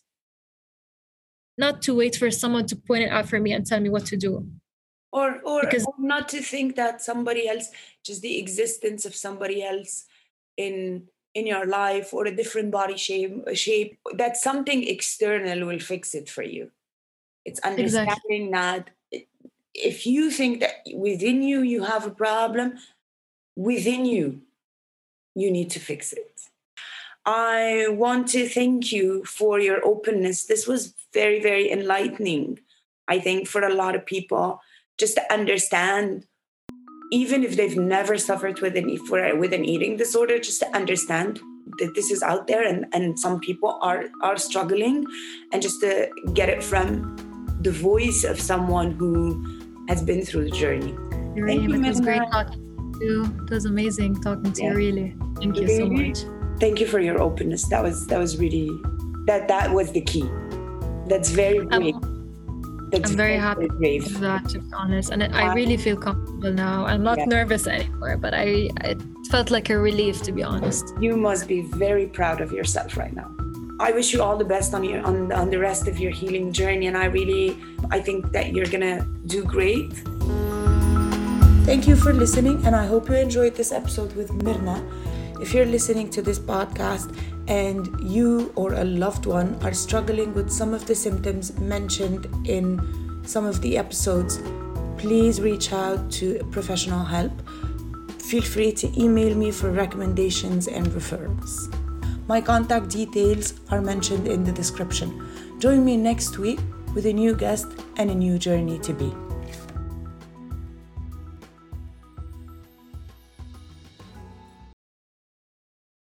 Not 1.56 1.82
to 1.82 1.94
wait 1.94 2.16
for 2.16 2.30
someone 2.30 2.66
to 2.66 2.76
point 2.76 3.04
it 3.04 3.12
out 3.12 3.28
for 3.28 3.38
me 3.38 3.52
and 3.52 3.64
tell 3.64 3.80
me 3.80 3.90
what 3.90 4.06
to 4.06 4.16
do. 4.16 4.48
or 5.12 5.40
or, 5.44 5.60
because, 5.62 5.84
or 5.86 5.94
not 5.98 6.28
to 6.30 6.40
think 6.40 6.76
that 6.76 7.02
somebody 7.02 7.48
else 7.48 7.68
just 8.04 8.22
the 8.22 8.38
existence 8.38 9.04
of 9.04 9.14
somebody 9.14 9.62
else 9.62 10.06
in 10.66 11.08
in 11.34 11.46
your 11.46 11.66
life 11.66 12.12
or 12.12 12.26
a 12.26 12.36
different 12.40 12.70
body 12.70 12.96
shape 12.96 13.34
shape 13.54 13.98
that 14.20 14.36
something 14.36 14.86
external 14.94 15.66
will 15.66 15.78
fix 15.92 16.14
it 16.14 16.28
for 16.28 16.42
you. 16.42 16.70
It's 17.44 17.60
understanding 17.60 18.48
exactly. 18.48 18.50
that 18.50 18.90
if 19.74 20.06
you 20.06 20.30
think 20.30 20.60
that 20.60 20.76
within 20.94 21.42
you 21.42 21.62
you 21.62 21.84
have 21.84 22.06
a 22.06 22.18
problem 22.24 22.78
within 23.56 24.04
you 24.04 24.42
you 25.34 25.50
need 25.50 25.70
to 25.70 25.80
fix 25.80 26.12
it. 26.12 26.34
I 27.24 27.86
want 27.90 28.28
to 28.28 28.48
thank 28.48 28.90
you 28.92 29.24
for 29.24 29.60
your 29.60 29.84
openness. 29.84 30.46
This 30.46 30.66
was 30.66 30.94
very 31.12 31.40
very 31.40 31.70
enlightening 31.70 32.58
i 33.08 33.18
think 33.18 33.48
for 33.48 33.62
a 33.62 33.74
lot 33.74 33.94
of 33.94 34.06
people 34.06 34.60
just 34.98 35.14
to 35.16 35.32
understand 35.32 36.26
even 37.10 37.42
if 37.42 37.56
they've 37.56 37.76
never 37.76 38.16
suffered 38.18 38.60
with 38.60 38.76
an 38.76 38.86
with 39.38 39.52
an 39.52 39.64
eating 39.64 39.96
disorder 39.96 40.38
just 40.38 40.60
to 40.60 40.76
understand 40.76 41.40
that 41.78 41.94
this 41.94 42.10
is 42.10 42.22
out 42.22 42.46
there 42.46 42.66
and, 42.66 42.86
and 42.92 43.18
some 43.18 43.40
people 43.40 43.78
are 43.82 44.04
are 44.22 44.36
struggling. 44.36 45.04
And 45.52 45.60
just 45.60 45.80
to 45.80 46.08
get 46.34 46.48
it 46.48 46.62
from 46.62 47.16
the 47.60 47.72
voice 47.72 48.24
of 48.24 48.40
someone 48.40 48.92
who 48.92 49.44
has 49.88 50.02
been 50.02 50.24
through 50.24 50.44
the 50.44 50.50
journey. 50.50 50.94
Thank 51.10 51.62
you, 51.62 51.74
it 51.74 51.86
was 51.86 52.00
great 52.00 52.22
talking 52.30 52.92
to 52.98 53.04
you. 53.04 53.24
It 53.44 53.50
was 53.50 53.64
amazing 53.64 54.20
talking 54.20 54.52
to 54.52 54.62
yeah. 54.62 54.70
you 54.70 54.76
really. 54.76 55.16
Thank 55.38 55.56
you 55.56 55.68
so 55.68 55.86
much. 55.88 56.18
Thank 56.60 56.80
you 56.80 56.86
for 56.86 57.00
your 57.00 57.20
openness. 57.20 57.68
That 57.68 57.82
was 57.82 58.06
that 58.06 58.18
was 58.18 58.38
really 58.38 58.70
that 59.26 59.48
that 59.48 59.72
was 59.72 59.92
the 59.92 60.02
key. 60.02 60.28
That's 61.06 61.30
very 61.30 61.64
great. 61.66 61.94
um, 61.94 62.09
I'm 62.92 63.16
very 63.16 63.36
happy 63.36 63.68
with 63.68 64.20
that, 64.20 64.48
to 64.50 64.58
be 64.60 64.72
honest. 64.72 65.10
And 65.10 65.22
I 65.22 65.54
really 65.54 65.76
feel 65.76 65.96
comfortable 65.96 66.52
now. 66.52 66.84
I'm 66.86 67.02
not 67.02 67.18
yeah. 67.18 67.26
nervous 67.26 67.66
anymore, 67.66 68.16
but 68.16 68.34
I 68.34 68.70
it 68.84 69.00
felt 69.30 69.50
like 69.50 69.70
a 69.70 69.78
relief, 69.78 70.22
to 70.22 70.32
be 70.32 70.42
honest. 70.42 70.94
You 71.00 71.16
must 71.16 71.46
be 71.46 71.62
very 71.62 72.06
proud 72.06 72.40
of 72.40 72.52
yourself 72.52 72.96
right 72.96 73.14
now. 73.14 73.30
I 73.78 73.92
wish 73.92 74.12
you 74.12 74.22
all 74.22 74.36
the 74.36 74.44
best 74.44 74.74
on 74.74 74.84
your 74.84 75.00
on, 75.06 75.32
on 75.32 75.50
the 75.50 75.58
rest 75.58 75.88
of 75.88 75.98
your 75.98 76.10
healing 76.10 76.52
journey, 76.52 76.86
and 76.86 76.96
I 76.96 77.06
really 77.06 77.56
I 77.90 78.00
think 78.00 78.32
that 78.32 78.52
you're 78.52 78.66
gonna 78.66 79.06
do 79.26 79.44
great. 79.44 79.92
Thank 81.64 81.86
you 81.86 81.96
for 81.96 82.12
listening, 82.12 82.64
and 82.66 82.74
I 82.74 82.86
hope 82.86 83.08
you 83.08 83.14
enjoyed 83.14 83.54
this 83.54 83.72
episode 83.72 84.14
with 84.16 84.30
Mirna. 84.30 84.84
If 85.40 85.54
you're 85.54 85.64
listening 85.64 86.10
to 86.10 86.20
this 86.20 86.38
podcast 86.38 87.16
and 87.48 87.98
you 87.98 88.52
or 88.56 88.74
a 88.74 88.84
loved 88.84 89.24
one 89.24 89.58
are 89.62 89.72
struggling 89.72 90.34
with 90.34 90.50
some 90.50 90.74
of 90.74 90.86
the 90.86 90.94
symptoms 90.94 91.58
mentioned 91.58 92.26
in 92.46 93.22
some 93.24 93.46
of 93.46 93.62
the 93.62 93.78
episodes, 93.78 94.38
please 94.98 95.40
reach 95.40 95.72
out 95.72 96.10
to 96.12 96.46
professional 96.50 97.02
help. 97.02 97.32
Feel 98.20 98.42
free 98.42 98.72
to 98.72 99.02
email 99.02 99.34
me 99.34 99.50
for 99.50 99.70
recommendations 99.70 100.68
and 100.68 100.86
referrals. 100.88 101.74
My 102.28 102.42
contact 102.42 102.90
details 102.90 103.54
are 103.70 103.80
mentioned 103.80 104.28
in 104.28 104.44
the 104.44 104.52
description. 104.52 105.26
Join 105.58 105.84
me 105.84 105.96
next 105.96 106.38
week 106.38 106.60
with 106.94 107.06
a 107.06 107.12
new 107.12 107.34
guest 107.34 107.66
and 107.96 108.10
a 108.10 108.14
new 108.14 108.38
journey 108.38 108.78
to 108.80 108.92
be. 108.92 109.29